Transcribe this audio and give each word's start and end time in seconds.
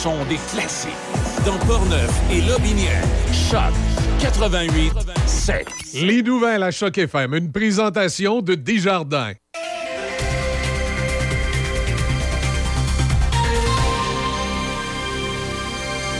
Le 0.00 0.02
son 0.02 0.24
des 0.30 0.38
classiques. 0.50 0.90
Dans 1.44 1.58
Portneuf 1.66 2.10
et 2.30 2.40
Lobinière. 2.40 3.02
Choc 3.32 3.72
88 4.20 4.92
7. 5.26 5.66
Les 5.94 6.22
nouvelles 6.22 6.62
à 6.62 6.70
Choc 6.70 6.96
FM, 6.96 7.34
une 7.34 7.52
présentation 7.52 8.40
de 8.40 8.54
Desjardins. 8.54 9.32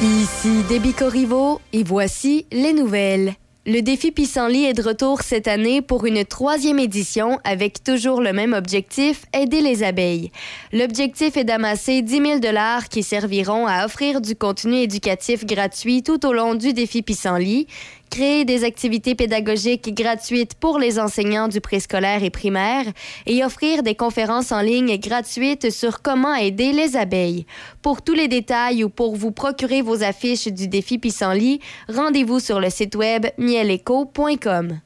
Ici 0.02 0.62
Déby 0.68 0.92
Corriveau 0.92 1.60
et 1.72 1.82
voici 1.82 2.46
les 2.52 2.74
nouvelles. 2.74 3.34
Le 3.66 3.82
défi 3.82 4.10
Pissenlit 4.10 4.64
est 4.64 4.72
de 4.72 4.82
retour 4.82 5.20
cette 5.20 5.46
année 5.46 5.82
pour 5.82 6.06
une 6.06 6.24
troisième 6.24 6.78
édition 6.78 7.38
avec 7.44 7.84
toujours 7.84 8.22
le 8.22 8.32
même 8.32 8.54
objectif, 8.54 9.26
aider 9.34 9.60
les 9.60 9.82
abeilles. 9.82 10.32
L'objectif 10.72 11.36
est 11.36 11.44
d'amasser 11.44 12.00
10 12.00 12.10
000 12.10 12.38
dollars 12.38 12.88
qui 12.88 13.02
serviront 13.02 13.66
à 13.66 13.84
offrir 13.84 14.22
du 14.22 14.34
contenu 14.34 14.76
éducatif 14.76 15.44
gratuit 15.44 16.02
tout 16.02 16.24
au 16.24 16.32
long 16.32 16.54
du 16.54 16.72
défi 16.72 17.02
Pissenlit, 17.02 17.66
créer 18.10 18.44
des 18.44 18.64
activités 18.64 19.14
pédagogiques 19.14 19.94
gratuites 19.94 20.54
pour 20.54 20.78
les 20.78 20.98
enseignants 20.98 21.48
du 21.48 21.60
préscolaire 21.60 22.22
et 22.22 22.30
primaire 22.30 22.84
et 23.26 23.44
offrir 23.44 23.82
des 23.82 23.94
conférences 23.94 24.52
en 24.52 24.60
ligne 24.60 24.98
gratuites 24.98 25.70
sur 25.70 26.02
comment 26.02 26.34
aider 26.34 26.72
les 26.72 26.96
abeilles. 26.96 27.46
Pour 27.80 28.02
tous 28.02 28.14
les 28.14 28.28
détails 28.28 28.84
ou 28.84 28.90
pour 28.90 29.16
vous 29.16 29.30
procurer 29.30 29.80
vos 29.80 30.02
affiches 30.02 30.48
du 30.48 30.68
défi 30.68 30.98
Pissenlit, 30.98 31.60
rendez-vous 31.88 32.40
sur 32.40 32.60
le 32.60 32.68
site 32.68 32.96
web 32.96 33.26
mieleco.com. 33.38 34.80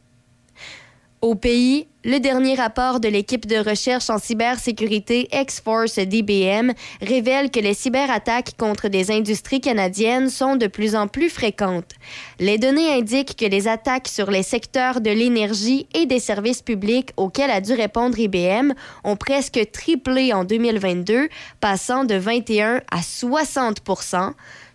Au 1.23 1.35
pays, 1.35 1.89
le 2.05 2.19
dernier 2.21 2.55
rapport 2.55 3.01
de 3.01 3.09
l'équipe 3.09 3.47
de 3.47 3.57
recherche 3.57 4.11
en 4.11 4.19
cybersécurité 4.19 5.27
X-Force 5.33 5.99
DBM 5.99 6.73
révèle 7.01 7.51
que 7.51 7.61
les 7.61 7.73
cyberattaques 7.73 8.57
contre 8.59 8.89
des 8.89 9.11
industries 9.11 9.63
canadiennes 9.63 10.29
sont 10.29 10.57
de 10.57 10.67
plus 10.67 10.97
en 10.97 11.09
plus 11.09 11.31
fréquentes. 11.31 11.93
Les 12.41 12.59
données 12.59 12.93
indiquent 12.93 13.37
que 13.37 13.47
les 13.47 13.69
attaques 13.69 14.09
sur 14.09 14.31
les 14.31 14.43
secteurs 14.43 15.01
de 15.01 15.11
l'énergie 15.11 15.87
et 15.95 16.05
des 16.05 16.21
services 16.21 16.61
publics 16.61 17.11
auxquels 17.17 17.51
a 17.51 17.63
dû 17.63 17.73
répondre 17.73 18.19
IBM 18.19 18.75
ont 19.03 19.17
presque 19.17 19.61
triplé 19.73 20.35
en 20.35 20.45
2022, 20.45 21.29
passant 21.61 22.05
de 22.05 22.17
21 22.17 22.83
à 22.91 23.03
60 23.03 23.81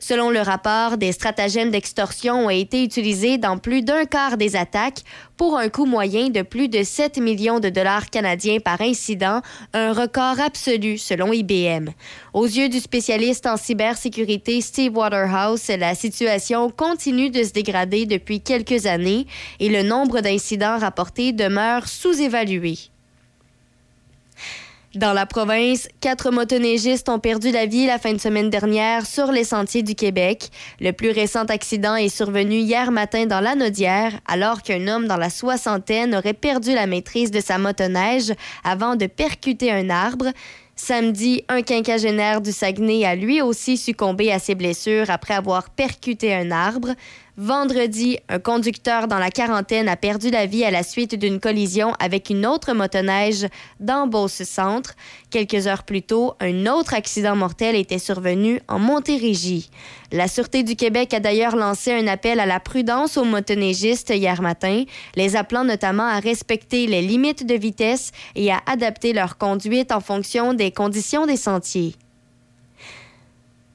Selon 0.02 0.30
le 0.30 0.40
rapport, 0.40 0.98
des 0.98 1.12
stratagèmes 1.12 1.72
d'extorsion 1.72 2.46
ont 2.46 2.50
été 2.50 2.86
utilisés 2.86 3.38
dans 3.38 3.58
plus 3.58 3.82
d'un 3.82 4.06
quart 4.06 4.38
des 4.38 4.56
attaques 4.56 5.04
pour 5.36 5.58
un 5.58 5.68
coût 5.68 5.86
moyen 5.86 6.30
de 6.30 6.42
plus 6.42 6.70
de 6.70 6.84
7 6.84 7.18
millions 7.18 7.60
de 7.60 7.68
dollars 7.68 8.10
canadiens 8.10 8.60
par 8.60 8.80
incident, 8.80 9.42
un 9.74 9.92
record 9.92 10.40
absolu 10.40 10.98
selon 10.98 11.34
IBM. 11.34 11.90
Aux 12.34 12.46
yeux 12.46 12.70
du 12.70 12.80
spécialiste 12.80 13.46
en 13.46 13.58
cybersécurité 13.58 14.62
Steve 14.62 14.96
Waterhouse, 14.96 15.68
la 15.68 15.96
situation 15.96 16.70
continue 16.70 17.30
de 17.30 17.44
se 17.44 17.52
dégrader 17.52 18.06
depuis 18.06 18.40
quelques 18.40 18.86
années 18.86 19.28
et 19.60 19.68
le 19.68 19.84
nombre 19.84 20.22
d'incidents 20.22 20.80
rapportés 20.80 21.34
demeure 21.34 21.90
sous-évalué. 21.90 22.78
Dans 24.96 25.14
la 25.14 25.28
province, 25.28 25.88
quatre 26.02 26.32
motoneigistes 26.32 27.10
ont 27.10 27.20
perdu 27.20 27.52
la 27.52 27.68
vie 27.68 27.86
la 27.86 28.00
fin 28.00 28.12
de 28.12 28.18
semaine 28.18 28.50
dernière 28.50 29.06
sur 29.06 29.32
les 29.32 29.44
sentiers 29.44 29.84
du 29.84 29.94
Québec. 29.94 30.50
Le 30.80 30.94
plus 30.94 31.12
récent 31.12 31.44
accident 31.44 31.96
est 31.96 32.10
survenu 32.10 32.56
hier 32.56 32.90
matin 32.90 33.28
dans 33.28 33.40
la 33.40 33.54
Nodière, 33.54 34.14
alors 34.28 34.64
qu'un 34.64 34.88
homme 34.88 35.06
dans 35.06 35.18
la 35.18 35.30
soixantaine 35.30 36.16
aurait 36.16 36.34
perdu 36.34 36.74
la 36.74 36.88
maîtrise 36.88 37.30
de 37.30 37.40
sa 37.40 37.60
motoneige 37.60 38.34
avant 38.64 38.96
de 38.96 39.06
percuter 39.06 39.72
un 39.72 39.92
arbre. 39.92 40.32
Samedi, 40.76 41.44
un 41.50 41.62
quinquagénaire 41.62 42.42
du 42.42 42.52
Saguenay 42.52 43.06
a 43.06 43.14
lui 43.14 43.44
aussi 43.44 43.78
succombé 43.78 44.32
à 44.32 44.40
ses 44.40 44.56
blessures 44.56 45.12
après 45.12 45.36
avoir 45.36 45.70
percuté 45.70 46.34
un 46.34 46.50
arbre. 46.50 46.96
Vendredi, 47.42 48.20
un 48.28 48.40
conducteur 48.40 49.08
dans 49.08 49.18
la 49.18 49.32
quarantaine 49.32 49.88
a 49.88 49.96
perdu 49.96 50.30
la 50.30 50.46
vie 50.46 50.66
à 50.66 50.72
la 50.72 50.84
suite 50.84 51.16
d'une 51.16 51.40
collision 51.40 51.94
avec 51.98 52.30
une 52.30 52.46
autre 52.46 52.74
motoneige 52.74 53.48
dans 53.80 54.08
Beauce-Centre. 54.08 54.94
Quelques 55.30 55.66
heures 55.66 55.84
plus 55.84 56.02
tôt, 56.02 56.34
un 56.42 56.66
autre 56.66 56.94
accident 56.94 57.38
mortel 57.38 57.78
était 57.78 57.98
survenu 57.98 58.60
en 58.68 58.78
Montérégie. 58.78 59.70
La 60.12 60.28
Sûreté 60.28 60.64
du 60.64 60.76
Québec 60.76 61.14
a 61.14 61.22
d'ailleurs 61.22 61.56
lancé 61.56 61.94
un 61.94 62.08
appel 62.08 62.42
à 62.42 62.46
la 62.46 62.60
prudence 62.60 63.16
aux 63.16 63.24
motoneigistes 63.24 64.10
hier 64.10 64.42
matin, 64.42 64.84
les 65.16 65.38
appelant 65.38 65.64
notamment 65.64 66.08
à 66.08 66.20
respecter 66.20 66.88
les 66.88 67.02
limites 67.02 67.46
de 67.46 67.56
vitesse 67.56 68.12
et 68.36 68.52
à 68.52 68.60
adapter 68.66 69.14
leur 69.14 69.38
conduite 69.38 69.94
en 69.94 70.02
fonction 70.02 70.54
des 70.54 70.72
conditions 70.72 71.26
des 71.26 71.38
sentiers. 71.38 71.96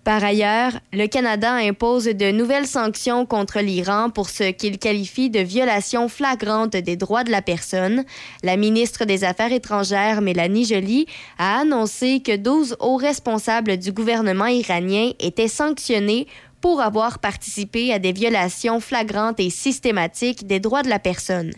Par 0.05 0.23
ailleurs, 0.23 0.73
le 0.93 1.07
Canada 1.07 1.55
impose 1.55 2.05
de 2.05 2.31
nouvelles 2.31 2.67
sanctions 2.67 3.25
contre 3.25 3.61
l'Iran 3.61 4.11
pour 4.11 4.29
ce 4.29 4.51
qu'il 4.51 4.79
qualifie 4.79 5.31
de 5.31 5.41
violation 5.41 6.11
flagrante 6.11 6.73
des 6.73 6.97
droits 6.97 7.25
de 7.25 7.31
la 7.31 7.41
personne. 7.41 8.05
La 8.43 8.59
ministre 8.59 9.07
des 9.07 9.25
Affaires 9.25 9.53
étrangères, 9.53 10.21
Mélanie 10.21 10.67
Joly, 10.67 11.07
a 11.39 11.61
annoncé 11.61 12.21
que 12.21 12.37
12 12.37 12.77
hauts 12.81 12.97
responsables 12.97 13.79
du 13.79 13.93
gouvernement 13.93 14.47
iranien 14.47 15.13
étaient 15.21 15.49
sanctionnés 15.49 16.27
pour 16.65 16.81
avoir 16.81 17.19
participé 17.19 17.93
à 17.93 17.99
des 17.99 18.13
violations 18.13 18.81
flagrantes 18.81 19.39
et 19.39 19.51
systématiques 19.51 20.47
des 20.47 20.61
droits 20.61 20.83
de 20.83 20.89
la 20.89 20.99
personne. 20.99 21.51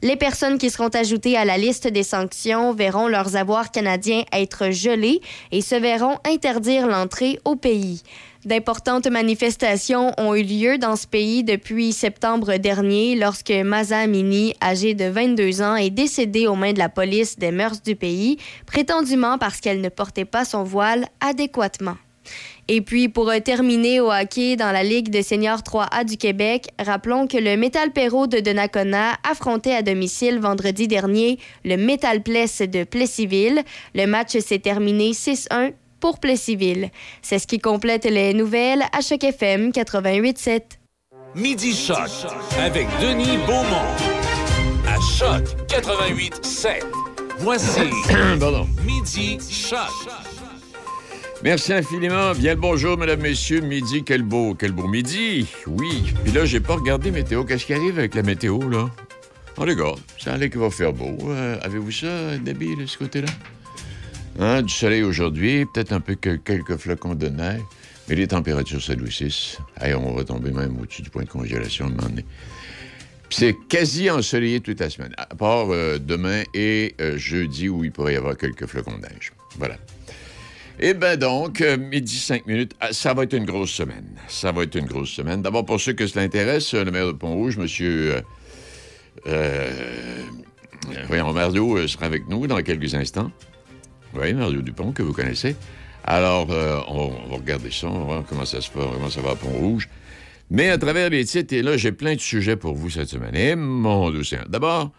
Les 0.00 0.16
personnes 0.16 0.56
qui 0.56 0.70
seront 0.70 0.88
ajoutées 0.88 1.36
à 1.36 1.44
la 1.44 1.58
liste 1.58 1.86
des 1.86 2.02
sanctions 2.02 2.72
verront 2.72 3.06
leurs 3.06 3.36
avoirs 3.36 3.70
canadiens 3.70 4.22
être 4.32 4.70
gelés 4.70 5.20
et 5.52 5.60
se 5.60 5.74
verront 5.74 6.16
interdire 6.24 6.86
l'entrée 6.86 7.38
au 7.44 7.56
pays. 7.56 8.02
D'importantes 8.46 9.06
manifestations 9.06 10.12
ont 10.16 10.34
eu 10.34 10.42
lieu 10.42 10.78
dans 10.78 10.96
ce 10.96 11.06
pays 11.06 11.44
depuis 11.44 11.92
septembre 11.92 12.56
dernier 12.56 13.16
lorsque 13.16 13.50
Maza 13.50 13.98
Amini, 13.98 14.54
âgée 14.62 14.94
de 14.94 15.04
22 15.04 15.60
ans, 15.60 15.76
est 15.76 15.90
décédée 15.90 16.46
aux 16.46 16.56
mains 16.56 16.72
de 16.72 16.78
la 16.78 16.88
police 16.88 17.38
des 17.38 17.50
mœurs 17.50 17.82
du 17.82 17.96
pays, 17.96 18.38
prétendument 18.64 19.36
parce 19.36 19.60
qu'elle 19.60 19.82
ne 19.82 19.90
portait 19.90 20.24
pas 20.24 20.46
son 20.46 20.62
voile 20.62 21.04
adéquatement. 21.20 21.96
Et 22.68 22.80
puis, 22.80 23.08
pour 23.08 23.30
terminer 23.44 24.00
au 24.00 24.10
hockey 24.10 24.56
dans 24.56 24.72
la 24.72 24.82
Ligue 24.82 25.10
de 25.10 25.20
seniors 25.20 25.60
3A 25.60 26.04
du 26.04 26.16
Québec, 26.16 26.68
rappelons 26.78 27.26
que 27.26 27.36
le 27.36 27.56
Metal 27.56 27.92
Perro 27.92 28.26
de 28.26 28.40
Donnacona 28.40 29.16
affrontait 29.28 29.74
à 29.74 29.82
domicile 29.82 30.38
vendredi 30.40 30.88
dernier 30.88 31.38
le 31.64 31.76
Metal 31.76 32.22
Pless 32.22 32.62
de 32.62 32.84
Plessisville. 32.84 33.62
Le 33.94 34.06
match 34.06 34.38
s'est 34.38 34.60
terminé 34.60 35.10
6-1 35.12 35.72
pour 36.00 36.18
Plessisville. 36.20 36.90
C'est 37.20 37.38
ce 37.38 37.46
qui 37.46 37.58
complète 37.58 38.04
les 38.04 38.32
nouvelles 38.32 38.84
à 38.92 39.00
Choc 39.02 39.24
FM 39.24 39.70
88.7. 39.70 40.62
Midi 41.34 41.74
Choc 41.74 41.96
avec 42.58 42.86
Denis 43.00 43.38
Beaumont. 43.46 43.90
À 44.88 45.00
Choc 45.00 45.44
88.7. 45.68 46.82
Voici 47.38 47.80
Pardon. 48.40 48.66
Midi 48.86 49.38
Choc. 49.50 50.33
Merci 51.44 51.74
infiniment. 51.74 52.32
Bien 52.32 52.54
le 52.54 52.60
bonjour, 52.60 52.96
mesdames, 52.96 53.20
messieurs. 53.20 53.60
Midi, 53.60 54.02
quel 54.02 54.22
beau, 54.22 54.54
quel 54.54 54.72
beau 54.72 54.88
midi. 54.88 55.46
Oui. 55.66 56.14
Puis 56.24 56.32
là, 56.32 56.46
j'ai 56.46 56.58
pas 56.58 56.74
regardé 56.74 57.10
météo. 57.10 57.44
Qu'est-ce 57.44 57.66
qui 57.66 57.74
arrive 57.74 57.98
avec 57.98 58.14
la 58.14 58.22
météo, 58.22 58.66
là? 58.70 58.88
Les 59.62 59.76
gars, 59.76 59.92
ça 60.18 60.32
a 60.32 60.36
l'air 60.38 60.48
qu'il 60.48 60.60
va 60.60 60.70
faire 60.70 60.94
beau. 60.94 61.18
Euh, 61.28 61.58
Avez-vous 61.60 61.90
ça, 61.90 62.38
Debbie, 62.38 62.74
de 62.76 62.86
ce 62.86 62.96
côté-là? 62.96 63.28
Hein, 64.40 64.62
du 64.62 64.72
soleil 64.72 65.02
aujourd'hui, 65.02 65.66
peut-être 65.66 65.92
un 65.92 66.00
peu 66.00 66.14
que 66.14 66.36
quelques 66.36 66.78
flocons 66.78 67.14
de 67.14 67.28
neige, 67.28 67.60
mais 68.08 68.14
les 68.14 68.26
températures 68.26 68.82
s'adoucissent. 68.82 69.58
Hey, 69.78 69.92
on 69.92 70.14
va 70.14 70.24
tomber 70.24 70.50
même 70.50 70.78
au-dessus 70.80 71.02
du 71.02 71.10
point 71.10 71.24
de 71.24 71.28
congélation 71.28 71.84
à 71.84 71.88
un 71.88 71.90
moment 71.90 72.08
donné. 72.08 72.24
C'est 73.28 73.54
quasi 73.68 74.08
ensoleillé 74.08 74.60
toute 74.60 74.80
la 74.80 74.88
semaine, 74.88 75.12
à 75.18 75.26
part 75.26 75.66
euh, 75.70 75.98
demain 75.98 76.42
et 76.54 76.94
euh, 77.02 77.18
jeudi 77.18 77.68
où 77.68 77.84
il 77.84 77.92
pourrait 77.92 78.14
y 78.14 78.16
avoir 78.16 78.34
quelques 78.34 78.64
flocons 78.64 78.96
de 78.96 79.02
neige. 79.02 79.34
Voilà. 79.58 79.76
Eh 80.80 80.94
bien 80.94 81.16
donc, 81.16 81.60
euh, 81.60 81.76
midi 81.76 82.16
5 82.16 82.46
minutes, 82.46 82.72
ah, 82.80 82.92
ça 82.92 83.14
va 83.14 83.22
être 83.22 83.34
une 83.34 83.44
grosse 83.44 83.70
semaine. 83.70 84.18
Ça 84.28 84.52
va 84.52 84.64
être 84.64 84.74
une 84.74 84.86
grosse 84.86 85.10
semaine. 85.10 85.40
D'abord, 85.40 85.64
pour 85.64 85.80
ceux 85.80 85.92
que 85.92 86.06
cela 86.06 86.24
intéresse, 86.24 86.74
le 86.74 86.90
maire 86.90 87.06
de 87.06 87.12
Pont-Rouge, 87.12 87.56
monsieur... 87.56 88.16
Euh, 88.16 88.20
euh, 90.88 90.92
voyons, 91.06 91.32
Mario 91.32 91.76
euh, 91.76 91.86
sera 91.86 92.06
avec 92.06 92.28
nous 92.28 92.46
dans 92.46 92.60
quelques 92.62 92.94
instants. 92.94 93.30
Oui, 94.14 94.32
Mario 94.34 94.62
Dupont, 94.62 94.92
que 94.92 95.02
vous 95.02 95.12
connaissez. 95.12 95.56
Alors, 96.04 96.50
euh, 96.50 96.80
on, 96.88 97.08
va 97.28 97.36
regarder 97.36 97.70
ça, 97.70 97.86
on 97.86 98.00
va 98.00 98.04
voir 98.04 98.24
comment 98.28 98.44
ça 98.44 98.60
se 98.60 98.70
fait, 98.70 98.78
comment 98.78 99.10
ça 99.10 99.20
va 99.20 99.30
à 99.30 99.34
Pont-Rouge. 99.36 99.88
Mais 100.50 100.68
à 100.68 100.78
travers 100.78 101.08
les 101.08 101.24
titres, 101.24 101.54
et 101.54 101.62
là, 101.62 101.76
j'ai 101.76 101.92
plein 101.92 102.14
de 102.14 102.20
sujets 102.20 102.56
pour 102.56 102.74
vous 102.74 102.90
cette 102.90 103.08
semaine. 103.08 103.34
Et 103.34 103.56
mon 103.56 104.10
Dieu. 104.10 104.22
D'abord, 104.48 104.92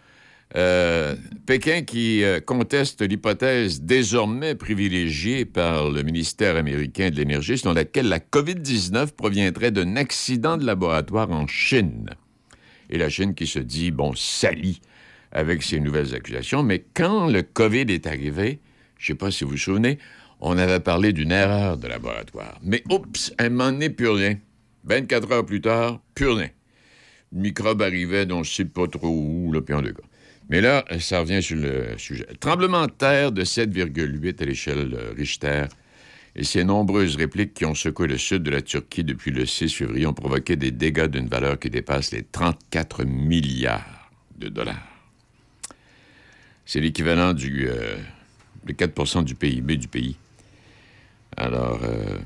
euh, 0.56 1.16
Pékin 1.46 1.82
qui 1.82 2.24
euh, 2.24 2.40
conteste 2.40 3.02
l'hypothèse 3.02 3.82
désormais 3.82 4.56
privilégiée 4.56 5.44
par 5.44 5.90
le 5.90 6.02
ministère 6.02 6.56
américain 6.56 7.10
de 7.10 7.16
l'Énergie 7.16 7.58
selon 7.58 7.74
laquelle 7.74 8.08
la 8.08 8.20
COVID-19 8.20 9.12
proviendrait 9.12 9.72
d'un 9.72 9.98
accident 9.98 10.56
de 10.58 10.66
laboratoire 10.66 11.30
en 11.32 11.46
Chine. 11.48 12.10
Et 12.90 12.98
la 12.98 13.10
Chine 13.10 13.34
qui 13.34 13.48
se 13.48 13.60
dit, 13.60 13.92
bon, 13.92 14.14
salie 14.16 14.80
avec 15.32 15.62
ces 15.62 15.80
nouvelles 15.80 16.16
accusations. 16.16 16.64
Mais 16.64 16.86
quand 16.94 17.28
le 17.28 17.42
COVID 17.42 17.86
est 17.90 18.08
arrivé, 18.08 18.60
je 18.98 19.12
ne 19.12 19.16
sais 19.16 19.18
pas 19.18 19.32
si 19.32 19.44
vous 19.44 19.52
vous 19.52 19.58
souvenez, 19.58 20.00
on 20.40 20.58
avait 20.58 20.80
parlé 20.80 21.12
d'une 21.12 21.32
erreur 21.32 21.78
de 21.78 21.88
laboratoire. 21.88 22.60
Mais 22.64 22.84
oups, 22.90 23.34
un 23.40 23.50
moment 23.50 23.72
donné, 23.72 23.90
plus 23.90 24.10
rien. 24.10 24.38
24 24.86 25.32
heures 25.32 25.46
plus 25.46 25.62
tard, 25.62 26.00
plus 26.14 26.30
rien. 26.30 26.50
Le 27.34 27.42
microbe 27.42 27.82
arrivait, 27.82 28.26
dont 28.26 28.44
je 28.44 28.52
ne 28.52 28.56
sais 28.56 28.66
pas 28.66 28.88
trop 28.88 29.10
où, 29.10 29.52
puis 29.66 29.74
en 29.74 29.82
deux 29.82 29.94
cas. 29.94 30.04
Mais 30.50 30.62
là, 30.62 30.86
ça 31.00 31.20
revient 31.20 31.42
sur 31.42 31.58
le 31.58 31.98
sujet. 31.98 32.26
Tremblement 32.40 32.86
de 32.86 32.92
terre 32.92 33.32
de 33.32 33.44
7,8 33.44 34.42
à 34.42 34.46
l'échelle 34.46 34.94
euh, 34.94 35.14
Richter 35.18 35.66
et 36.36 36.44
ces 36.44 36.64
nombreuses 36.64 37.16
répliques 37.16 37.54
qui 37.54 37.66
ont 37.66 37.74
secoué 37.74 38.08
le 38.08 38.18
sud 38.18 38.44
de 38.44 38.52
la 38.52 38.62
Turquie 38.62 39.04
depuis 39.04 39.32
le 39.32 39.46
6 39.46 39.74
février 39.74 40.06
ont 40.06 40.14
provoqué 40.14 40.56
des 40.56 40.72
dégâts 40.72 41.08
d'une 41.08 41.28
valeur 41.28 41.58
qui 41.58 41.70
dépasse 41.70 42.12
les 42.12 42.24
34 42.24 43.06
milliards 43.06 44.10
de 44.38 44.50
dollars. 44.50 44.88
C'est 46.66 46.80
l'équivalent 46.80 47.34
du 47.34 47.68
euh, 47.70 47.96
de 48.66 48.74
4% 48.74 49.24
du 49.24 49.36
PIB 49.36 49.78
du 49.78 49.88
pays. 49.88 50.18
Alors, 51.38 51.80
euh, 51.84 52.18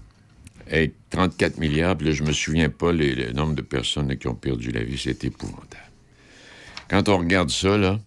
hey, 0.70 0.94
34 1.10 1.58
milliards, 1.58 1.98
puis 1.98 2.08
là, 2.08 2.14
je 2.14 2.24
me 2.24 2.32
souviens 2.32 2.70
pas 2.70 2.92
le 2.92 3.32
nombre 3.34 3.56
de 3.56 3.62
personnes 3.62 4.16
qui 4.18 4.28
ont 4.28 4.36
perdu 4.36 4.72
la 4.72 4.84
vie, 4.84 4.98
c'est 4.98 5.24
épouvantable. 5.24 5.90
Quand 6.90 7.10
on 7.10 7.18
regarde 7.18 7.50
ça, 7.50 7.78
là, 7.78 8.00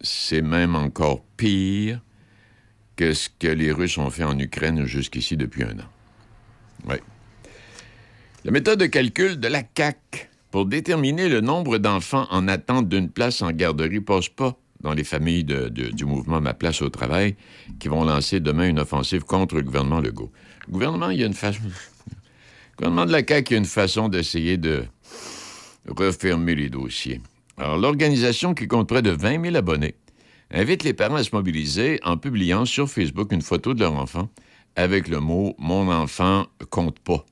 c'est 0.00 0.42
même 0.42 0.74
encore 0.74 1.24
pire 1.36 2.00
que 2.96 3.12
ce 3.12 3.28
que 3.38 3.48
les 3.48 3.72
Russes 3.72 3.98
ont 3.98 4.10
fait 4.10 4.24
en 4.24 4.38
Ukraine 4.38 4.84
jusqu'ici 4.84 5.36
depuis 5.36 5.62
un 5.62 5.78
an. 5.78 5.88
Oui. 6.88 6.96
La 8.44 8.50
méthode 8.50 8.80
de 8.80 8.86
calcul 8.86 9.38
de 9.38 9.48
la 9.48 9.62
CAC 9.62 10.30
pour 10.50 10.66
déterminer 10.66 11.28
le 11.28 11.40
nombre 11.40 11.78
d'enfants 11.78 12.26
en 12.30 12.48
attente 12.48 12.88
d'une 12.88 13.10
place 13.10 13.42
en 13.42 13.52
garderie 13.52 14.00
passe 14.00 14.28
pas 14.28 14.58
dans 14.80 14.94
les 14.94 15.04
familles 15.04 15.44
du 15.44 16.04
mouvement 16.04 16.40
Ma 16.40 16.54
place 16.54 16.82
au 16.82 16.88
travail 16.88 17.36
qui 17.80 17.88
vont 17.88 18.04
lancer 18.04 18.40
demain 18.40 18.68
une 18.68 18.78
offensive 18.78 19.24
contre 19.24 19.56
le 19.56 19.62
gouvernement 19.62 20.00
Legault. 20.00 20.32
Le 20.66 20.72
gouvernement, 20.72 21.10
il 21.10 21.20
y 21.20 21.22
a 21.22 21.26
une 21.26 21.34
façon... 21.34 21.60
Gouvernement 22.76 23.06
de 23.06 23.12
la 23.12 23.26
CAQ, 23.26 23.50
il 23.50 23.54
a 23.54 23.58
une 23.58 23.64
façon 23.64 24.08
d'essayer 24.08 24.56
de 24.56 24.84
refermer 25.88 26.54
les 26.54 26.68
dossiers. 26.68 27.20
Alors, 27.58 27.76
l'organisation, 27.76 28.54
qui 28.54 28.68
compte 28.68 28.88
près 28.88 29.02
de 29.02 29.10
20 29.10 29.42
000 29.42 29.56
abonnés, 29.56 29.96
invite 30.52 30.84
les 30.84 30.94
parents 30.94 31.16
à 31.16 31.24
se 31.24 31.34
mobiliser 31.34 31.98
en 32.04 32.16
publiant 32.16 32.64
sur 32.64 32.88
Facebook 32.88 33.32
une 33.32 33.42
photo 33.42 33.74
de 33.74 33.80
leur 33.80 33.94
enfant 33.94 34.28
avec 34.76 35.08
le 35.08 35.18
mot 35.18 35.56
«Mon 35.58 35.90
enfant 35.90 36.46
compte 36.70 37.00
pas». 37.00 37.26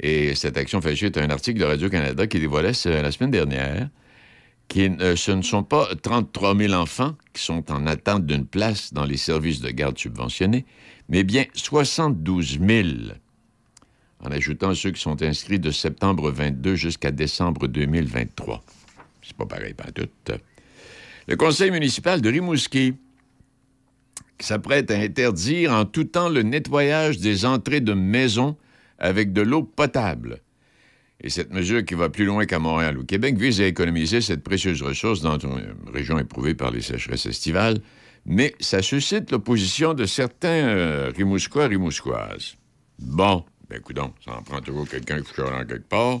Et 0.00 0.34
cette 0.34 0.56
action 0.56 0.80
fait 0.80 0.96
suite 0.96 1.18
à 1.18 1.22
un 1.22 1.28
article 1.28 1.60
de 1.60 1.64
Radio-Canada 1.66 2.26
qui 2.26 2.40
dévoilait 2.40 2.72
la 2.86 3.12
semaine 3.12 3.30
dernière 3.30 3.90
que 4.68 5.14
ce 5.16 5.32
ne 5.32 5.42
sont 5.42 5.62
pas 5.62 5.86
33 6.02 6.56
000 6.56 6.72
enfants 6.72 7.14
qui 7.34 7.42
sont 7.42 7.70
en 7.70 7.86
attente 7.86 8.24
d'une 8.24 8.46
place 8.46 8.94
dans 8.94 9.04
les 9.04 9.18
services 9.18 9.60
de 9.60 9.68
garde 9.68 9.98
subventionnés, 9.98 10.64
mais 11.10 11.24
bien 11.24 11.44
72 11.52 12.58
000 12.58 12.88
en 14.20 14.30
ajoutant 14.30 14.74
ceux 14.74 14.92
qui 14.92 15.00
sont 15.02 15.22
inscrits 15.22 15.60
de 15.60 15.70
septembre 15.70 16.30
22 16.30 16.74
jusqu'à 16.74 17.10
décembre 17.10 17.68
2023. 17.68 18.64
C'est 19.24 19.36
pas 19.36 19.46
pareil, 19.46 19.74
pas 19.74 19.90
tout. 19.92 20.08
Le 21.26 21.36
conseil 21.36 21.70
municipal 21.70 22.20
de 22.20 22.28
Rimouski 22.28 22.94
s'apprête 24.38 24.90
à 24.90 24.98
interdire 24.98 25.72
en 25.72 25.84
tout 25.84 26.04
temps 26.04 26.28
le 26.28 26.42
nettoyage 26.42 27.18
des 27.18 27.46
entrées 27.46 27.80
de 27.80 27.94
maisons 27.94 28.56
avec 28.98 29.32
de 29.32 29.40
l'eau 29.40 29.62
potable. 29.62 30.40
Et 31.20 31.30
cette 31.30 31.52
mesure 31.52 31.84
qui 31.84 31.94
va 31.94 32.10
plus 32.10 32.26
loin 32.26 32.44
qu'à 32.44 32.58
Montréal 32.58 32.98
ou 32.98 33.04
Québec 33.04 33.38
vise 33.38 33.60
à 33.60 33.66
économiser 33.66 34.20
cette 34.20 34.42
précieuse 34.42 34.82
ressource 34.82 35.22
dans 35.22 35.38
une 35.38 35.74
région 35.92 36.18
éprouvée 36.18 36.54
par 36.54 36.70
les 36.70 36.82
sécheresses 36.82 37.26
estivales, 37.26 37.78
mais 38.26 38.54
ça 38.60 38.82
suscite 38.82 39.30
l'opposition 39.30 39.94
de 39.94 40.04
certains 40.04 40.48
euh, 40.48 41.12
Rimousquois 41.16 41.66
Rimousquoises. 41.68 42.56
Bon, 42.98 43.44
ben 43.70 43.80
ça 44.24 44.36
en 44.36 44.42
prend 44.42 44.60
toujours 44.60 44.88
quelqu'un 44.88 45.22
qui 45.22 45.40
en 45.40 45.64
quelque 45.64 45.88
part. 45.88 46.20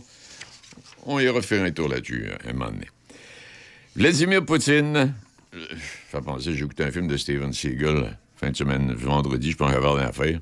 On 1.06 1.18
ira 1.20 1.40
faire 1.42 1.64
un 1.64 1.70
tour 1.70 1.88
là-dessus 1.88 2.24
euh, 2.26 2.50
un 2.50 2.52
moment 2.52 2.70
donné. 2.70 2.88
Vladimir 3.96 4.44
Poutine, 4.44 5.14
euh, 5.54 5.66
ça 6.10 6.18
fait 6.18 6.24
penser, 6.24 6.54
j'ai 6.54 6.64
écouté 6.64 6.84
un 6.84 6.90
film 6.90 7.06
de 7.08 7.16
Steven 7.16 7.52
Seagal 7.52 8.18
fin 8.36 8.50
de 8.50 8.56
semaine, 8.56 8.92
vendredi, 8.94 9.52
je 9.52 9.56
pense 9.56 9.72
avoir 9.72 9.96
rien 9.96 10.08
à 10.08 10.12
faire. 10.12 10.40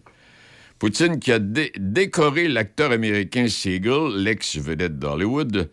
Poutine 0.78 1.20
qui 1.20 1.30
a 1.30 1.38
dé- 1.38 1.72
décoré 1.78 2.48
l'acteur 2.48 2.90
américain 2.90 3.46
Seagal, 3.48 4.16
l'ex-vedette 4.16 4.98
d'Hollywood, 4.98 5.70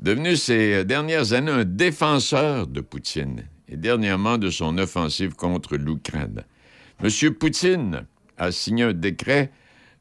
devenu 0.00 0.36
ces 0.36 0.84
dernières 0.84 1.32
années 1.32 1.52
un 1.52 1.64
défenseur 1.64 2.66
de 2.66 2.80
Poutine 2.80 3.44
et 3.68 3.76
dernièrement 3.76 4.36
de 4.36 4.50
son 4.50 4.76
offensive 4.78 5.34
contre 5.34 5.76
l'Ukraine. 5.76 6.42
M. 7.02 7.34
Poutine 7.34 8.04
a 8.36 8.50
signé 8.50 8.84
un 8.84 8.92
décret 8.92 9.50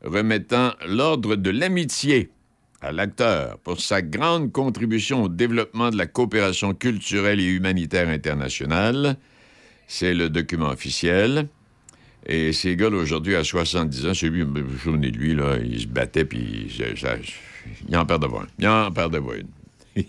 remettant 0.04 0.74
l'ordre 0.88 1.36
de 1.36 1.50
l'amitié 1.52 2.30
à 2.82 2.92
l'acteur 2.92 3.58
pour 3.60 3.82
sa 3.82 4.02
grande 4.02 4.52
contribution 4.52 5.24
au 5.24 5.30
développement 5.30 5.90
de 5.90 5.98
la 5.98 6.06
coopération 6.08 6.74
culturelle 6.74 7.40
et 7.40 7.46
humanitaire 7.46 8.10
internationale. 8.10 9.18
C'est 9.88 10.14
le 10.14 10.30
document 10.30 10.70
officiel. 10.70 11.48
Et 12.26 12.52
là, 12.52 12.90
aujourd'hui, 12.90 13.36
à 13.36 13.44
70 13.44 14.06
ans, 14.06 14.14
c'est 14.14 14.30
lui, 14.30 14.42
je 14.42 14.78
suis 14.78 15.00
de 15.00 15.08
lui, 15.18 15.36
là, 15.36 15.58
il 15.64 15.82
se 15.82 15.88
battait, 15.88 16.26
puis 16.26 16.72
ça- 16.96 17.16
il 17.88 17.98
en 17.98 18.06
perdait 18.06 18.28
pas 18.28 18.42
une. 18.42 18.48
Il 18.60 18.68
en 18.68 18.92
perdait 18.92 19.22
pas 19.22 19.36
une. 19.36 20.06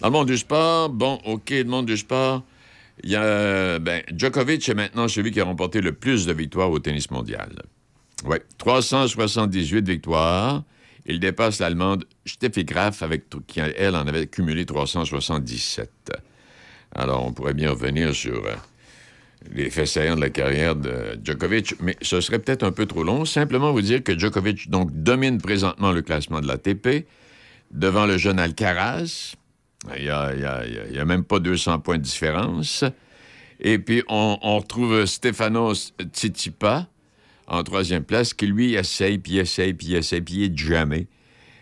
Dans 0.00 0.08
le 0.08 0.12
monde 0.12 0.28
du 0.28 0.36
sport, 0.36 0.90
bon, 0.90 1.18
OK, 1.24 1.50
le 1.50 1.64
monde 1.64 1.86
du 1.86 1.96
sport, 1.96 2.44
il 3.02 3.10
y 3.10 3.16
a, 3.16 3.78
ben, 3.78 4.02
Djokovic 4.14 4.68
est 4.68 4.74
maintenant 4.74 5.08
celui 5.08 5.30
qui 5.32 5.40
a 5.40 5.44
remporté 5.44 5.80
le 5.80 5.92
plus 5.92 6.26
de 6.26 6.32
victoires 6.32 6.70
au 6.70 6.78
tennis 6.78 7.10
mondial. 7.10 7.50
Oui, 8.24 8.36
378 8.58 9.86
victoires. 9.86 10.62
Il 11.06 11.20
dépasse 11.20 11.60
l'Allemande 11.60 12.04
Steffi 12.24 12.64
Graf, 12.64 13.02
avec, 13.02 13.24
qui, 13.46 13.60
elle, 13.60 13.94
en 13.94 14.06
avait 14.06 14.26
cumulé 14.26 14.66
377. 14.66 15.90
Alors, 16.94 17.24
on 17.24 17.32
pourrait 17.32 17.54
bien 17.54 17.70
revenir 17.70 18.12
sur 18.12 18.44
euh, 18.44 18.54
les 19.52 19.70
faits 19.70 19.86
saillants 19.86 20.16
de 20.16 20.20
la 20.20 20.30
carrière 20.30 20.74
de 20.74 21.18
Djokovic, 21.22 21.76
mais 21.80 21.96
ce 22.02 22.20
serait 22.20 22.40
peut-être 22.40 22.64
un 22.64 22.72
peu 22.72 22.86
trop 22.86 23.04
long. 23.04 23.24
Simplement 23.24 23.72
vous 23.72 23.82
dire 23.82 24.02
que 24.02 24.18
Djokovic 24.18 24.68
domine 24.68 25.40
présentement 25.40 25.92
le 25.92 26.02
classement 26.02 26.40
de 26.40 26.48
l'ATP 26.48 27.06
devant 27.70 28.06
le 28.06 28.18
jeune 28.18 28.40
Alcaraz. 28.40 29.34
Il 29.96 30.02
n'y 30.02 30.10
a, 30.10 31.04
même 31.04 31.22
pas 31.22 31.38
200 31.38 31.78
points 31.80 31.98
de 31.98 32.02
différence. 32.02 32.82
Et 33.60 33.78
puis, 33.78 34.02
on, 34.08 34.38
on 34.42 34.58
retrouve 34.58 35.04
Stefanos 35.06 35.92
Tsitsipas 36.12 36.86
en 37.46 37.62
troisième 37.62 38.04
place, 38.04 38.34
qui 38.34 38.46
lui 38.46 38.74
essaye, 38.74 39.18
puis 39.18 39.38
essaye, 39.38 39.74
puis 39.74 39.94
essaye, 39.94 40.20
puis 40.20 40.46
il 40.46 40.58
jamais. 40.58 41.06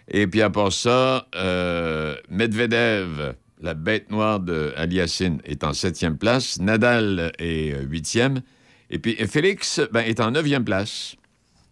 Et 0.09 0.27
puis 0.27 0.43
à 0.43 0.51
part 0.51 0.73
ça, 0.73 1.27
euh, 1.35 2.17
Medvedev, 2.29 3.35
la 3.61 3.75
bête 3.75 4.11
noire 4.11 4.41
de 4.41 4.73
Aliassine, 4.77 5.41
est 5.45 5.65
en 5.65 5.73
septième 5.73 6.19
place. 6.19 6.61
Nadal 6.61 7.33
est 7.39 7.75
euh, 7.75 7.83
huitième. 7.83 8.43
Et 8.91 8.99
puis 8.99 9.15
Félix 9.27 9.81
ben, 9.93 10.01
est 10.01 10.21
en 10.21 10.31
neuvième 10.31 10.65
place. 10.65 11.17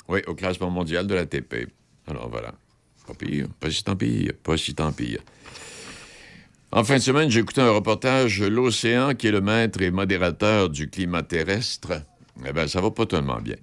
Oui, 0.09 0.21
au 0.27 0.35
classement 0.35 0.71
mondial 0.71 1.07
de 1.07 1.15
l'ATP. 1.15 1.69
Alors 2.07 2.29
voilà. 2.29 2.55
Pas 3.07 3.15
pire, 3.15 3.49
pas 3.61 3.71
si 3.71 3.83
tant 3.83 3.97
pire, 3.97 4.33
pas 4.43 4.57
si 4.57 4.75
tant 4.75 4.93
pire. 4.93 5.21
En 6.71 6.85
fin 6.85 6.97
de 6.97 7.03
semaine, 7.03 7.31
j'ai 7.31 7.41
écouté 7.41 7.61
un 7.61 7.71
reportage 7.71 8.41
L'Océan, 8.41 9.15
qui 9.15 9.27
est 9.27 9.31
le 9.31 9.43
maître 9.43 9.83
et 9.83 9.91
modérateur 9.91 10.71
du 10.71 10.89
climat 10.89 11.23
terrestre. 11.23 12.03
Eh 12.47 12.53
bien, 12.53 12.67
ça 12.67 12.81
va 12.81 12.91
pas 12.91 13.05
tellement 13.05 13.41
bien. 13.41 13.57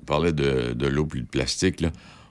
On 0.00 0.04
parlait 0.04 0.32
de, 0.32 0.86
l'eau 0.86 1.06
puis 1.06 1.22
de 1.22 1.26
plastique. 1.26 1.84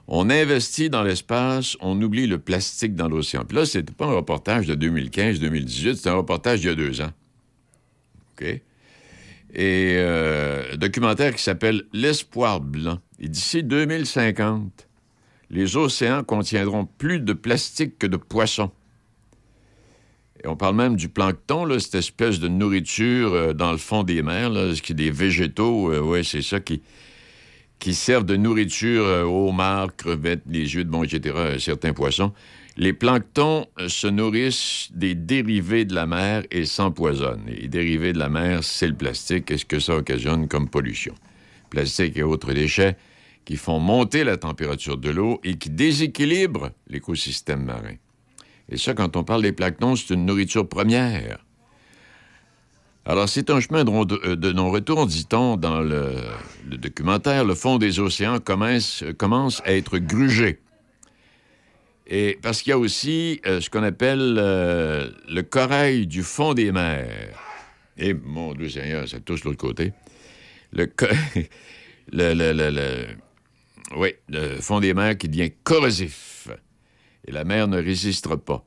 On 0.08 0.28
investit 0.28 0.90
dans 0.90 1.02
l'espace, 1.02 1.76
on 1.80 2.00
oublie 2.02 2.26
le 2.26 2.38
plastique 2.38 2.96
dans 2.96 3.08
l'océan. 3.08 3.44
Puis 3.44 3.56
là, 3.56 3.64
c'était 3.64 3.92
pas 3.92 4.06
un 4.06 4.14
reportage 4.14 4.66
de 4.66 4.74
2015-2018, 4.74 5.96
c'était 5.96 6.10
un 6.10 6.14
reportage 6.14 6.60
d'il 6.60 6.68
y 6.68 6.72
a 6.72 6.74
deux 6.74 7.00
ans. 7.00 7.12
OK? 8.32 8.60
Et 9.52 9.94
euh, 9.96 10.76
documentaire 10.76 11.34
qui 11.34 11.42
s'appelle 11.42 11.84
L'espoir 11.92 12.60
blanc. 12.60 12.98
Et 13.20 13.28
d'ici 13.28 13.62
2050, 13.62 14.88
les 15.50 15.76
océans 15.76 16.24
contiendront 16.24 16.86
plus 16.86 17.20
de 17.20 17.32
plastique 17.32 17.98
que 17.98 18.06
de 18.06 18.16
poissons. 18.16 18.70
Et 20.42 20.48
on 20.48 20.56
parle 20.56 20.76
même 20.76 20.96
du 20.96 21.08
plancton, 21.08 21.68
cette 21.78 21.96
espèce 21.96 22.40
de 22.40 22.48
nourriture 22.48 23.34
euh, 23.34 23.52
dans 23.52 23.72
le 23.72 23.78
fond 23.78 24.02
des 24.02 24.22
mers, 24.22 24.52
ce 24.52 24.80
qui 24.80 24.92
est 24.92 24.94
des 24.96 25.10
végétaux, 25.10 25.92
euh, 25.92 26.22
c'est 26.22 26.42
ça 26.42 26.60
qui, 26.60 26.82
qui 27.80 27.94
servent 27.94 28.26
de 28.26 28.36
nourriture 28.36 29.04
euh, 29.04 29.24
aux 29.24 29.48
homards, 29.48 29.96
crevettes, 29.96 30.42
les 30.46 30.74
yeux 30.74 30.84
de 30.84 30.90
bon, 30.90 31.02
etc., 31.02 31.34
à 31.54 31.58
certains 31.58 31.92
poissons. 31.92 32.32
Les 32.76 32.92
planctons 32.92 33.66
euh, 33.80 33.88
se 33.88 34.06
nourrissent 34.06 34.90
des 34.94 35.14
dérivés 35.14 35.84
de 35.84 35.94
la 35.94 36.06
mer 36.06 36.44
et 36.50 36.66
s'empoisonnent. 36.66 37.48
Et 37.48 37.62
Les 37.62 37.68
dérivés 37.68 38.12
de 38.12 38.18
la 38.18 38.28
mer, 38.28 38.62
c'est 38.62 38.86
le 38.86 38.94
plastique. 38.94 39.46
Qu'est-ce 39.46 39.64
que 39.64 39.80
ça 39.80 39.96
occasionne 39.96 40.46
comme 40.46 40.68
pollution? 40.68 41.14
Plastique 41.70 42.16
et 42.16 42.22
autres 42.22 42.52
déchets 42.52 42.96
qui 43.44 43.56
font 43.56 43.80
monter 43.80 44.22
la 44.22 44.36
température 44.36 44.98
de 44.98 45.10
l'eau 45.10 45.40
et 45.42 45.56
qui 45.56 45.70
déséquilibrent 45.70 46.70
l'écosystème 46.88 47.64
marin. 47.64 47.94
Et 48.68 48.76
ça, 48.76 48.94
quand 48.94 49.16
on 49.16 49.24
parle 49.24 49.42
des 49.42 49.52
planctons, 49.52 49.96
c'est 49.96 50.14
une 50.14 50.26
nourriture 50.26 50.68
première. 50.68 51.44
Alors, 53.06 53.28
c'est 53.28 53.48
un 53.50 53.60
chemin 53.60 53.84
de, 53.84 54.34
de 54.34 54.52
non-retour, 54.52 55.06
dit-on, 55.06 55.56
dans 55.56 55.80
le, 55.80 56.12
documentaire. 56.64 57.44
Le 57.44 57.54
fond 57.54 57.78
des 57.78 57.98
océans 57.98 58.38
commence, 58.40 59.02
commence 59.18 59.62
à 59.64 59.72
être 59.72 59.98
grugé. 59.98 60.60
Et 62.06 62.38
parce 62.42 62.60
qu'il 62.60 62.70
y 62.70 62.72
a 62.72 62.78
aussi 62.78 63.40
euh, 63.46 63.60
ce 63.60 63.70
qu'on 63.70 63.84
appelle 63.84 64.36
euh, 64.38 65.10
le 65.28 65.42
corail 65.42 66.06
du 66.06 66.22
fond 66.22 66.54
des 66.54 66.72
mers. 66.72 67.34
Et 67.96 68.14
mon 68.14 68.52
Dieu 68.52 68.68
Seigneur, 68.68 69.08
ça 69.08 69.20
touche 69.20 69.44
l'autre 69.44 69.58
côté. 69.58 69.92
Le, 72.12 73.06
oui, 73.96 74.14
le 74.28 74.60
fond 74.60 74.80
des 74.80 74.94
mers 74.94 75.16
qui 75.16 75.28
devient 75.28 75.52
corrosif. 75.62 76.48
Et 77.24 77.30
la 77.30 77.44
mer 77.44 77.68
ne 77.68 77.80
résistera 77.80 78.36
pas. 78.36 78.64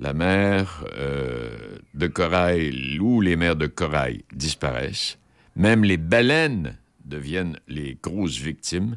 La 0.00 0.14
mer 0.14 0.84
euh, 0.94 1.76
de 1.94 2.06
corail 2.06 2.98
ou 3.00 3.20
les 3.20 3.36
mers 3.36 3.56
de 3.56 3.66
corail 3.66 4.24
disparaissent. 4.32 5.18
Même 5.56 5.84
les 5.84 5.98
baleines 5.98 6.78
deviennent 7.04 7.58
les 7.68 7.98
grosses 8.02 8.38
victimes. 8.38 8.96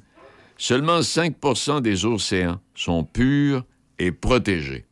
Seulement 0.58 1.02
5% 1.02 1.82
des 1.82 2.06
océans 2.06 2.62
sont 2.74 3.04
purs 3.04 3.66
et 4.00 4.12
protégés. 4.14 4.86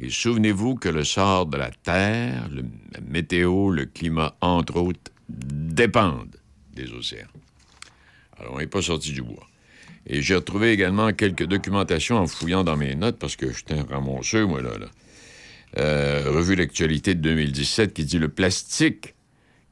Et 0.00 0.10
souvenez-vous 0.10 0.74
que 0.74 0.88
le 0.88 1.04
sort 1.04 1.46
de 1.46 1.56
la 1.56 1.70
Terre, 1.70 2.48
le- 2.50 2.64
météo, 3.06 3.70
le 3.70 3.84
climat, 3.84 4.34
entre 4.40 4.76
autres, 4.76 5.12
dépendent 5.28 6.36
des 6.74 6.90
océans. 6.92 7.28
Alors, 8.40 8.54
on 8.54 8.58
n'est 8.58 8.66
pas 8.66 8.82
sorti 8.82 9.12
du 9.12 9.22
bois. 9.22 9.46
Et 10.06 10.20
j'ai 10.20 10.34
retrouvé 10.34 10.72
également 10.72 11.12
quelques 11.12 11.46
documentations 11.46 12.16
en 12.18 12.26
fouillant 12.26 12.64
dans 12.64 12.76
mes 12.76 12.96
notes, 12.96 13.18
parce 13.20 13.36
que 13.36 13.52
j'étais 13.52 13.74
un 13.74 13.84
ramasseux, 13.84 14.46
moi, 14.46 14.60
là. 14.60 14.76
là. 14.78 14.86
Euh, 15.78 16.24
revue 16.26 16.54
l'actualité 16.54 17.14
de 17.14 17.20
2017 17.20 17.94
qui 17.94 18.04
dit 18.04 18.18
le 18.18 18.28
plastique 18.28 19.14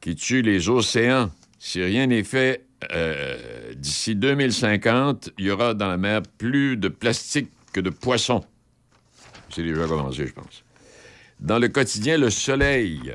qui 0.01 0.17
tue 0.17 0.43
les 0.43 0.69
océans. 0.69 1.31
Si 1.61 1.81
rien 1.81 2.09
n'est 2.09 2.25
fait, 2.25 2.67
euh, 2.93 3.73
d'ici 3.75 4.17
2050, 4.17 5.31
il 5.39 5.45
y 5.45 5.51
aura 5.51 5.75
dans 5.75 5.89
la 5.89 5.97
mer 5.97 6.23
plus 6.39 6.77
de 6.77 6.89
plastique 6.89 7.51
que 7.73 7.81
de 7.81 7.91
poissons. 7.91 8.45
C'est 9.51 9.63
déjà 9.63 9.87
commencé, 9.87 10.27
je 10.27 10.33
pense. 10.33 10.65
Dans 11.39 11.59
le 11.59 11.69
quotidien 11.69 12.19
Le 12.19 12.31
Soleil, 12.31 13.15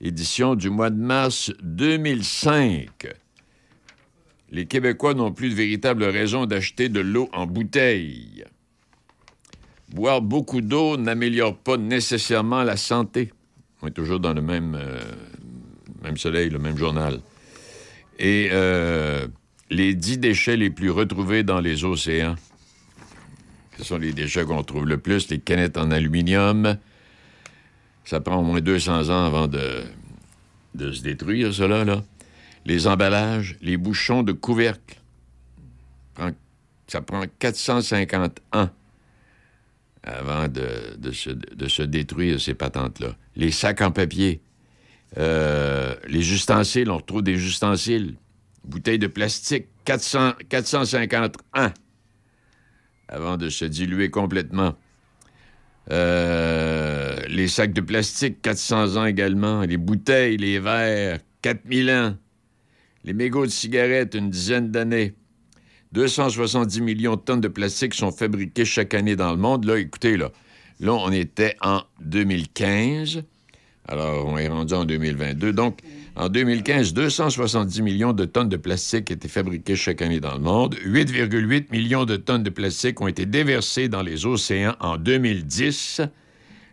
édition 0.00 0.54
du 0.54 0.70
mois 0.70 0.90
de 0.90 1.00
mars 1.00 1.52
2005. 1.62 3.08
Les 4.50 4.66
Québécois 4.66 5.14
n'ont 5.14 5.32
plus 5.32 5.50
de 5.50 5.54
véritable 5.54 6.04
raison 6.04 6.46
d'acheter 6.46 6.88
de 6.88 7.00
l'eau 7.00 7.28
en 7.32 7.46
bouteille. 7.46 8.44
Boire 9.92 10.22
beaucoup 10.22 10.62
d'eau 10.62 10.96
n'améliore 10.96 11.56
pas 11.56 11.76
nécessairement 11.76 12.62
la 12.62 12.76
santé. 12.76 13.30
On 13.82 13.88
est 13.88 13.92
toujours 13.92 14.20
dans 14.20 14.32
le 14.32 14.40
même, 14.40 14.74
euh, 14.74 15.00
même 16.02 16.16
soleil, 16.16 16.48
le 16.48 16.58
même 16.58 16.78
journal. 16.78 17.20
Et 18.18 18.48
euh, 18.52 19.26
les 19.68 19.94
dix 19.94 20.16
déchets 20.16 20.56
les 20.56 20.70
plus 20.70 20.90
retrouvés 20.90 21.42
dans 21.42 21.60
les 21.60 21.84
océans, 21.84 22.36
ce 23.76 23.84
sont 23.84 23.98
les 23.98 24.12
déchets 24.12 24.44
qu'on 24.44 24.62
trouve 24.62 24.86
le 24.86 24.96
plus, 24.96 25.28
les 25.28 25.38
canettes 25.38 25.76
en 25.76 25.90
aluminium. 25.90 26.78
Ça 28.04 28.20
prend 28.20 28.36
au 28.36 28.42
moins 28.42 28.60
200 28.60 29.10
ans 29.10 29.24
avant 29.26 29.46
de, 29.46 29.82
de 30.74 30.92
se 30.92 31.02
détruire, 31.02 31.52
cela, 31.52 31.84
là. 31.84 32.02
Les 32.64 32.86
emballages, 32.86 33.56
les 33.60 33.76
bouchons 33.76 34.22
de 34.22 34.32
couvercle. 34.32 35.00
Ça 36.86 37.00
prend 37.00 37.24
450 37.38 38.40
ans 38.52 38.68
avant 40.04 40.48
de, 40.48 41.12
se, 41.12 41.82
détruire 41.82 42.40
ces 42.40 42.54
patentes-là. 42.54 43.16
Les 43.36 43.50
sacs 43.50 43.80
en 43.82 43.90
papier, 43.90 44.40
euh, 45.18 45.94
les 46.08 46.32
ustensiles, 46.32 46.90
on 46.90 46.96
retrouve 46.96 47.22
des 47.22 47.34
ustensiles, 47.34 48.16
bouteilles 48.64 48.98
de 48.98 49.06
plastique, 49.06 49.66
400, 49.84 50.32
450 50.48 51.36
ans 51.54 51.72
avant 53.12 53.36
de 53.36 53.48
se 53.48 53.64
diluer 53.64 54.10
complètement. 54.10 54.74
Euh, 55.90 57.16
les 57.28 57.48
sacs 57.48 57.72
de 57.72 57.80
plastique, 57.80 58.40
400 58.40 58.96
ans 58.96 59.04
également. 59.04 59.62
Les 59.62 59.76
bouteilles, 59.76 60.36
les 60.36 60.58
verres, 60.58 61.18
4000 61.42 61.90
ans. 61.90 62.16
Les 63.04 63.12
mégots 63.12 63.46
de 63.46 63.50
cigarettes, 63.50 64.14
une 64.14 64.30
dizaine 64.30 64.70
d'années. 64.70 65.14
270 65.92 66.80
millions 66.80 67.16
de 67.16 67.20
tonnes 67.20 67.40
de 67.40 67.48
plastique 67.48 67.94
sont 67.94 68.10
fabriquées 68.10 68.64
chaque 68.64 68.94
année 68.94 69.16
dans 69.16 69.30
le 69.30 69.36
monde. 69.36 69.64
Là, 69.64 69.78
écoutez, 69.78 70.16
là, 70.16 70.30
là, 70.80 70.94
on 70.94 71.12
était 71.12 71.56
en 71.60 71.82
2015. 72.00 73.22
Alors, 73.88 74.26
on 74.26 74.38
est 74.38 74.48
rendu 74.48 74.74
en 74.74 74.84
2022. 74.84 75.52
Donc, 75.52 75.80
en 76.14 76.28
2015, 76.28 76.94
270 76.94 77.82
millions 77.82 78.12
de 78.12 78.24
tonnes 78.24 78.48
de 78.48 78.56
plastique 78.56 79.10
étaient 79.10 79.28
fabriquées 79.28 79.76
chaque 79.76 80.02
année 80.02 80.20
dans 80.20 80.34
le 80.34 80.40
monde. 80.40 80.76
8,8 80.76 81.70
millions 81.70 82.04
de 82.04 82.16
tonnes 82.16 82.42
de 82.42 82.50
plastique 82.50 83.00
ont 83.00 83.08
été 83.08 83.26
déversées 83.26 83.88
dans 83.88 84.02
les 84.02 84.24
océans 84.24 84.76
en 84.80 84.96
2010. 84.96 86.02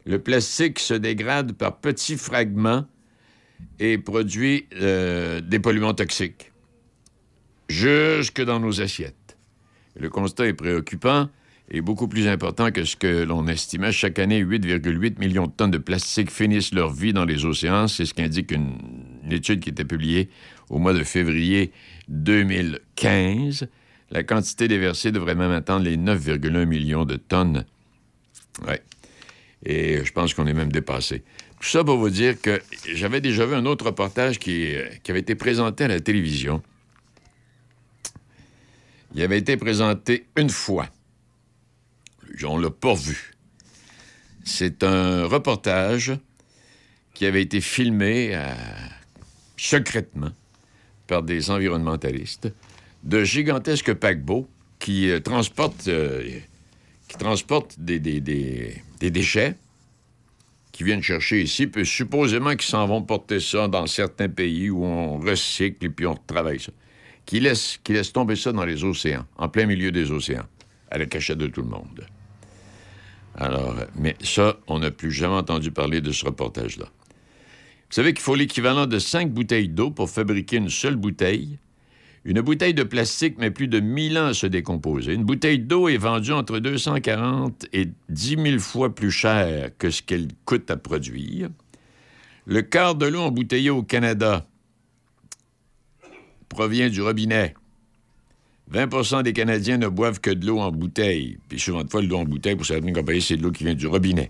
Le 0.05 0.19
plastique 0.19 0.79
se 0.79 0.93
dégrade 0.93 1.53
par 1.53 1.77
petits 1.77 2.17
fragments 2.17 2.85
et 3.79 3.97
produit 3.97 4.65
euh, 4.79 5.41
des 5.41 5.59
polluants 5.59 5.93
toxiques. 5.93 6.51
Jusque 7.69 8.43
dans 8.43 8.59
nos 8.59 8.81
assiettes. 8.81 9.37
Le 9.95 10.09
constat 10.09 10.47
est 10.47 10.53
préoccupant 10.53 11.29
et 11.71 11.81
beaucoup 11.81 12.07
plus 12.07 12.27
important 12.27 12.71
que 12.71 12.83
ce 12.83 12.95
que 12.95 13.23
l'on 13.23 13.47
estimait. 13.47 13.91
Chaque 13.91 14.17
année, 14.17 14.43
8,8 14.43 15.19
millions 15.19 15.45
de 15.45 15.51
tonnes 15.51 15.71
de 15.71 15.77
plastique 15.77 16.31
finissent 16.31 16.73
leur 16.73 16.91
vie 16.91 17.13
dans 17.13 17.25
les 17.25 17.45
océans. 17.45 17.87
C'est 17.87 18.05
ce 18.05 18.13
qu'indique 18.13 18.51
une, 18.51 18.77
étude 19.29 19.59
qui 19.59 19.69
était 19.69 19.85
publiée 19.85 20.29
au 20.69 20.79
mois 20.79 20.93
de 20.93 21.03
février 21.03 21.71
2015. 22.07 23.67
La 24.11 24.23
quantité 24.23 24.67
déversée 24.67 25.11
devrait 25.11 25.35
même 25.35 25.51
atteindre 25.51 25.85
les 25.85 25.97
9,1 25.97 26.65
millions 26.65 27.05
de 27.05 27.15
tonnes. 27.17 27.65
Ouais. 28.67 28.81
Et 29.63 30.03
je 30.03 30.11
pense 30.11 30.33
qu'on 30.33 30.47
est 30.47 30.53
même 30.53 30.71
dépassé. 30.71 31.23
Tout 31.59 31.67
ça 31.67 31.83
pour 31.83 31.97
vous 31.97 32.09
dire 32.09 32.41
que 32.41 32.59
j'avais 32.93 33.21
déjà 33.21 33.45
vu 33.45 33.53
un 33.53 33.65
autre 33.65 33.85
reportage 33.85 34.39
qui, 34.39 34.73
qui 35.03 35.11
avait 35.11 35.19
été 35.19 35.35
présenté 35.35 35.83
à 35.83 35.87
la 35.89 35.99
télévision. 35.99 36.63
Il 39.15 39.21
avait 39.23 39.39
été 39.39 39.57
présenté 39.57 40.27
une 40.37 40.49
fois. 40.49 40.87
On 42.45 42.57
l'a 42.57 42.69
pas 42.69 42.93
vu. 42.93 43.33
C'est 44.43 44.83
un 44.83 45.25
reportage 45.25 46.13
qui 47.13 47.25
avait 47.25 47.41
été 47.41 47.59
filmé 47.59 48.31
euh, 48.33 48.53
secrètement 49.57 50.31
par 51.07 51.23
des 51.23 51.49
environnementalistes 51.51 52.49
de 53.03 53.23
gigantesques 53.23 53.93
paquebots 53.93 54.47
qui 54.77 55.09
euh, 55.09 55.19
transportent, 55.19 55.87
euh, 55.87 56.39
des- 58.21 58.81
des 58.99 59.11
déchets 59.11 59.55
qui 60.71 60.83
viennent 60.83 61.01
chercher 61.03 61.41
ici, 61.41 61.67
puis 61.67 61.85
supposément 61.85 62.51
qu'ils 62.51 62.61
s'en 62.69 62.87
vont 62.87 63.01
porter 63.01 63.39
ça 63.41 63.67
dans 63.67 63.85
certains 63.87 64.29
pays 64.29 64.69
où 64.69 64.85
on 64.85 65.17
recycle 65.19 65.85
et 65.85 65.89
puis 65.89 66.05
on 66.05 66.15
travaille 66.15 66.59
ça. 66.59 66.71
Qui 67.29 67.39
laissent 67.41 68.11
tomber 68.11 68.35
ça 68.35 68.51
dans 68.51 68.65
les 68.65 68.83
océans, 68.83 69.23
en 69.37 69.49
plein 69.49 69.67
milieu 69.67 69.91
des 69.91 70.09
océans, 70.09 70.47
à 70.89 70.97
la 70.97 71.05
cachette 71.05 71.37
de 71.37 71.45
tout 71.45 71.61
le 71.61 71.67
monde. 71.67 72.07
Alors, 73.35 73.75
mais 73.95 74.15
ça, 74.23 74.57
on 74.65 74.79
n'a 74.79 74.89
plus 74.89 75.11
jamais 75.11 75.35
entendu 75.35 75.69
parler 75.69 76.01
de 76.01 76.11
ce 76.11 76.25
reportage-là. 76.25 76.85
Vous 76.87 77.91
savez 77.91 78.15
qu'il 78.15 78.23
faut 78.23 78.33
l'équivalent 78.33 78.87
de 78.87 78.97
cinq 78.97 79.31
bouteilles 79.31 79.69
d'eau 79.69 79.91
pour 79.91 80.09
fabriquer 80.09 80.57
une 80.57 80.71
seule 80.71 80.95
bouteille. 80.95 81.59
Une 82.25 82.41
bouteille 82.41 82.73
de 82.73 82.81
plastique 82.81 83.37
met 83.37 83.51
plus 83.51 83.67
de 83.67 83.79
1000 83.79 84.17
ans 84.17 84.25
à 84.25 84.33
se 84.33 84.47
décomposer. 84.47 85.13
Une 85.13 85.23
bouteille 85.23 85.59
d'eau 85.59 85.87
est 85.87 85.97
vendue 85.97 86.31
entre 86.31 86.57
240 86.57 87.67
et 87.73 87.89
10 88.09 88.37
000 88.43 88.57
fois 88.57 88.95
plus 88.95 89.11
cher 89.11 89.69
que 89.77 89.91
ce 89.91 90.01
qu'elle 90.01 90.29
coûte 90.45 90.71
à 90.71 90.77
produire. 90.77 91.49
Le 92.47 92.63
quart 92.63 92.95
de 92.95 93.05
l'eau 93.05 93.21
embouteillée 93.21 93.69
au 93.69 93.83
Canada 93.83 94.47
provient 96.49 96.89
du 96.89 97.01
robinet. 97.01 97.53
20% 98.71 99.23
des 99.23 99.33
Canadiens 99.33 99.77
ne 99.77 99.87
boivent 99.87 100.19
que 100.19 100.29
de 100.29 100.45
l'eau 100.45 100.59
en 100.59 100.71
bouteille. 100.71 101.37
Puis 101.47 101.59
souvent 101.59 101.83
de 101.83 101.89
fois, 101.89 102.01
l'eau 102.01 102.17
en 102.17 102.25
bouteille, 102.25 102.55
pour 102.55 102.65
certaines 102.65 102.93
compagnies, 102.93 103.21
c'est 103.21 103.37
de 103.37 103.43
l'eau 103.43 103.51
qui 103.51 103.63
vient 103.63 103.73
du 103.73 103.87
robinet. 103.87 104.29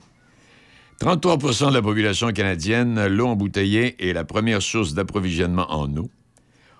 33% 1.01 1.69
de 1.69 1.73
la 1.73 1.81
population 1.81 2.31
canadienne, 2.31 3.07
l'eau 3.07 3.27
embouteillée 3.27 3.95
est 3.99 4.13
la 4.13 4.25
première 4.25 4.61
source 4.61 4.93
d'approvisionnement 4.93 5.71
en 5.71 5.95
eau. 5.97 6.09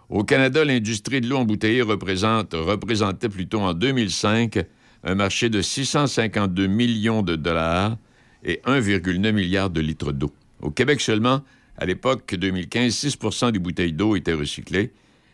Au 0.10 0.24
Canada, 0.24 0.66
l'industrie 0.66 1.22
de 1.22 1.28
l'eau 1.28 1.38
embouteillée 1.38 1.82
représente, 1.82 2.54
représentait 2.54 3.30
plutôt 3.30 3.62
en 3.62 3.74
2005 3.74 4.60
un 5.04 5.16
marché 5.16 5.50
de 5.50 5.62
652 5.62 6.68
millions 6.68 7.22
de 7.22 7.36
dollars 7.36 7.98
et 8.44 8.62
1,9 8.66 9.32
milliard 9.32 9.70
de 9.70 9.82
litres 9.82 10.12
d'eau. 10.12 10.32
Au 10.62 10.72
Québec 10.72 11.00
seulement, 11.00 11.42
à 11.78 11.86
l'époque 11.86 12.36
2015, 12.36 12.94
6% 12.94 13.52
des 13.52 13.60
bouteilles 13.60 13.94
d'eau 13.94 14.16
étaient 14.16 14.34
recyclées 14.34 14.92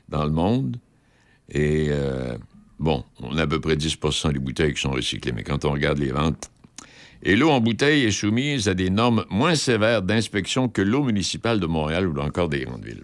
dans 0.10 0.26
le 0.26 0.32
monde. 0.32 0.78
Et 1.50 1.88
euh, 1.90 2.38
bon, 2.80 3.04
on 3.22 3.38
a 3.38 3.44
à 3.44 3.48
peu 3.48 3.60
près 3.60 3.76
10 3.76 3.98
des 4.34 4.40
bouteilles 4.40 4.74
qui 4.74 4.82
sont 4.82 4.92
recyclées, 4.92 5.32
mais 5.32 5.44
quand 5.44 5.66
on 5.66 5.72
regarde 5.72 6.00
les 6.00 6.12
ventes, 6.12 6.50
et 7.24 7.36
l'eau 7.36 7.50
en 7.50 7.60
bouteille 7.60 8.04
est 8.04 8.12
soumise 8.12 8.68
à 8.68 8.74
des 8.74 8.90
normes 8.90 9.26
moins 9.30 9.56
sévères 9.56 10.04
d'inspection 10.04 10.70
que 10.70 10.82
l'eau 10.82 11.04
municipale 11.04 11.60
de 11.60 11.66
Montréal 11.66 12.08
ou 12.08 12.20
encore 12.20 12.50
des 12.50 12.62
grandes 12.62 12.86
villes. 12.86 13.04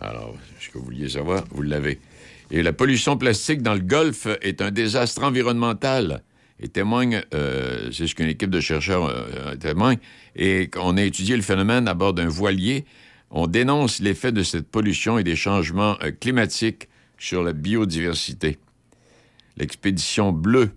Alors, 0.00 0.34
ce 0.58 0.70
que 0.70 0.78
vous 0.78 0.86
vouliez 0.86 1.08
savoir, 1.08 1.44
vous 1.50 1.62
l'avez. 1.62 2.00
Et 2.50 2.62
la 2.62 2.72
pollution 2.72 3.16
plastique 3.16 3.62
dans 3.62 3.74
le 3.74 3.80
Golfe 3.80 4.26
est 4.42 4.62
un 4.62 4.70
désastre 4.70 5.22
environnemental. 5.22 6.22
Et 6.60 6.68
témoigne, 6.68 7.22
euh, 7.34 7.90
c'est 7.92 8.06
ce 8.06 8.14
qu'une 8.14 8.28
équipe 8.28 8.50
de 8.50 8.60
chercheurs 8.60 9.04
euh, 9.06 9.56
témoigne, 9.56 9.98
et 10.36 10.70
on 10.80 10.96
a 10.96 11.02
étudié 11.02 11.36
le 11.36 11.42
phénomène 11.42 11.88
à 11.88 11.94
bord 11.94 12.14
d'un 12.14 12.28
voilier. 12.28 12.84
On 13.36 13.48
dénonce 13.48 13.98
l'effet 13.98 14.30
de 14.30 14.44
cette 14.44 14.68
pollution 14.68 15.18
et 15.18 15.24
des 15.24 15.34
changements 15.34 15.98
euh, 16.02 16.12
climatiques 16.12 16.88
sur 17.18 17.42
la 17.42 17.52
biodiversité. 17.52 18.58
L'expédition 19.56 20.32
bleue 20.32 20.70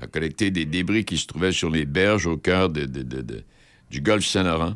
a 0.00 0.06
collecté 0.06 0.50
des 0.50 0.64
débris 0.64 1.04
qui 1.04 1.18
se 1.18 1.26
trouvaient 1.26 1.52
sur 1.52 1.68
les 1.68 1.84
berges 1.84 2.26
au 2.26 2.38
cœur 2.38 2.70
du 2.70 4.00
golfe 4.00 4.24
Saint-Laurent, 4.24 4.74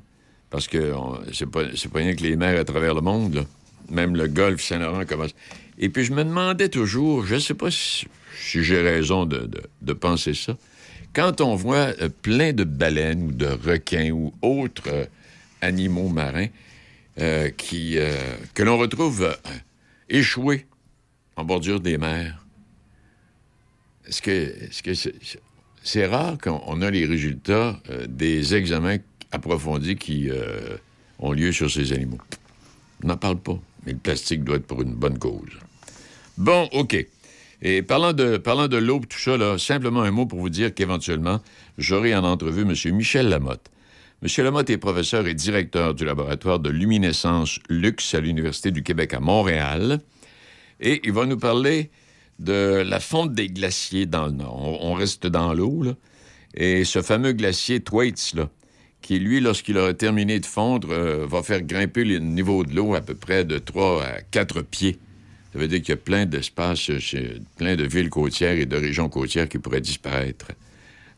parce 0.50 0.68
que 0.68 0.92
c'est 1.32 1.50
pas, 1.50 1.64
pas 1.64 1.98
rien 1.98 2.14
que 2.14 2.22
les 2.22 2.36
mers 2.36 2.60
à 2.60 2.64
travers 2.64 2.94
le 2.94 3.00
monde, 3.00 3.46
même 3.90 4.14
le 4.14 4.28
golfe 4.28 4.62
Saint-Laurent 4.62 5.06
commence. 5.06 5.34
Et 5.78 5.88
puis 5.88 6.04
je 6.04 6.12
me 6.12 6.22
demandais 6.22 6.68
toujours, 6.68 7.24
je 7.24 7.36
ne 7.36 7.40
sais 7.40 7.54
pas 7.54 7.70
si, 7.70 8.06
j'ai 8.36 8.82
raison 8.82 9.24
de 9.24 9.92
penser 9.94 10.34
ça, 10.34 10.54
quand 11.14 11.40
on 11.40 11.54
voit 11.54 11.94
euh, 12.02 12.08
plein 12.10 12.52
de 12.52 12.64
baleines 12.64 13.22
ou 13.22 13.32
de 13.32 13.46
requins 13.46 14.10
ou 14.10 14.34
autres 14.42 14.88
euh, 14.88 15.06
animaux 15.62 16.08
marins 16.08 16.48
euh, 17.20 17.50
qui, 17.50 17.96
euh, 17.96 18.12
que 18.54 18.64
l'on 18.64 18.76
retrouve 18.76 19.22
euh, 19.22 19.34
échoués 20.08 20.66
en 21.36 21.44
bordure 21.44 21.78
des 21.78 21.96
mers, 21.96 22.44
est-ce 24.08 24.20
que 24.20 24.94
c'est, 25.82 26.06
rare 26.06 26.36
qu'on 26.38 26.60
on 26.66 26.82
a 26.82 26.90
les 26.90 27.06
résultats 27.06 27.80
des 28.08 28.54
examens 28.54 28.98
approfondis 29.30 29.96
qui 29.96 30.28
ont 31.18 31.32
lieu 31.32 31.52
sur 31.52 31.70
ces 31.70 31.92
animaux? 31.92 32.18
On 33.02 33.08
n'en 33.08 33.16
parle 33.16 33.38
pas, 33.38 33.58
mais 33.86 33.92
le 33.92 33.98
plastique 33.98 34.44
doit 34.44 34.56
être 34.56 34.66
pour 34.66 34.82
une 34.82 34.94
bonne 34.94 35.18
cause. 35.18 35.58
Bon, 36.36 36.68
OK. 36.72 36.96
Et 37.62 37.82
parlant 37.82 38.12
de, 38.12 38.36
parlant 38.36 38.68
de 38.68 38.78
tout 39.06 39.18
ça, 39.18 39.58
simplement 39.58 40.02
un 40.02 40.10
mot 40.10 40.26
pour 40.26 40.40
vous 40.40 40.50
dire 40.50 40.74
qu'éventuellement, 40.74 41.40
j'aurai 41.78 42.14
en 42.14 42.24
entrevue 42.24 42.62
M. 42.62 42.94
Michel 42.94 43.28
Lamotte. 43.28 43.70
M. 44.24 44.30
Lamotte 44.42 44.70
est 44.70 44.78
professeur 44.78 45.26
et 45.26 45.34
directeur 45.34 45.92
du 45.92 46.06
laboratoire 46.06 46.58
de 46.58 46.70
luminescence 46.70 47.58
Lux 47.68 48.14
à 48.14 48.20
l'Université 48.20 48.70
du 48.70 48.82
Québec 48.82 49.12
à 49.12 49.20
Montréal. 49.20 50.00
Et 50.80 51.02
il 51.04 51.12
va 51.12 51.26
nous 51.26 51.36
parler 51.36 51.90
de 52.38 52.82
la 52.86 53.00
fonte 53.00 53.34
des 53.34 53.48
glaciers 53.48 54.06
dans 54.06 54.24
le 54.24 54.32
nord. 54.32 54.82
On, 54.82 54.94
reste 54.94 55.26
dans 55.26 55.52
l'eau, 55.52 55.82
là. 55.82 55.92
Et 56.54 56.84
ce 56.84 57.02
fameux 57.02 57.32
glacier 57.32 57.80
Thwaites, 57.80 58.32
là, 58.34 58.48
qui, 59.02 59.18
lui, 59.18 59.40
lorsqu'il 59.40 59.76
aura 59.76 59.92
terminé 59.92 60.40
de 60.40 60.46
fondre, 60.46 60.88
euh, 60.90 61.26
va 61.26 61.42
faire 61.42 61.60
grimper 61.60 62.04
le 62.04 62.18
niveau 62.18 62.64
de 62.64 62.74
l'eau 62.74 62.94
à 62.94 63.02
peu 63.02 63.14
près 63.14 63.44
de 63.44 63.58
3 63.58 64.02
à 64.02 64.22
4 64.22 64.62
pieds. 64.62 64.96
Ça 65.52 65.58
veut 65.58 65.68
dire 65.68 65.82
qu'il 65.82 65.90
y 65.90 65.92
a 65.92 65.96
plein 65.98 66.24
d'espaces, 66.24 66.90
plein 67.58 67.76
de 67.76 67.84
villes 67.84 68.08
côtières 68.08 68.58
et 68.58 68.64
de 68.64 68.76
régions 68.76 69.10
côtières 69.10 69.50
qui 69.50 69.58
pourraient 69.58 69.82
disparaître. 69.82 70.46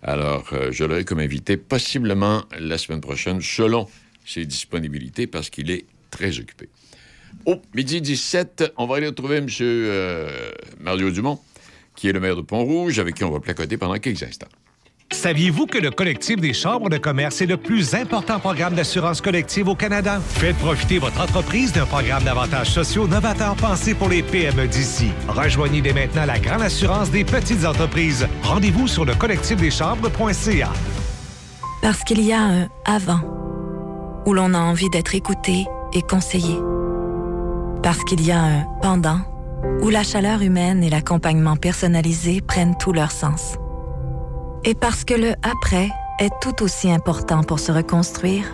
Alors, 0.07 0.45
euh, 0.53 0.71
je 0.71 0.85
l'aurai 0.85 1.05
comme 1.05 1.19
invité 1.19 1.57
possiblement 1.57 2.45
la 2.57 2.79
semaine 2.79 3.01
prochaine, 3.01 3.41
selon 3.43 3.89
ses 4.25 4.47
disponibilités, 4.47 5.27
parce 5.27 5.51
qu'il 5.51 5.69
est 5.73 5.85
très 6.13 6.39
occupé. 6.39 6.69
Au 7.45 7.61
midi 7.75 8.01
17, 8.01 8.73
on 8.77 8.87
va 8.87 8.97
aller 8.97 9.09
retrouver 9.09 9.39
M. 9.39 9.49
euh, 9.61 10.53
Mario 10.79 11.11
Dumont, 11.11 11.41
qui 11.97 12.09
est 12.09 12.13
le 12.13 12.21
maire 12.21 12.37
de 12.37 12.43
Pont-Rouge, 12.43 13.01
avec 13.01 13.17
qui 13.17 13.25
on 13.25 13.33
va 13.33 13.41
placoter 13.41 13.77
pendant 13.77 13.99
quelques 13.99 14.23
instants. 14.23 14.47
Saviez-vous 15.13 15.67
que 15.67 15.79
le 15.79 15.91
collectif 15.91 16.37
des 16.41 16.53
chambres 16.53 16.89
de 16.89 16.99
commerce 16.99 17.41
est 17.41 17.47
le 17.47 17.57
plus 17.57 17.95
important 17.95 18.41
programme 18.41 18.75
d'assurance 18.75 19.21
collective 19.21 19.69
au 19.69 19.75
Canada? 19.75 20.21
Faites 20.21 20.57
profiter 20.59 20.99
votre 20.99 21.21
entreprise 21.21 21.73
d'un 21.73 21.87
programme 21.87 22.25
d'avantages 22.25 22.71
sociaux 22.71 23.07
novateur 23.07 23.55
pensé 23.55 23.95
pour 23.95 24.09
les 24.09 24.23
PME 24.23 24.67
d'ici. 24.67 25.11
Rejoignez 25.29 25.81
dès 25.81 25.93
maintenant 25.93 26.27
la 26.27 26.39
grande 26.39 26.63
assurance 26.63 27.11
des 27.11 27.25
petites 27.25 27.65
entreprises. 27.65 28.27
Rendez-vous 28.43 28.89
sur 28.89 29.05
le 29.05 29.15
collectifdeschambres.ca. 29.15 30.73
Parce 31.83 32.03
qu'il 32.03 32.21
y 32.23 32.33
a 32.33 32.41
un 32.41 32.69
avant, 32.85 33.21
où 34.27 34.35
l'on 34.35 34.55
a 34.55 34.59
envie 34.59 34.91
d'être 34.91 35.15
écouté 35.15 35.67
et 35.93 36.03
conseillé. 36.03 36.57
Parce 37.83 38.03
qu'il 38.05 38.25
y 38.25 38.33
a 38.33 38.41
un 38.41 38.65
pendant, 38.83 39.21
où 39.83 39.89
la 39.89 40.03
chaleur 40.03 40.43
humaine 40.43 40.83
et 40.83 40.91
l'accompagnement 40.91 41.57
personnalisé 41.57 42.41
prennent 42.41 42.77
tout 42.77 42.93
leur 42.93 43.13
sens. 43.13 43.57
Et 44.65 44.75
parce 44.75 45.05
que 45.05 45.15
le 45.15 45.35
après 45.43 45.89
est 46.19 46.33
tout 46.41 46.63
aussi 46.63 46.91
important 46.91 47.43
pour 47.43 47.61
se 47.61 47.73
reconstruire, 47.73 48.45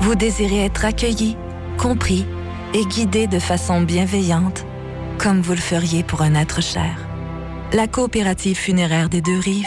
vous 0.00 0.14
désirez 0.14 0.64
être 0.64 0.84
accueilli, 0.84 1.36
compris 1.76 2.26
et 2.74 2.84
guidé 2.84 3.26
de 3.26 3.38
façon 3.38 3.80
bienveillante, 3.82 4.64
comme 5.18 5.40
vous 5.40 5.52
le 5.52 5.58
feriez 5.58 6.02
pour 6.02 6.22
un 6.22 6.34
être 6.34 6.62
cher. 6.62 7.06
La 7.72 7.86
coopérative 7.86 8.56
funéraire 8.56 9.08
des 9.08 9.20
deux 9.20 9.38
rives, 9.38 9.66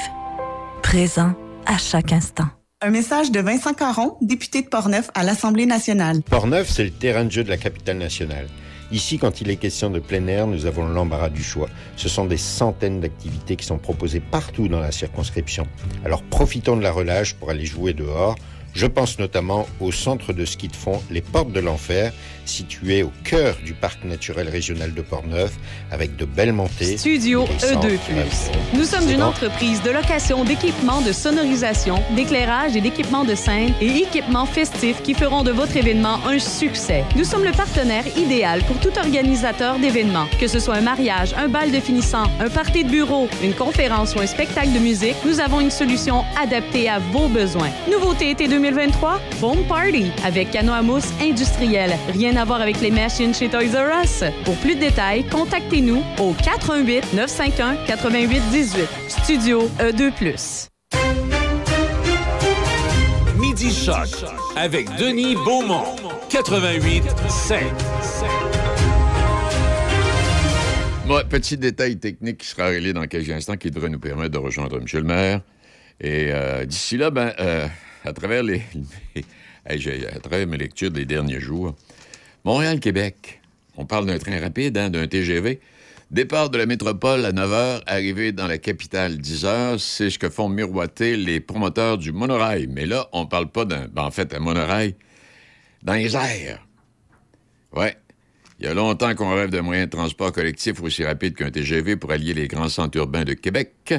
présent 0.81 1.33
à 1.65 1.77
chaque 1.77 2.13
instant. 2.13 2.47
Un 2.81 2.89
message 2.89 3.31
de 3.31 3.39
Vincent 3.39 3.73
Caron, 3.73 4.17
député 4.21 4.63
de 4.63 4.67
Portneuf 4.67 5.11
à 5.13 5.23
l'Assemblée 5.23 5.67
nationale. 5.67 6.23
Portneuf, 6.23 6.69
c'est 6.69 6.83
le 6.83 6.91
terrain 6.91 7.25
de 7.25 7.31
jeu 7.31 7.43
de 7.43 7.49
la 7.49 7.57
capitale 7.57 7.97
nationale. 7.97 8.47
Ici, 8.91 9.17
quand 9.17 9.39
il 9.39 9.49
est 9.49 9.55
question 9.55 9.89
de 9.89 9.99
plein 9.99 10.27
air, 10.27 10.47
nous 10.47 10.65
avons 10.65 10.85
l'embarras 10.85 11.29
du 11.29 11.41
choix. 11.41 11.69
Ce 11.95 12.09
sont 12.09 12.25
des 12.25 12.35
centaines 12.35 12.99
d'activités 12.99 13.55
qui 13.55 13.65
sont 13.65 13.77
proposées 13.77 14.19
partout 14.19 14.67
dans 14.67 14.81
la 14.81 14.91
circonscription. 14.91 15.65
Alors 16.03 16.21
profitons 16.23 16.75
de 16.75 16.81
la 16.81 16.91
relâche 16.91 17.35
pour 17.35 17.49
aller 17.49 17.65
jouer 17.65 17.93
dehors. 17.93 18.35
Je 18.73 18.85
pense 18.87 19.17
notamment 19.17 19.65
au 19.79 19.93
centre 19.93 20.33
de 20.33 20.43
ski 20.43 20.67
de 20.67 20.75
fond 20.75 21.01
Les 21.09 21.21
Portes 21.21 21.51
de 21.51 21.59
l'Enfer, 21.61 22.11
situé 22.45 23.03
au 23.03 23.11
cœur 23.23 23.55
du 23.63 23.73
parc 23.73 24.03
naturel 24.03 24.49
régional 24.49 24.93
de 24.93 25.01
Portneuf, 25.01 25.53
avec 25.91 26.15
de 26.15 26.25
belles 26.25 26.53
montées. 26.53 26.97
Studio 26.97 27.45
et 27.45 27.47
des 27.47 27.97
E2+. 27.97 27.97
centres 28.29 28.57
Nous 28.73 28.83
sommes 28.83 29.09
une 29.09 29.23
entreprise 29.23 29.81
de 29.81 29.91
location 29.91 30.43
d'équipements 30.43 31.01
de 31.01 31.11
sonorisation, 31.11 32.01
d'éclairage 32.15 32.75
et 32.75 32.81
d'équipements 32.81 33.23
de 33.23 33.35
scène 33.35 33.73
et 33.81 33.87
équipements 33.87 34.45
festifs 34.45 35.01
qui 35.03 35.13
feront 35.13 35.43
de 35.43 35.51
votre 35.51 35.75
événement 35.75 36.19
un 36.27 36.39
succès. 36.39 37.03
Nous 37.15 37.23
sommes 37.23 37.43
le 37.43 37.51
partenaire 37.51 38.05
idéal 38.17 38.61
pour 38.63 38.79
tout 38.79 38.97
organisateur 38.97 39.79
d'événements. 39.79 40.27
Que 40.39 40.47
ce 40.47 40.59
soit 40.59 40.75
un 40.75 40.81
mariage, 40.81 41.33
un 41.37 41.47
bal 41.47 41.71
de 41.71 41.79
finissant, 41.79 42.25
un 42.39 42.49
party 42.49 42.83
de 42.83 42.89
bureau, 42.89 43.27
une 43.43 43.53
conférence 43.53 44.15
ou 44.15 44.19
un 44.19 44.27
spectacle 44.27 44.71
de 44.71 44.79
musique, 44.79 45.15
nous 45.25 45.39
avons 45.39 45.59
une 45.59 45.71
solution 45.71 46.23
adaptée 46.41 46.89
à 46.89 46.99
vos 46.99 47.27
besoins. 47.27 47.69
Nouveauté 47.89 48.31
été 48.31 48.47
2023, 48.47 49.19
Foam 49.39 49.57
Party 49.67 50.11
avec 50.23 50.51
canot 50.51 50.73
à 50.73 50.81
mousse 50.81 51.09
industriel. 51.21 51.91
Rien 52.13 52.30
à 52.37 52.45
voir 52.45 52.61
avec 52.61 52.79
les 52.81 52.91
machines 52.91 53.33
chez 53.33 53.49
Toys 53.49 53.59
R 53.75 54.03
Us. 54.03 54.23
Pour 54.45 54.55
plus 54.57 54.75
de 54.75 54.79
détails, 54.81 55.25
contactez-nous 55.27 56.03
au 56.19 56.33
418 56.33 57.13
951 57.13 57.75
8818. 57.87 58.87
Studio 59.07 59.69
E 59.79 59.91
E2+. 59.91 60.67
Midi 63.37 63.73
Choc 63.73 64.07
avec 64.55 64.87
Denis 64.97 65.35
Beaumont. 65.35 65.83
88 66.29 67.03
7. 67.29 67.59
Ouais, 71.09 71.23
petit 71.25 71.57
détail 71.57 71.97
technique 71.97 72.37
qui 72.37 72.47
sera 72.47 72.67
réglé 72.67 72.93
dans 72.93 73.05
quelques 73.05 73.29
instants 73.31 73.57
qui 73.57 73.69
devrait 73.69 73.89
nous 73.89 73.99
permettre 73.99 74.29
de 74.31 74.37
rejoindre 74.37 74.77
M. 74.77 74.85
le 74.93 75.03
maire. 75.03 75.41
Et 75.99 76.27
euh, 76.31 76.65
d'ici 76.65 76.95
là, 76.97 77.09
ben, 77.09 77.33
euh, 77.39 77.67
à, 78.05 78.13
travers 78.13 78.43
les, 78.43 78.61
j'ai- 79.75 80.07
à 80.07 80.19
travers 80.19 80.47
mes 80.47 80.57
lectures 80.57 80.89
des 80.91 81.05
derniers 81.05 81.39
jours, 81.41 81.75
Montréal-Québec, 82.43 83.41
on 83.77 83.85
parle 83.85 84.05
d'un 84.07 84.17
train 84.17 84.39
rapide, 84.39 84.77
hein, 84.77 84.89
d'un 84.89 85.07
TGV. 85.07 85.59
Départ 86.09 86.49
de 86.49 86.57
la 86.57 86.65
métropole 86.65 87.23
à 87.25 87.31
9 87.31 87.49
h, 87.51 87.81
arrivée 87.87 88.31
dans 88.33 88.47
la 88.47 88.57
capitale 88.57 89.17
10 89.17 89.45
h, 89.45 89.77
c'est 89.77 90.09
ce 90.09 90.19
que 90.19 90.29
font 90.29 90.49
miroiter 90.49 91.15
les 91.15 91.39
promoteurs 91.39 91.97
du 91.97 92.11
monorail. 92.11 92.67
Mais 92.67 92.85
là, 92.85 93.07
on 93.13 93.25
parle 93.25 93.49
pas 93.49 93.63
d'un. 93.63 93.87
ben, 93.87 94.03
en 94.03 94.11
fait, 94.11 94.33
un 94.33 94.39
monorail 94.39 94.95
dans 95.83 95.93
les 95.93 96.15
airs. 96.15 96.65
Ouais. 97.73 97.95
Il 98.59 98.65
y 98.65 98.67
a 98.67 98.73
longtemps 98.73 99.15
qu'on 99.15 99.33
rêve 99.33 99.49
d'un 99.49 99.61
moyen 99.61 99.85
de 99.85 99.89
transport 99.89 100.31
collectif 100.33 100.81
aussi 100.83 101.03
rapide 101.05 101.35
qu'un 101.35 101.49
TGV 101.49 101.95
pour 101.95 102.11
allier 102.11 102.33
les 102.33 102.47
grands 102.47 102.69
centres 102.69 102.97
urbains 102.97 103.23
de 103.23 103.33
Québec. 103.33 103.93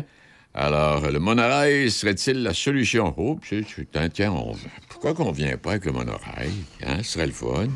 Alors, 0.54 1.10
le 1.10 1.18
monorail 1.18 1.90
serait-il 1.90 2.42
la 2.42 2.52
solution? 2.52 3.14
Oh, 3.16 3.38
tiens, 3.48 4.08
tiens, 4.10 4.32
on- 4.32 4.54
pourquoi 4.90 5.14
qu'on 5.14 5.32
vient 5.32 5.56
pas 5.56 5.70
avec 5.70 5.86
le 5.86 5.92
monorail? 5.92 6.50
Hein? 6.84 6.98
Ce 6.98 7.12
serait 7.12 7.26
le 7.26 7.32
fun. 7.32 7.68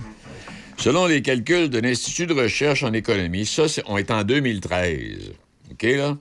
Selon 0.79 1.07
les 1.07 1.23
calculs 1.23 1.71
de 1.71 1.79
l'Institut 1.79 2.27
de 2.27 2.35
recherche 2.35 2.83
en 2.83 2.93
économie, 2.93 3.47
ça, 3.47 3.69
c'est- 3.69 3.83
on 3.87 3.97
est 3.97 4.11
en 4.11 4.23
2013. 4.25 5.33
OK, 5.73 5.83
là? 5.83 6.17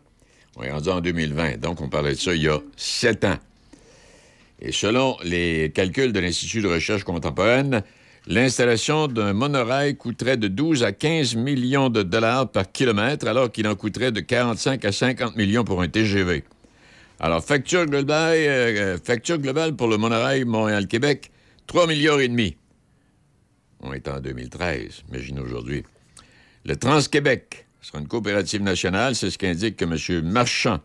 On 0.56 0.64
est 0.64 0.72
rendu 0.72 0.90
en 0.90 1.02
2020. 1.02 1.58
Donc, 1.60 1.82
on 1.82 1.90
parlait 1.90 2.14
de 2.14 2.20
ça 2.20 2.34
il 2.34 2.44
y 2.44 2.48
a 2.48 2.60
sept 2.78 3.26
ans. 3.26 3.38
Et 4.62 4.72
selon 4.72 5.18
les 5.24 5.72
calculs 5.76 6.14
de 6.14 6.20
l'Institut 6.20 6.62
de 6.62 6.68
recherche 6.70 7.04
contemporaine, 7.04 7.84
l'installation 8.28 9.08
d'un 9.08 9.34
monorail 9.34 9.98
coûterait 9.98 10.38
de 10.38 10.48
12 10.48 10.84
à 10.84 10.94
15 10.94 11.36
millions 11.36 11.90
de 11.90 12.02
dollars 12.04 12.50
par 12.50 12.72
kilomètre, 12.72 13.28
alors 13.28 13.52
qu'il 13.52 13.68
en 13.68 13.76
coûterait 13.76 14.14
de 14.14 14.22
45 14.22 14.86
à 14.86 14.94
50 14.94 15.36
millions 15.36 15.66
pour 15.66 15.82
un 15.82 15.90
TGV. 15.90 16.44
Alors, 17.20 17.44
facture 17.44 17.86
globale, 17.86 18.38
euh, 18.38 18.98
facture 19.04 19.38
globale 19.38 19.76
pour 19.76 19.88
le 19.90 19.98
monorail 19.98 20.46
Montréal-Québec, 20.46 21.32
3 21.68 21.86
milliards 21.88 22.22
et 22.22 22.30
demi. 22.30 22.56
On 23.88 23.94
est 23.94 24.08
en 24.08 24.20
2013, 24.20 25.04
imaginez 25.10 25.40
aujourd'hui. 25.42 25.84
Le 26.66 26.76
Trans-Québec 26.76 27.68
sera 27.82 28.00
une 28.00 28.08
coopérative 28.08 28.64
nationale, 28.64 29.16
c'est 29.16 29.30
ce 29.30 29.38
qu'indique 29.38 29.78
que 29.78 29.86
M. 29.86 30.26
Marchand, 30.28 30.80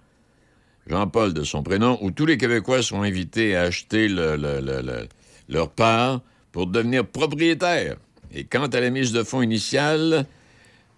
Jean-Paul 0.87 1.33
de 1.33 1.43
son 1.43 1.63
prénom, 1.63 1.99
où 2.03 2.11
tous 2.11 2.27
les 2.27 2.37
Québécois 2.37 2.83
seront 2.83 3.03
invités 3.03 3.57
à 3.57 3.63
acheter 3.63 4.07
le- 4.09 4.37
le- 4.37 4.61
le- 4.61 4.83
le- 4.83 5.09
leur 5.49 5.71
part 5.71 6.21
pour 6.53 6.67
devenir 6.67 7.07
propriétaires. 7.07 7.97
Et 8.35 8.45
quant 8.45 8.67
à 8.67 8.81
la 8.81 8.91
mise 8.91 9.13
de 9.13 9.23
fonds 9.23 9.41
initiale, 9.41 10.27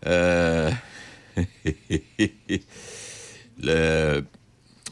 euh, 0.06 0.70
le- 3.62 4.24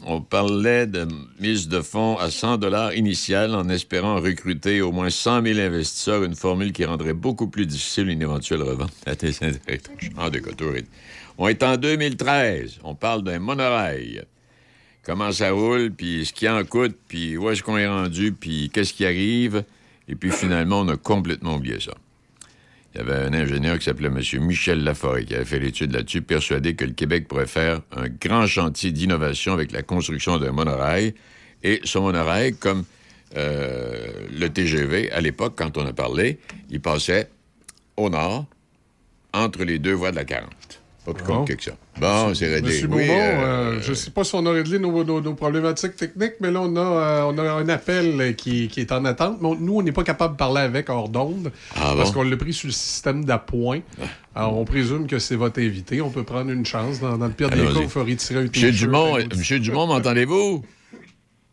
on 0.05 0.21
parlait 0.21 0.87
de 0.87 1.07
mise 1.39 1.67
de 1.67 1.81
fonds 1.81 2.17
à 2.17 2.31
100 2.31 2.57
dollars 2.57 2.93
initial 2.93 3.53
en 3.55 3.69
espérant 3.69 4.19
recruter 4.19 4.81
au 4.81 4.91
moins 4.91 5.09
100 5.09 5.43
000 5.43 5.59
investisseurs, 5.59 6.23
une 6.23 6.35
formule 6.35 6.71
qui 6.71 6.85
rendrait 6.85 7.13
beaucoup 7.13 7.47
plus 7.47 7.65
difficile 7.65 8.09
une 8.09 8.21
éventuelle 8.21 8.63
revente 8.63 8.91
à 9.05 9.15
des 9.15 10.41
couture. 10.41 10.73
On 11.37 11.47
est 11.47 11.63
en 11.63 11.77
2013. 11.77 12.79
On 12.83 12.95
parle 12.95 13.23
d'un 13.23 13.39
monorail. 13.39 14.23
Comment 15.03 15.31
ça 15.31 15.51
roule, 15.51 15.91
puis 15.91 16.25
ce 16.25 16.33
qui 16.33 16.47
en 16.47 16.63
coûte, 16.63 16.95
puis 17.07 17.37
où 17.37 17.49
est-ce 17.49 17.63
qu'on 17.63 17.77
est 17.77 17.87
rendu, 17.87 18.31
puis 18.33 18.69
qu'est-ce 18.71 18.93
qui 18.93 19.05
arrive? 19.05 19.63
Et 20.07 20.15
puis 20.15 20.31
finalement, 20.31 20.81
on 20.81 20.87
a 20.89 20.97
complètement 20.97 21.55
oublié 21.55 21.79
ça. 21.79 21.93
Il 22.93 22.97
y 22.97 23.01
avait 23.01 23.15
un 23.15 23.33
ingénieur 23.33 23.79
qui 23.79 23.85
s'appelait 23.85 24.09
M. 24.09 24.21
Michel 24.41 24.83
Laforêt 24.83 25.23
qui 25.23 25.33
avait 25.33 25.45
fait 25.45 25.59
l'étude 25.59 25.93
là-dessus, 25.93 26.21
persuadé 26.21 26.75
que 26.75 26.83
le 26.83 26.91
Québec 26.91 27.27
pourrait 27.27 27.47
faire 27.47 27.81
un 27.95 28.09
grand 28.09 28.47
chantier 28.47 28.91
d'innovation 28.91 29.53
avec 29.53 29.71
la 29.71 29.81
construction 29.81 30.37
d'un 30.37 30.51
monorail. 30.51 31.13
Et 31.63 31.79
ce 31.85 31.99
monorail, 31.99 32.53
comme 32.55 32.83
euh, 33.37 34.27
le 34.33 34.49
TGV, 34.49 35.09
à 35.11 35.21
l'époque, 35.21 35.53
quand 35.55 35.77
on 35.77 35.85
a 35.85 35.93
parlé, 35.93 36.39
il 36.69 36.81
passait 36.81 37.29
au 37.95 38.09
nord, 38.09 38.45
entre 39.33 39.63
les 39.63 39.79
deux 39.79 39.93
voies 39.93 40.11
de 40.11 40.17
la 40.17 40.25
40. 40.25 40.80
Pas 41.03 41.13
plus 41.13 41.23
Bon. 41.23 41.37
compliqué 41.37 41.57
que 41.57 41.63
ça. 41.63 41.71
Bon, 41.99 42.33
c'est 42.35 42.45
réglé. 42.47 42.69
Monsieur 42.73 42.87
Oui, 42.91 43.07
Beaumont, 43.07 43.19
euh, 43.19 43.41
euh, 43.43 43.81
je 43.81 43.89
ne 43.89 43.95
sais 43.95 44.11
pas 44.11 44.23
si 44.23 44.35
on 44.35 44.45
a 44.45 44.51
réglé 44.51 44.77
nos, 44.77 45.03
nos- 45.03 45.19
nos 45.19 45.33
problématiques 45.33 45.95
techniques, 45.95 46.33
mais 46.39 46.51
là, 46.51 46.61
on 46.61 46.75
a, 46.75 46.79
euh, 46.79 47.21
on 47.23 47.37
a 47.39 47.51
un 47.53 47.69
appel 47.69 48.35
qui, 48.35 48.67
qui 48.67 48.81
est 48.81 48.91
en 48.91 49.03
attente. 49.05 49.39
Mais 49.41 49.47
on- 49.47 49.55
nous, 49.55 49.77
on 49.77 49.81
n'est 49.81 49.91
pas 49.91 50.03
capable 50.03 50.35
de 50.35 50.37
parler 50.37 50.61
avec 50.61 50.89
hors 50.91 51.09
d'onde 51.09 51.51
Ah 51.75 51.93
parce 51.97 52.11
bon? 52.11 52.21
qu'on 52.21 52.29
l'a 52.29 52.37
pris 52.37 52.53
sur 52.53 52.67
le 52.67 52.73
système 52.73 53.25
d'appoint. 53.25 53.79
Alors, 54.35 54.57
on 54.59 54.63
présume 54.63 55.07
que 55.07 55.17
c'est 55.17 55.35
votre 55.35 55.59
invité. 55.59 56.01
On 56.01 56.11
peut 56.11 56.23
prendre 56.23 56.51
une 56.51 56.65
chance. 56.67 56.99
Dans, 56.99 57.17
dans 57.17 57.25
le 57.27 57.33
pire 57.33 57.49
des 57.49 57.57
cas, 57.57 57.63
il 57.81 57.89
faut 57.89 58.03
retirer 58.03 58.39
un 58.41 58.43
Monsieur 58.43 58.71
Dumont, 58.71 59.17
Monsieur 59.35 59.59
Dumont, 59.59 59.87
m'entendez-vous? 59.87 60.63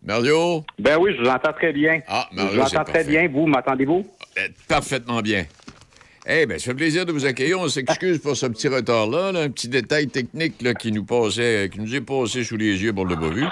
Mario? 0.04 0.64
Ben 0.78 0.96
oui, 1.00 1.11
je 1.18 1.22
vous 1.24 1.28
entends 1.28 1.52
très 1.52 1.72
bien. 1.72 2.00
Ah, 2.06 2.28
je 2.30 2.37
Mario, 2.37 2.62
vous 2.62 2.68
c'est 2.68 2.76
entends 2.76 2.84
très 2.84 2.92
parfait. 3.04 3.11
bien. 3.11 3.28
Vous, 3.28 3.46
m'entendez-vous? 3.46 4.06
Euh, 4.38 4.48
Parfaitement 4.68 5.20
bien. 5.22 5.44
Eh 6.30 6.44
bien, 6.44 6.58
ça 6.58 6.64
fait 6.66 6.74
plaisir 6.74 7.06
de 7.06 7.12
vous 7.12 7.24
accueillir. 7.24 7.58
On 7.58 7.68
s'excuse 7.68 8.18
pour 8.18 8.36
ce 8.36 8.46
petit 8.46 8.68
retard-là, 8.68 9.32
là, 9.32 9.40
un 9.40 9.48
petit 9.50 9.68
détail 9.68 10.08
technique 10.08 10.60
là, 10.60 10.74
qui, 10.74 10.92
nous 10.92 11.04
passait, 11.04 11.70
qui 11.72 11.80
nous 11.80 11.94
est 11.94 12.02
passé 12.02 12.44
sous 12.44 12.56
les 12.58 12.82
yeux 12.82 12.92
pour 12.92 13.06
le 13.06 13.16
pas 13.16 13.30
vu. 13.30 13.44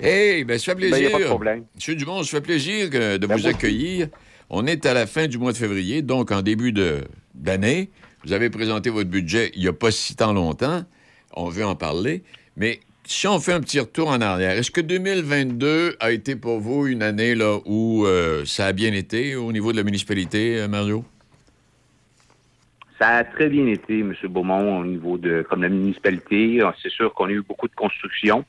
Eh 0.00 0.44
bien, 0.44 0.58
ça 0.58 0.74
fait 0.74 0.80
Ben, 0.82 0.90
plaisir. 0.90 1.10
y 1.10 1.12
a 1.14 1.16
pas 1.16 1.22
de 1.24 1.28
problème. 1.28 1.64
Monsieur 1.74 1.94
Dumont, 1.94 2.22
ça 2.22 2.30
fait 2.30 2.40
plaisir 2.42 2.90
que- 2.90 3.16
de 3.16 3.26
Ben, 3.26 3.36
vous 3.36 3.46
accueillir. 3.46 4.08
On 4.50 4.66
est 4.66 4.84
à 4.86 4.92
la 4.94 5.06
fin 5.06 5.26
du 5.28 5.38
mois 5.38 5.52
de 5.52 5.56
février, 5.56 6.02
donc 6.02 6.30
en 6.30 6.42
début 6.42 6.72
d'année. 7.34 7.88
Vous 8.24 8.32
avez 8.32 8.50
présenté 8.50 8.90
votre 8.90 9.08
budget 9.08 9.50
il 9.54 9.62
n'y 9.62 9.68
a 9.68 9.72
pas 9.72 9.90
si 9.90 10.14
tant 10.14 10.32
longtemps. 10.34 10.84
On 11.34 11.48
veut 11.48 11.64
en 11.64 11.74
parler. 11.74 12.22
Mais 12.56 12.80
si 13.06 13.26
on 13.28 13.40
fait 13.40 13.52
un 13.54 13.60
petit 13.60 13.80
retour 13.80 14.08
en 14.08 14.20
arrière, 14.20 14.52
est-ce 14.58 14.70
que 14.70 14.80
2022 14.82 15.96
a 16.00 16.12
été 16.12 16.36
pour 16.36 16.60
vous 16.60 16.86
une 16.86 17.02
année 17.02 17.34
là, 17.34 17.58
où 17.64 18.04
euh, 18.06 18.44
ça 18.44 18.66
a 18.66 18.72
bien 18.72 18.92
été 18.92 19.36
au 19.36 19.52
niveau 19.52 19.72
de 19.72 19.78
la 19.78 19.84
municipalité, 19.84 20.58
euh, 20.58 20.68
Mario? 20.68 21.02
Ça 22.98 23.08
a 23.08 23.24
très 23.24 23.48
bien 23.48 23.66
été, 23.66 24.00
M. 24.00 24.14
Beaumont, 24.24 24.80
au 24.80 24.84
niveau 24.84 25.18
de 25.18 25.42
comme 25.48 25.62
la 25.62 25.68
municipalité. 25.68 26.60
C'est 26.82 26.90
sûr 26.90 27.14
qu'on 27.14 27.26
a 27.26 27.30
eu 27.30 27.42
beaucoup 27.42 27.68
de 27.68 27.74
construction. 27.74 28.44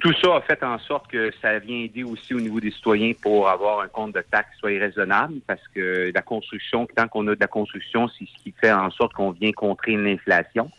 Tout 0.00 0.12
ça 0.22 0.36
a 0.36 0.40
fait 0.42 0.62
en 0.62 0.78
sorte 0.78 1.10
que 1.10 1.32
ça 1.42 1.58
vient 1.58 1.78
aider 1.78 2.04
aussi 2.04 2.32
au 2.32 2.40
niveau 2.40 2.60
des 2.60 2.70
citoyens 2.70 3.12
pour 3.20 3.48
avoir 3.48 3.80
un 3.80 3.88
compte 3.88 4.14
de 4.14 4.20
taxes 4.20 4.52
qui 4.52 4.58
soit 4.60 4.78
raisonnable, 4.78 5.34
parce 5.46 5.66
que 5.74 6.12
la 6.14 6.22
construction, 6.22 6.86
tant 6.94 7.08
qu'on 7.08 7.26
a 7.26 7.34
de 7.34 7.40
la 7.40 7.48
construction, 7.48 8.06
c'est 8.08 8.26
ce 8.26 8.42
qui 8.44 8.52
fait 8.52 8.70
en 8.70 8.90
sorte 8.90 9.12
qu'on 9.14 9.32
vient 9.32 9.50
contrer 9.50 9.96
l'inflation. 9.96 10.70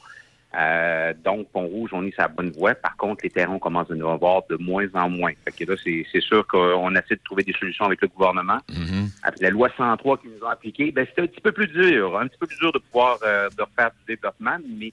Euh, 0.58 1.14
donc, 1.24 1.48
Pont-Rouge, 1.52 1.92
on 1.94 2.04
est 2.06 2.12
sur 2.12 2.24
la 2.24 2.28
bonne 2.28 2.50
voie. 2.52 2.74
Par 2.74 2.96
contre, 2.98 3.20
les 3.24 3.30
terrains 3.30 3.60
commencent 3.60 3.92
à 3.92 3.96
nous 3.96 4.08
avoir 4.10 4.42
de 4.50 4.56
moins 4.56 4.88
en 4.96 5.08
moins. 5.10 5.32
Fait 5.46 5.52
que 5.66 5.72
là, 5.72 5.78
c'est 5.84 6.22
sûr 6.22 6.46
qu'on 6.48 6.92
essaie 6.96 7.16
de 7.16 7.22
trouver 7.24 7.44
des 7.44 7.54
solutions 7.54 7.86
avec 7.86 8.02
le 8.02 8.08
gouvernement. 8.08 8.58
Mm-hmm. 8.72 9.10
Avec 9.24 9.40
la 9.42 9.50
loi 9.52 9.70
103 9.78 10.18
qu'ils 10.18 10.32
nous 10.32 10.44
ont 10.46 10.50
appliquée, 10.50 10.92
ben, 10.92 11.06
c'était 11.08 11.22
un 11.22 11.28
petit 11.28 11.42
peu 11.42 11.52
plus 11.52 11.68
dur, 11.68 12.18
un 12.18 12.28
petit 12.28 12.38
peu 12.40 12.48
plus 12.48 12.58
dur 12.58 12.72
de 12.72 12.80
pouvoir 12.80 13.20
euh, 13.24 13.48
de 13.56 13.62
refaire 13.62 13.92
du 14.00 14.16
développement, 14.16 14.58
mais 14.80 14.92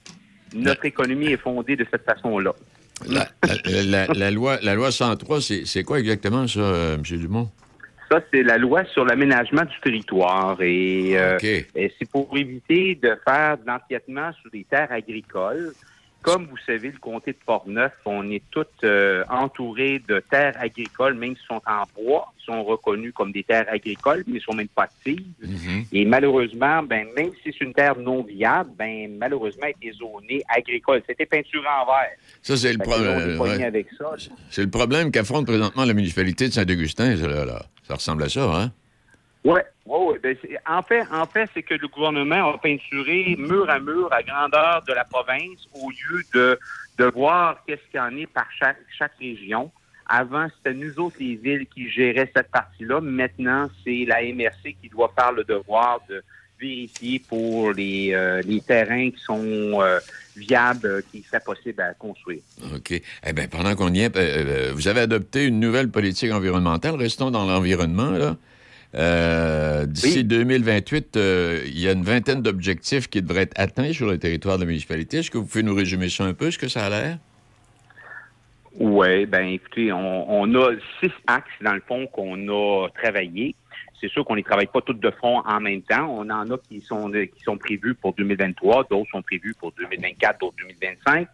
notre 0.53 0.85
économie 0.85 1.27
est 1.27 1.37
fondée 1.37 1.75
de 1.75 1.85
cette 1.89 2.05
façon-là. 2.05 2.53
La, 3.07 3.27
la- 3.65 3.83
la- 3.83 4.07
la 4.13 4.31
loi, 4.31 4.57
la 4.61 4.73
loi 4.75 4.91
103, 4.91 5.41
c'est 5.41 5.65
c'est 5.65 5.83
quoi 5.83 5.99
exactement 5.99 6.47
ça, 6.47 6.59
euh, 6.59 6.95
M. 6.95 7.01
Dumont? 7.03 7.49
Ça, 8.09 8.21
c'est 8.31 8.43
la 8.43 8.57
loi 8.57 8.85
sur 8.85 9.05
l'aménagement 9.05 9.63
du 9.63 9.79
territoire. 9.81 10.61
Et, 10.61 11.17
euh, 11.17 11.37
et 11.41 11.93
c'est 11.99 12.09
pour 12.09 12.29
éviter 12.37 12.95
de 12.95 13.17
faire 13.27 13.57
de 13.57 13.67
l'empiètement 13.67 14.31
sur 14.41 14.49
des 14.51 14.63
terres 14.63 14.91
agricoles. 14.91 15.73
Comme 16.21 16.45
vous 16.47 16.57
savez, 16.65 16.91
le 16.91 16.97
comté 16.99 17.31
de 17.31 17.37
Portneuf, 17.45 17.93
on 18.05 18.29
est 18.31 18.41
tous 18.51 18.65
euh, 18.83 19.23
entourés 19.29 20.01
de 20.07 20.19
terres 20.19 20.55
agricoles, 20.59 21.13
même 21.13 21.35
si 21.37 21.43
sont 21.47 21.61
en 21.65 21.83
bois, 21.95 22.33
sont 22.45 22.63
reconnus 22.65 23.13
comme 23.13 23.31
des 23.31 23.43
terres 23.43 23.65
agricoles, 23.69 24.23
mais 24.27 24.39
sont 24.41 24.53
même 24.53 24.67
pas 24.67 24.83
actives. 24.83 25.23
Et 25.93 26.03
malheureusement, 26.05 26.83
ben, 26.83 27.07
même 27.15 27.29
si 27.43 27.53
c'est 27.53 27.61
une 27.63 27.73
terre 27.73 27.97
non 27.97 28.23
viable, 28.23 28.71
ben, 28.77 29.15
malheureusement, 29.17 29.67
elle 29.67 29.87
est 29.89 29.93
zonée 29.93 30.43
agricole. 30.53 31.01
C'était 31.07 31.25
peinturé 31.25 31.65
en 31.65 31.85
vert. 31.85 32.11
Ça, 32.41 32.57
c'est 32.57 32.73
le, 32.73 32.79
Fait 32.79 32.83
que 32.83 32.89
pro- 32.89 33.03
là, 33.03 33.15
on 33.15 33.29
est 33.29 33.37
pogné 33.37 33.57
ouais. 33.57 33.63
avec 33.63 33.87
ça. 33.97 34.11
C'est 34.49 34.63
le 34.63 34.69
problème 34.69 35.11
qu'affronte 35.11 35.45
présentement 35.47 35.85
la 35.85 35.93
municipalité 35.93 36.47
de 36.49 36.53
Saint-Augustin. 36.53 37.15
Ça, 37.15 37.27
là, 37.27 37.45
là. 37.45 37.65
Ça 37.87 37.95
ressemble 37.95 38.23
à 38.23 38.29
ça, 38.29 38.43
hein? 38.53 38.71
Oui, 39.43 39.59
ouais. 39.85 40.19
Ben, 40.19 40.35
en 40.67 40.81
fait, 40.81 41.03
en 41.11 41.25
fait, 41.25 41.49
c'est 41.53 41.63
que 41.63 41.75
le 41.75 41.87
gouvernement 41.87 42.53
a 42.53 42.57
peinturé 42.57 43.35
mur 43.37 43.69
à 43.69 43.79
mur 43.79 44.11
à 44.11 44.23
grandeur 44.23 44.83
de 44.87 44.93
la 44.93 45.05
province 45.05 45.67
au 45.73 45.89
lieu 45.89 46.21
de, 46.33 46.59
de 46.97 47.05
voir 47.05 47.63
qu'est-ce 47.65 47.81
qu'il 47.91 47.99
y 47.99 47.99
en 47.99 48.15
est 48.17 48.27
par 48.27 48.47
chaque, 48.57 48.77
chaque 48.97 49.13
région. 49.19 49.71
Avant, 50.09 50.47
c'était 50.55 50.73
nous 50.73 50.99
autres, 50.99 51.17
les 51.19 51.35
villes, 51.35 51.67
qui 51.67 51.89
géraient 51.89 52.31
cette 52.33 52.49
partie-là. 52.49 53.01
Maintenant, 53.01 53.67
c'est 53.83 54.05
la 54.07 54.21
MRC 54.21 54.75
qui 54.81 54.89
doit 54.89 55.11
faire 55.17 55.33
le 55.33 55.43
devoir 55.43 55.99
de 56.09 56.23
vérifier 56.59 57.19
pour 57.27 57.73
les, 57.73 58.13
euh, 58.13 58.41
les 58.45 58.61
terrains 58.61 59.11
qui 59.11 59.19
sont 59.19 59.81
euh, 59.81 59.99
viables, 60.35 60.87
euh, 60.87 61.01
qui 61.11 61.23
seraient 61.23 61.43
possibles 61.43 61.81
à 61.81 61.93
construire. 61.93 62.41
OK. 62.73 62.91
Eh 63.25 63.33
bien, 63.33 63.47
pendant 63.47 63.75
qu'on 63.75 63.93
y 63.93 64.01
est, 64.01 64.71
vous 64.71 64.87
avez 64.87 65.01
adopté 65.01 65.45
une 65.45 65.59
nouvelle 65.59 65.89
politique 65.89 66.31
environnementale. 66.31 66.95
Restons 66.95 67.31
dans 67.31 67.45
l'environnement, 67.45 68.11
là. 68.11 68.35
Euh, 68.95 69.85
D'ici 69.85 70.23
2028, 70.23 71.17
euh, 71.17 71.61
il 71.65 71.79
y 71.79 71.87
a 71.87 71.91
une 71.91 72.03
vingtaine 72.03 72.41
d'objectifs 72.41 73.07
qui 73.09 73.21
devraient 73.21 73.43
être 73.43 73.59
atteints 73.59 73.93
sur 73.93 74.07
le 74.07 74.17
territoire 74.17 74.57
de 74.57 74.61
la 74.61 74.67
municipalité. 74.67 75.17
Est-ce 75.17 75.31
que 75.31 75.37
vous 75.37 75.45
pouvez 75.45 75.63
nous 75.63 75.75
résumer 75.75 76.09
ça 76.09 76.23
un 76.23 76.33
peu, 76.33 76.51
ce 76.51 76.57
que 76.57 76.67
ça 76.67 76.85
a 76.85 76.89
l'air? 76.89 77.17
Oui, 78.79 79.25
ben 79.25 79.47
écoutez, 79.47 79.91
on, 79.91 80.41
on 80.41 80.55
a 80.55 80.71
six 81.01 81.11
axes 81.25 81.49
dans 81.61 81.73
le 81.73 81.81
fond 81.87 82.07
qu'on 82.07 82.47
a 82.47 82.87
travaillé. 82.89 83.55
C'est 83.99 84.09
sûr 84.09 84.23
qu'on 84.23 84.33
ne 84.33 84.37
les 84.37 84.43
travaille 84.43 84.67
pas 84.67 84.81
toutes 84.81 84.99
de 84.99 85.09
front 85.09 85.39
en 85.39 85.59
même 85.59 85.81
temps. 85.81 86.07
On 86.09 86.29
en 86.29 86.49
a 86.51 86.57
qui 86.69 86.81
sont 86.81 87.11
qui 87.11 87.43
sont 87.43 87.57
prévus 87.57 87.95
pour 87.95 88.13
2023, 88.13 88.87
d'autres 88.89 89.09
sont 89.11 89.23
prévus 89.23 89.55
pour 89.59 89.71
2024, 89.71 90.39
d'autres 90.39 90.57
2025. 90.59 91.27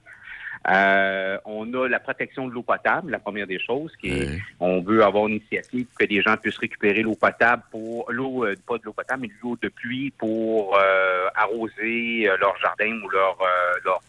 Euh, 0.69 1.38
on 1.43 1.73
a 1.73 1.89
la 1.89 1.99
protection 1.99 2.47
de 2.47 2.54
l'eau 2.54 2.63
potable, 2.63 3.12
la 3.12 3.19
première 3.19 3.47
des 3.47 3.60
choses, 3.60 3.91
qui 3.97 4.10
est, 4.10 4.39
on 4.60 4.82
veut 4.82 5.04
avoir 5.04 5.28
une 5.28 5.36
initiative 5.36 5.86
pour 5.88 5.97
que 5.97 6.06
les 6.06 6.21
gens 6.21 6.38
puissent 6.38 6.58
récupérer 6.58 7.02
l'eau 7.02 7.15
potable 7.15 7.63
pour 7.69 8.10
l'eau, 8.10 8.45
euh, 8.45 8.56
pas 8.65 8.78
de 8.78 8.84
l'eau 8.84 8.93
potable, 8.93 9.23
mais 9.23 9.28
de 9.28 9.34
l'eau 9.41 9.58
de 9.62 9.67
pluie 9.67 10.12
pour 10.12 10.78
euh, 10.78 11.28
arroser 11.36 12.30
euh, 12.30 12.38
leur 12.39 12.58
jardin 12.62 13.02
ou 13.04 13.10
leur 13.10 13.38
euh, 13.41 13.80
leur. 13.84 14.02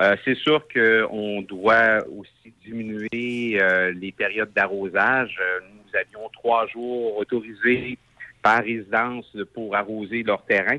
Euh, 0.00 0.16
c'est 0.24 0.34
sûr 0.34 0.66
qu'on 0.66 1.42
doit 1.42 2.04
aussi 2.08 2.52
diminuer 2.64 3.60
euh, 3.60 3.92
les 3.92 4.12
périodes 4.12 4.52
d'arrosage. 4.52 5.38
Nous 5.62 5.98
avions 5.98 6.28
trois 6.32 6.66
jours 6.66 7.16
autorisés 7.18 7.98
par 8.42 8.64
résidence 8.64 9.36
pour 9.52 9.76
arroser 9.76 10.22
leur 10.22 10.44
terrain. 10.44 10.78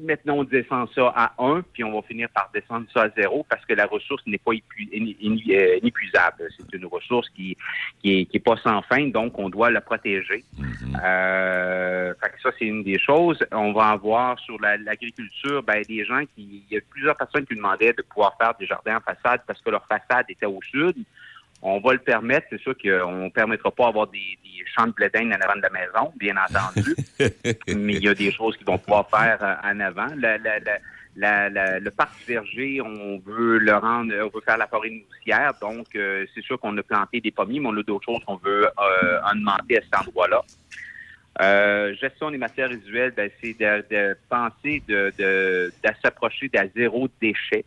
Maintenant, 0.00 0.34
on 0.38 0.44
descend 0.44 0.88
ça 0.94 1.12
à 1.16 1.32
un, 1.38 1.62
puis 1.72 1.82
on 1.82 1.92
va 1.92 2.02
finir 2.06 2.28
par 2.30 2.50
descendre 2.54 2.86
ça 2.94 3.02
à 3.02 3.08
zéro 3.10 3.44
parce 3.48 3.64
que 3.66 3.74
la 3.74 3.86
ressource 3.86 4.22
n'est 4.26 4.38
pas 4.38 4.52
épu- 4.52 4.88
inépuisable. 4.92 6.48
C'est 6.56 6.72
une 6.76 6.86
ressource 6.86 7.28
qui, 7.30 7.56
qui, 8.00 8.20
est, 8.20 8.24
qui 8.26 8.36
est 8.36 8.40
pas 8.40 8.56
sans 8.58 8.80
fin, 8.82 9.08
donc 9.08 9.38
on 9.38 9.48
doit 9.48 9.70
la 9.70 9.80
protéger. 9.80 10.44
Euh, 11.04 12.14
fait 12.22 12.28
que 12.30 12.40
ça, 12.42 12.50
c'est 12.58 12.66
une 12.66 12.82
des 12.82 12.98
choses. 12.98 13.38
On 13.52 13.72
va 13.72 13.88
avoir 13.88 14.38
sur 14.40 14.60
la- 14.60 14.76
l'agriculture, 14.76 15.62
ben, 15.62 15.82
des 15.88 16.04
gens 16.04 16.22
qui. 16.34 16.64
Il 16.70 16.74
y 16.74 16.78
a 16.78 16.80
plusieurs 16.90 17.16
personnes 17.16 17.46
qui 17.46 17.54
demandaient 17.54 17.92
de 17.92 18.02
pouvoir 18.02 18.36
faire 18.38 18.54
des 18.58 18.66
jardins 18.66 18.96
en 18.98 19.00
façade 19.00 19.40
parce 19.46 19.60
que 19.60 19.70
leur 19.70 19.84
façade 19.86 20.26
était 20.28 20.46
au 20.46 20.60
sud. 20.62 20.96
On 21.62 21.80
va 21.80 21.92
le 21.92 21.98
permettre. 21.98 22.46
C'est 22.50 22.60
sûr 22.60 22.74
qu'on 22.76 23.24
ne 23.24 23.28
permettra 23.30 23.70
pas 23.70 23.86
d'avoir 23.86 24.06
des, 24.06 24.38
des 24.44 24.64
champs 24.74 24.86
de 24.86 24.92
blé 24.92 25.08
d'Inde 25.10 25.32
en 25.32 25.40
avant 25.40 25.56
de 25.56 25.62
la 25.62 25.70
maison, 25.70 26.12
bien 26.16 26.34
entendu. 26.36 26.94
mais 27.76 27.94
il 27.94 28.04
y 28.04 28.08
a 28.08 28.14
des 28.14 28.30
choses 28.30 28.56
qu'ils 28.56 28.66
vont 28.66 28.78
pouvoir 28.78 29.08
faire 29.10 29.38
euh, 29.42 29.54
en 29.72 29.80
avant. 29.80 30.06
La- 30.16 30.38
la- 30.38 31.48
la- 31.50 31.80
le 31.80 31.90
parc 31.90 32.12
verger, 32.28 32.80
on 32.80 33.18
veut 33.26 33.58
le 33.58 33.74
rendre, 33.74 34.14
on 34.22 34.28
veut 34.28 34.40
faire 34.44 34.56
la 34.56 34.68
forêt 34.68 34.90
nourricière. 34.90 35.52
Donc, 35.60 35.86
euh, 35.96 36.24
c'est 36.32 36.42
sûr 36.44 36.60
qu'on 36.60 36.76
a 36.78 36.82
planté 36.84 37.20
des 37.20 37.32
pommiers, 37.32 37.58
mais 37.58 37.68
on 37.68 37.76
a 37.76 37.82
d'autres 37.82 38.04
choses 38.04 38.24
qu'on 38.24 38.36
veut 38.36 38.66
euh, 38.66 39.20
augmenter 39.32 39.78
à 39.78 39.82
cet 39.82 39.96
endroit-là. 40.06 40.42
Euh, 41.40 41.94
gestion 41.94 42.30
des 42.30 42.38
matières 42.38 42.68
résiduelles, 42.68 43.12
ben, 43.16 43.30
c'est 43.42 43.56
de, 43.58 43.84
de 43.90 44.16
penser 44.28 44.82
de, 44.88 45.12
de, 45.18 45.72
de 45.84 45.90
s'approcher 46.02 46.48
de 46.48 46.58
zéro 46.76 47.08
déchet. 47.20 47.64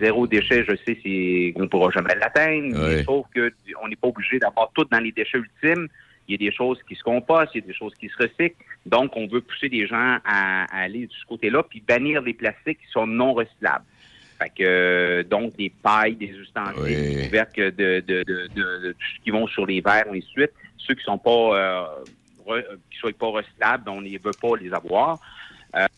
Zéro 0.00 0.26
déchet, 0.26 0.64
je 0.64 0.74
sais, 0.84 0.98
c'est 1.02 1.52
on 1.56 1.60
ne 1.62 1.66
pourra 1.66 1.90
jamais 1.90 2.14
l'atteindre, 2.14 2.80
Ouais. 2.82 3.04
sauf 3.04 3.26
que 3.34 3.52
on 3.82 3.88
n'est 3.88 3.96
pas 3.96 4.08
obligé 4.08 4.38
d'avoir 4.38 4.70
tout 4.74 4.84
dans 4.84 4.98
les 5.00 5.12
déchets 5.12 5.38
ultimes. 5.38 5.88
Il 6.28 6.32
y 6.32 6.34
a 6.34 6.50
des 6.50 6.54
choses 6.56 6.80
qui 6.88 6.96
se 6.96 7.02
compostent, 7.04 7.50
il 7.54 7.60
y 7.60 7.64
a 7.64 7.66
des 7.68 7.74
choses 7.74 7.94
qui 8.00 8.08
se 8.08 8.16
recyclent. 8.16 8.56
Donc, 8.84 9.16
on 9.16 9.28
veut 9.28 9.40
pousser 9.42 9.68
les 9.68 9.86
gens 9.86 10.18
à, 10.24 10.64
à 10.64 10.80
aller 10.82 11.06
de 11.06 11.12
ce 11.12 11.24
côté-là, 11.26 11.62
puis 11.62 11.80
bannir 11.86 12.20
les 12.22 12.34
plastiques 12.34 12.78
qui 12.80 12.90
sont 12.90 13.06
non 13.06 13.32
recyclables. 13.32 13.84
Fait 14.42 14.50
que, 14.50 14.64
euh, 14.64 15.22
donc, 15.22 15.56
des 15.56 15.70
pailles, 15.70 16.16
des 16.16 16.26
ustensiles, 16.30 16.84
des 17.14 17.24
couvercles 17.26 17.72
de, 17.76 18.00
de, 18.00 18.22
de, 18.24 18.48
de- 18.54 18.86
de 18.88 18.92
tout 18.92 19.06
ce 19.16 19.22
qui 19.24 19.30
vont 19.30 19.46
sur 19.46 19.66
les 19.66 19.80
verres, 19.80 20.06
ainsi 20.10 20.20
de 20.20 20.24
suite. 20.42 20.50
Ceux 20.78 20.94
qui 20.94 21.04
sont 21.04 21.16
pas, 21.18 21.30
euh, 21.30 21.84
re- 22.44 22.64
qui 22.90 22.98
soient 22.98 23.12
pas 23.18 23.28
recyclables, 23.28 23.88
on 23.88 24.00
ne 24.00 24.18
veut 24.18 24.32
pas 24.34 24.56
les 24.60 24.72
avoir. 24.72 25.20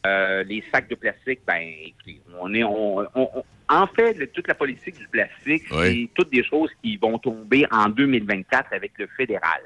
Euh, 0.06 0.42
les 0.44 0.62
sacs 0.72 0.88
de 0.88 0.96
plastique, 0.96 1.40
ben, 1.46 1.62
écoutez, 1.84 2.20
on 2.40 2.52
est, 2.52 2.64
on, 2.64 2.98
on- 3.00 3.06
on- 3.14 3.44
en 3.70 3.86
fait, 3.86 4.14
le- 4.14 4.26
toute 4.26 4.48
la 4.48 4.54
politique 4.54 4.96
du 4.98 5.06
plastique, 5.08 5.62
c'est 5.84 6.08
toutes 6.14 6.30
des 6.32 6.42
choses 6.42 6.70
qui 6.82 6.96
vont 6.96 7.18
tomber 7.18 7.64
en 7.70 7.88
2024 7.88 8.72
avec 8.72 8.92
le 8.98 9.06
fédéral. 9.16 9.60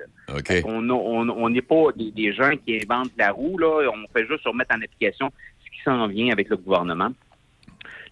On 0.66 0.90
a- 0.90 0.92
on 0.92 1.28
on 1.30 1.48
n'est 1.48 1.62
pas 1.62 1.86
des, 1.96 2.10
des 2.10 2.32
gens 2.32 2.50
qui 2.66 2.76
inventent 2.82 3.12
la 3.16 3.30
roue, 3.32 3.56
là. 3.58 3.90
On 3.94 4.06
fait 4.12 4.26
juste 4.26 4.44
remettre 4.44 4.74
en 4.76 4.82
application 4.82 5.30
ce 5.64 5.70
qui 5.70 5.82
s'en 5.84 6.06
vient 6.08 6.30
avec 6.32 6.48
le 6.50 6.56
gouvernement 6.58 7.12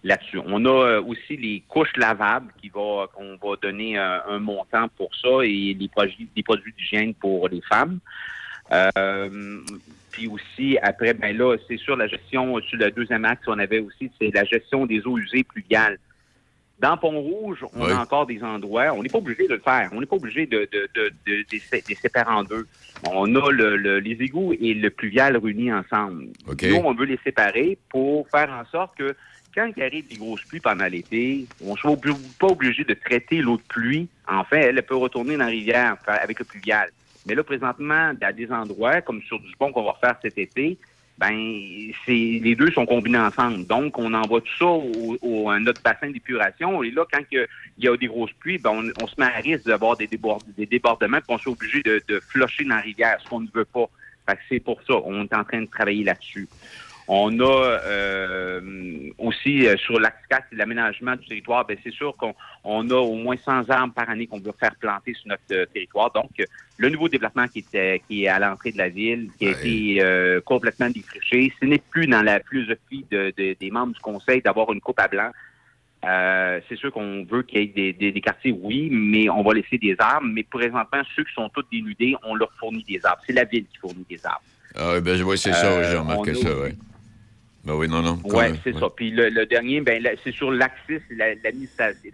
là-dessus. 0.03 0.39
On 0.43 0.65
a 0.65 0.69
euh, 0.87 1.01
aussi 1.03 1.37
les 1.37 1.61
couches 1.67 1.95
lavables 1.97 2.51
qui 2.59 2.69
va 2.69 3.07
qu'on 3.13 3.35
va 3.35 3.55
donner 3.61 3.99
euh, 3.99 4.17
un 4.27 4.39
montant 4.39 4.87
pour 4.97 5.13
ça 5.15 5.43
et 5.43 5.75
les 5.79 5.87
produits, 5.89 6.27
les 6.35 6.41
produits 6.43 6.73
d'hygiène 6.75 7.13
pour 7.13 7.47
les 7.49 7.61
femmes. 7.61 7.99
Euh, 8.71 9.59
puis 10.11 10.27
aussi, 10.27 10.77
après, 10.81 11.13
ben 11.13 11.35
là, 11.37 11.55
c'est 11.67 11.77
sûr, 11.77 11.95
la 11.95 12.07
gestion, 12.07 12.59
sur 12.61 12.77
le 12.77 12.91
deuxième 12.91 13.25
axe, 13.25 13.43
on 13.47 13.57
avait 13.59 13.79
aussi, 13.79 14.11
c'est 14.19 14.33
la 14.33 14.43
gestion 14.45 14.85
des 14.85 15.05
eaux 15.07 15.17
usées 15.17 15.43
pluviales. 15.43 15.97
Dans 16.79 16.97
Pont-Rouge, 16.97 17.63
on 17.75 17.85
Oui. 17.85 17.91
a 17.91 18.01
encore 18.01 18.25
des 18.25 18.41
endroits, 18.41 18.91
on 18.93 19.03
n'est 19.03 19.09
pas 19.09 19.19
obligé 19.19 19.47
de 19.47 19.53
le 19.53 19.59
faire, 19.59 19.89
on 19.93 19.99
n'est 19.99 20.07
pas 20.07 20.15
obligé 20.15 20.47
de, 20.47 20.67
de, 20.71 20.89
de, 20.95 21.11
les 21.51 21.59
sé- 21.59 21.83
les 21.87 21.95
séparer 21.95 22.31
en 22.31 22.43
deux. 22.43 22.65
On 23.07 23.35
a 23.35 23.51
le, 23.51 23.77
le- 23.77 23.99
les 23.99 24.13
égouts 24.19 24.53
et 24.59 24.73
le 24.73 24.89
pluvial 24.89 25.37
réunis 25.37 25.71
ensemble. 25.71 26.25
Nous, 26.47 26.75
on 26.75 26.93
veut 26.95 27.05
les 27.05 27.19
séparer 27.23 27.77
pour 27.89 28.27
faire 28.29 28.49
en 28.49 28.65
sorte 28.71 28.97
que 28.97 29.15
quand 29.53 29.69
il 29.77 29.83
arrive 29.83 30.07
des 30.07 30.15
grosses 30.15 30.43
pluies 30.45 30.59
pendant 30.59 30.87
l'été, 30.87 31.45
on 31.63 31.73
ne 31.73 31.77
soit 31.77 31.95
pas 32.39 32.47
obligé 32.47 32.83
de 32.83 32.93
traiter 32.95 33.41
l'eau 33.41 33.57
de 33.57 33.61
pluie. 33.63 34.07
En 34.27 34.43
fait, 34.43 34.61
elle 34.61 34.81
peut 34.81 34.95
retourner 34.95 35.33
dans 35.33 35.43
la 35.43 35.51
rivière 35.51 35.97
avec 36.07 36.39
le 36.39 36.45
pluvial. 36.45 36.89
Mais 37.25 37.35
là, 37.35 37.43
présentement, 37.43 38.13
à 38.21 38.33
des 38.33 38.51
endroits, 38.51 39.01
comme 39.01 39.21
sur 39.23 39.39
du 39.39 39.55
pont 39.57 39.71
qu'on 39.71 39.83
va 39.83 39.91
refaire 39.91 40.15
cet 40.21 40.37
été, 40.37 40.77
ben, 41.17 41.91
c'est 42.05 42.11
les 42.41 42.55
deux 42.55 42.71
sont 42.71 42.85
combinés 42.87 43.19
ensemble. 43.19 43.67
Donc, 43.67 43.99
on 43.99 44.11
envoie 44.13 44.41
tout 44.41 44.57
ça 44.57 44.65
au, 44.65 45.17
au- 45.21 45.49
à 45.49 45.59
notre 45.59 45.81
bassin 45.83 46.09
d'épuration. 46.09 46.81
Et 46.81 46.89
là, 46.89 47.05
quand 47.11 47.21
il 47.31 47.45
y 47.77 47.87
a- 47.87 47.97
des 47.97 48.07
grosses 48.07 48.31
pluies, 48.39 48.57
ben, 48.57 48.71
on, 48.71 49.03
on 49.03 49.07
se 49.07 49.13
met 49.19 49.27
à 49.27 49.37
risque 49.37 49.65
d'avoir 49.65 49.97
des, 49.97 50.07
débord- 50.07 50.41
des 50.57 50.65
débordements, 50.65 51.17
puis 51.17 51.27
on 51.29 51.37
soit 51.37 51.51
obligé 51.51 51.83
de, 51.83 52.01
de 52.07 52.19
flusher 52.19 52.63
dans 52.63 52.75
la 52.75 52.81
rivière, 52.81 53.17
ce 53.23 53.29
qu'on 53.29 53.41
ne 53.41 53.47
veut 53.53 53.65
pas. 53.65 53.87
Fait 54.27 54.35
que 54.35 54.41
c'est 54.49 54.59
pour 54.59 54.81
ça. 54.83 54.95
On 55.05 55.23
est 55.23 55.33
en 55.35 55.43
train 55.43 55.61
de 55.61 55.67
travailler 55.67 56.03
là-dessus. 56.03 56.47
On 57.13 57.37
a 57.41 57.43
euh, 57.87 58.61
aussi 59.17 59.67
euh, 59.67 59.75
sur 59.75 59.99
l'axe 59.99 60.15
4, 60.29 60.45
c'est 60.49 60.55
l'aménagement 60.55 61.13
du 61.17 61.27
territoire. 61.27 61.65
Ben, 61.67 61.75
c'est 61.83 61.91
sûr 61.91 62.15
qu'on 62.15 62.33
on 62.63 62.89
a 62.89 62.95
au 62.95 63.15
moins 63.15 63.35
100 63.35 63.69
arbres 63.69 63.93
par 63.93 64.09
année 64.09 64.27
qu'on 64.27 64.39
veut 64.39 64.53
faire 64.57 64.73
planter 64.79 65.13
sur 65.15 65.27
notre 65.27 65.41
euh, 65.51 65.65
territoire. 65.73 66.09
Donc, 66.13 66.29
le 66.77 66.89
nouveau 66.89 67.09
développement 67.09 67.49
qui, 67.49 67.59
était, 67.59 68.01
qui 68.07 68.23
est 68.23 68.29
à 68.29 68.39
l'entrée 68.39 68.71
de 68.71 68.77
la 68.77 68.87
ville, 68.87 69.29
qui 69.37 69.47
a 69.47 69.51
été 69.51 70.01
euh, 70.01 70.39
complètement 70.39 70.89
défriché, 70.89 71.51
ce 71.59 71.65
n'est 71.65 71.79
plus 71.89 72.07
dans 72.07 72.21
la 72.21 72.39
philosophie 72.39 73.05
de- 73.11 73.33
de- 73.37 73.57
des 73.59 73.71
membres 73.71 73.93
du 73.93 73.99
conseil 73.99 74.41
d'avoir 74.41 74.71
une 74.71 74.79
coupe 74.79 74.99
à 75.01 75.09
blanc. 75.09 75.31
Euh, 76.05 76.61
c'est 76.69 76.77
sûr 76.77 76.93
qu'on 76.93 77.25
veut 77.29 77.43
qu'il 77.43 77.59
y 77.59 77.63
ait 77.63 77.67
des, 77.67 77.91
des- 77.93 78.11
des 78.13 78.21
quartiers, 78.21 78.55
oui, 78.57 78.87
mais 78.89 79.27
on 79.29 79.43
va 79.43 79.53
laisser 79.53 79.77
des 79.77 79.97
arbres. 79.99 80.27
Mais 80.31 80.43
présentement, 80.43 81.01
ceux 81.13 81.25
qui 81.25 81.33
sont 81.33 81.49
tous 81.49 81.65
dénudés, 81.69 82.15
on 82.23 82.35
leur 82.35 82.53
fournit 82.57 82.83
des 82.85 83.05
arbres. 83.05 83.21
C'est 83.27 83.33
la 83.33 83.43
ville 83.43 83.65
qui 83.65 83.77
fournit 83.79 84.05
des 84.09 84.25
arbres. 84.25 84.41
Ah, 84.77 84.93
oui, 84.93 85.01
ben, 85.01 85.17
je 85.17 85.23
vois, 85.23 85.35
c'est 85.35 85.51
ça, 85.51 85.83
j'ai 85.91 85.97
remarqué 85.97 86.33
ça, 86.35 86.49
oui. 86.63 86.69
Ben 87.63 87.75
oui, 87.75 87.87
non, 87.87 88.01
non. 88.01 88.19
Oui, 88.23 88.45
c'est 88.63 88.73
ouais. 88.73 88.79
ça. 88.79 88.89
Puis 88.95 89.11
le, 89.11 89.29
le 89.29 89.45
dernier, 89.45 89.81
ben, 89.81 90.03
c'est 90.23 90.33
sur 90.33 90.51
l'Axis, 90.51 91.01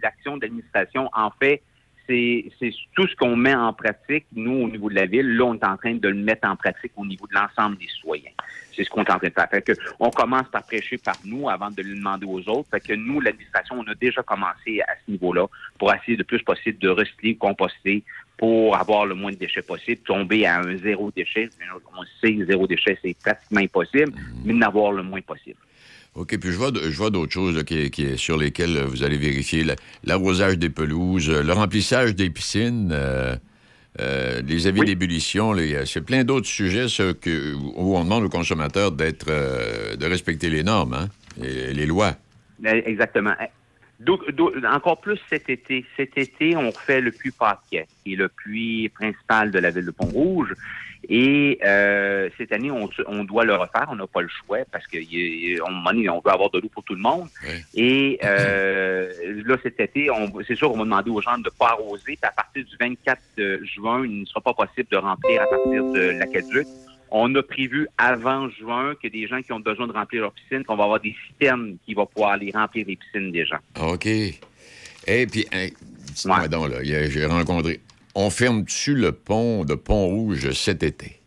l'action 0.02 0.36
d'administration. 0.36 1.08
En 1.14 1.30
fait, 1.30 1.62
c'est 2.06 2.72
tout 2.94 3.06
ce 3.06 3.14
qu'on 3.16 3.36
met 3.36 3.54
en 3.54 3.72
pratique, 3.72 4.26
nous, 4.34 4.62
au 4.64 4.68
niveau 4.68 4.88
de 4.88 4.94
la 4.94 5.06
ville. 5.06 5.36
Là, 5.36 5.44
on 5.44 5.54
est 5.54 5.64
en 5.64 5.76
train 5.76 5.94
de 5.94 6.08
le 6.08 6.14
mettre 6.14 6.48
en 6.48 6.56
pratique 6.56 6.92
au 6.96 7.04
niveau 7.04 7.26
de 7.26 7.34
l'ensemble 7.34 7.76
des 7.78 7.86
citoyens. 7.88 8.30
C'est 8.78 8.84
ce 8.84 8.90
qu'on 8.90 9.02
est 9.02 9.10
en 9.10 9.18
train 9.18 9.26
de 9.26 9.32
faire. 9.32 9.48
Fait 9.50 9.60
que 9.62 9.72
on 9.98 10.08
commence 10.10 10.46
par 10.52 10.62
prêcher 10.62 10.98
par 10.98 11.16
nous 11.24 11.48
avant 11.50 11.68
de 11.70 11.82
le 11.82 11.96
demander 11.96 12.26
aux 12.26 12.38
autres. 12.48 12.68
Fait 12.70 12.78
que 12.78 12.92
nous, 12.92 13.20
l'administration, 13.20 13.74
on 13.84 13.90
a 13.90 13.94
déjà 13.96 14.22
commencé 14.22 14.80
à 14.82 14.92
ce 15.04 15.10
niveau-là 15.10 15.46
pour 15.78 15.92
essayer 15.92 16.16
le 16.16 16.22
plus 16.22 16.40
possible 16.44 16.78
de 16.78 16.88
recycler, 16.88 17.34
composter 17.34 18.04
pour 18.36 18.76
avoir 18.76 19.04
le 19.04 19.16
moins 19.16 19.32
de 19.32 19.36
déchets 19.36 19.62
possible, 19.62 20.00
tomber 20.02 20.46
à 20.46 20.60
un 20.60 20.76
zéro 20.76 21.10
déchet. 21.10 21.50
On 21.98 22.04
sait 22.20 22.36
que 22.36 22.46
zéro 22.46 22.68
déchet, 22.68 22.96
c'est 23.02 23.16
pratiquement 23.20 23.60
impossible, 23.60 24.12
mais 24.44 24.54
d'avoir 24.54 24.92
le 24.92 25.02
moins 25.02 25.20
possible. 25.22 25.56
OK, 26.14 26.38
puis 26.38 26.50
je 26.50 26.56
vois, 26.56 26.70
je 26.74 26.96
vois 26.96 27.10
d'autres 27.10 27.32
choses 27.32 27.56
là, 27.56 27.64
qui, 27.64 27.90
qui- 27.90 28.16
sur 28.16 28.36
lesquelles 28.38 28.76
euh, 28.76 28.86
vous 28.86 29.02
allez 29.02 29.16
vérifier. 29.18 29.62
La- 29.64 29.76
L'arrosage 30.04 30.56
des 30.58 30.70
pelouses, 30.70 31.28
euh, 31.30 31.42
le 31.42 31.52
remplissage 31.52 32.14
des 32.14 32.30
piscines, 32.30 32.90
euh, 32.92 33.36
euh, 34.00 34.42
les 34.46 34.66
avis 34.66 34.80
d'ébullition. 34.82 35.54
il 35.56 35.70
y 35.70 35.76
a- 35.76 35.86
C'est 35.86 36.00
plein 36.00 36.24
d'autres 36.24 36.46
sujets 36.46 36.88
ça, 36.88 37.12
que, 37.20 37.54
où 37.54 37.96
on 37.96 38.04
demande 38.04 38.24
aux 38.24 38.28
consommateurs 38.28 38.92
d'être, 38.92 39.26
euh, 39.28 39.96
de 39.96 40.06
respecter 40.06 40.50
les 40.50 40.62
normes, 40.62 40.94
hein, 40.94 41.08
et 41.42 41.72
les 41.72 41.86
lois. 41.86 42.14
Euh, 42.66 42.80
Exactement. 42.86 43.32
Encore 44.72 45.00
plus 45.00 45.18
cet 45.28 45.48
été. 45.50 45.84
Cet 45.96 46.16
été, 46.16 46.54
on 46.56 46.70
refait 46.70 47.00
le 47.00 47.10
puits 47.10 47.32
Paquet, 47.32 47.86
qui 48.04 48.12
est 48.12 48.16
le 48.16 48.28
puits 48.28 48.88
principal 48.90 49.50
de 49.50 49.58
la 49.58 49.70
ville 49.70 49.86
de 49.86 49.90
Pont-Rouge. 49.90 50.54
Et 51.08 51.58
euh, 51.64 52.28
cette 52.36 52.52
année, 52.52 52.70
on, 52.70 52.88
on 53.06 53.24
doit 53.24 53.44
le 53.44 53.54
refaire. 53.54 53.86
On 53.90 53.96
n'a 53.96 54.06
pas 54.06 54.20
le 54.20 54.28
choix 54.28 54.58
parce 54.70 54.86
donné, 55.92 56.08
on 56.08 56.20
veut 56.20 56.30
avoir 56.30 56.50
de 56.50 56.58
l'eau 56.58 56.68
pour 56.68 56.82
tout 56.84 56.94
le 56.94 57.00
monde. 57.00 57.28
Et 57.74 58.18
euh, 58.24 59.42
là, 59.44 59.56
cet 59.62 59.78
été, 59.80 60.10
on- 60.10 60.30
c'est 60.46 60.54
sûr 60.56 60.68
qu'on 60.70 60.78
va 60.78 60.84
demander 60.84 61.10
aux 61.10 61.20
gens 61.20 61.38
de 61.38 61.44
ne 61.44 61.50
pas 61.50 61.70
arroser. 61.70 62.02
Puis 62.04 62.18
à 62.22 62.30
partir 62.32 62.64
du 62.64 62.76
24 62.80 63.20
juin, 63.64 64.04
il 64.04 64.20
ne 64.20 64.24
sera 64.26 64.40
pas 64.40 64.54
possible 64.54 64.88
de 64.90 64.96
remplir 64.96 65.40
à 65.42 65.46
partir 65.46 65.84
de 65.92 66.18
l'aqueduc. 66.18 66.66
On 67.10 67.34
a 67.34 67.42
prévu 67.42 67.88
avant 67.98 68.48
juin 68.50 68.94
que 69.02 69.08
des 69.08 69.26
gens 69.26 69.40
qui 69.42 69.52
ont 69.52 69.60
besoin 69.60 69.86
de 69.86 69.92
remplir 69.92 70.22
leur 70.22 70.32
piscine, 70.32 70.64
qu'on 70.64 70.76
va 70.76 70.84
avoir 70.84 71.00
des 71.00 71.14
citernes 71.26 71.76
qui 71.84 71.94
vont 71.94 72.06
pouvoir 72.06 72.32
aller 72.32 72.50
remplir 72.54 72.84
les 72.86 72.96
piscines 72.96 73.32
des 73.32 73.46
gens. 73.46 73.58
OK. 73.80 74.06
Et 74.06 75.26
puis, 75.26 75.46
dites-moi 76.04 76.48
donc, 76.48 76.70
là, 76.70 76.82
j'ai 76.82 77.24
rencontré. 77.26 77.80
On 78.14 78.30
ferme-tu 78.30 78.94
le 78.94 79.12
pont 79.12 79.64
de 79.64 79.74
Pont-Rouge 79.74 80.50
cet 80.52 80.82
été? 80.82 81.20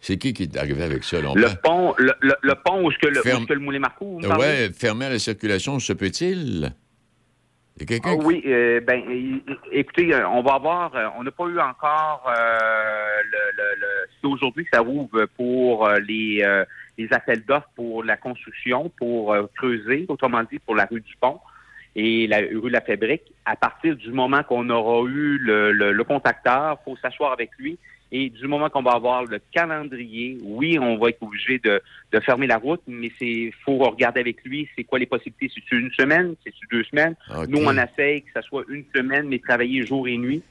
C'est 0.00 0.18
qui 0.18 0.34
qui 0.34 0.42
est 0.42 0.56
arrivé 0.58 0.82
avec 0.82 1.02
ça? 1.02 1.18
là? 1.20 1.32
Le 1.34 1.48
pont, 1.62 1.94
le, 1.96 2.12
le- 2.20 2.34
le 2.42 2.54
pont 2.62 2.84
où 2.84 2.90
est-ce 2.90 2.98
que 2.98 3.06
le, 3.08 3.22
Ferme- 3.22 3.46
Moulin 3.58 3.78
Marco, 3.78 4.04
vous 4.04 4.18
me 4.20 4.28
parlez? 4.28 4.44
Ouais, 4.44 4.70
fermer 4.72 5.06
à 5.06 5.10
la 5.10 5.18
circulation, 5.18 5.78
se 5.78 5.94
peut-il? 5.94 6.74
Il 7.76 7.80
y 7.80 7.82
a 7.84 7.86
quelqu'un 7.86 8.10
Ah 8.12 8.16
qui- 8.18 8.24
oui, 8.26 8.42
euh, 8.46 8.80
ben, 8.80 9.40
écoutez, 9.72 10.12
euh, 10.14 10.28
on 10.28 10.42
va 10.42 10.52
avoir, 10.56 10.94
euh, 10.94 11.06
on 11.18 11.24
n'a 11.24 11.30
pas 11.30 11.46
eu 11.46 11.58
encore 11.58 12.24
euh, 12.28 13.22
le- 13.32 14.03
c'est 14.24 14.28
aujourd'hui 14.30 14.64
que 14.64 14.70
ça 14.72 14.80
rouvre 14.80 15.26
pour 15.36 15.86
euh, 15.86 15.98
les, 16.00 16.42
euh, 16.42 16.64
les 16.96 17.12
appels 17.12 17.44
d'offres 17.44 17.68
pour 17.76 18.02
la 18.02 18.16
construction, 18.16 18.90
pour 18.96 19.32
euh, 19.32 19.46
creuser, 19.56 20.06
autrement 20.08 20.42
dit, 20.50 20.58
pour 20.58 20.74
la 20.74 20.86
rue 20.86 21.00
du 21.00 21.14
Pont 21.20 21.40
et 21.94 22.26
la 22.26 22.38
rue 22.38 22.62
de 22.62 22.68
la 22.68 22.80
Fabrique. 22.80 23.32
À 23.44 23.56
partir 23.56 23.96
du 23.96 24.10
moment 24.10 24.42
qu'on 24.42 24.68
aura 24.70 25.06
eu 25.08 25.38
le, 25.38 25.72
le, 25.72 25.92
le 25.92 26.04
contacteur, 26.04 26.78
faut 26.84 26.96
s'asseoir 26.96 27.32
avec 27.32 27.50
lui. 27.58 27.78
Et 28.12 28.30
du 28.30 28.46
moment 28.46 28.70
qu'on 28.70 28.82
va 28.82 28.92
avoir 28.92 29.24
le 29.24 29.40
calendrier, 29.52 30.38
oui, 30.42 30.78
on 30.78 30.96
va 30.98 31.08
être 31.08 31.22
obligé 31.22 31.58
de, 31.58 31.82
de 32.12 32.20
fermer 32.20 32.46
la 32.46 32.58
route, 32.58 32.82
mais 32.86 33.10
c'est 33.18 33.50
faut 33.64 33.78
regarder 33.78 34.20
avec 34.20 34.44
lui 34.44 34.68
c'est 34.76 34.84
quoi 34.84 35.00
les 35.00 35.06
possibilités. 35.06 35.50
C'est 35.52 35.76
une 35.76 35.90
semaine, 35.90 36.34
c'est 36.44 36.52
deux 36.70 36.84
semaines? 36.84 37.16
Nous, 37.48 37.58
on 37.64 37.76
essaye 37.76 38.22
que 38.22 38.30
ça 38.32 38.42
soit 38.42 38.64
une 38.68 38.84
semaine, 38.94 39.26
mais 39.28 39.40
travailler 39.40 39.84
jour 39.84 40.06
et 40.06 40.16
nuit 40.16 40.42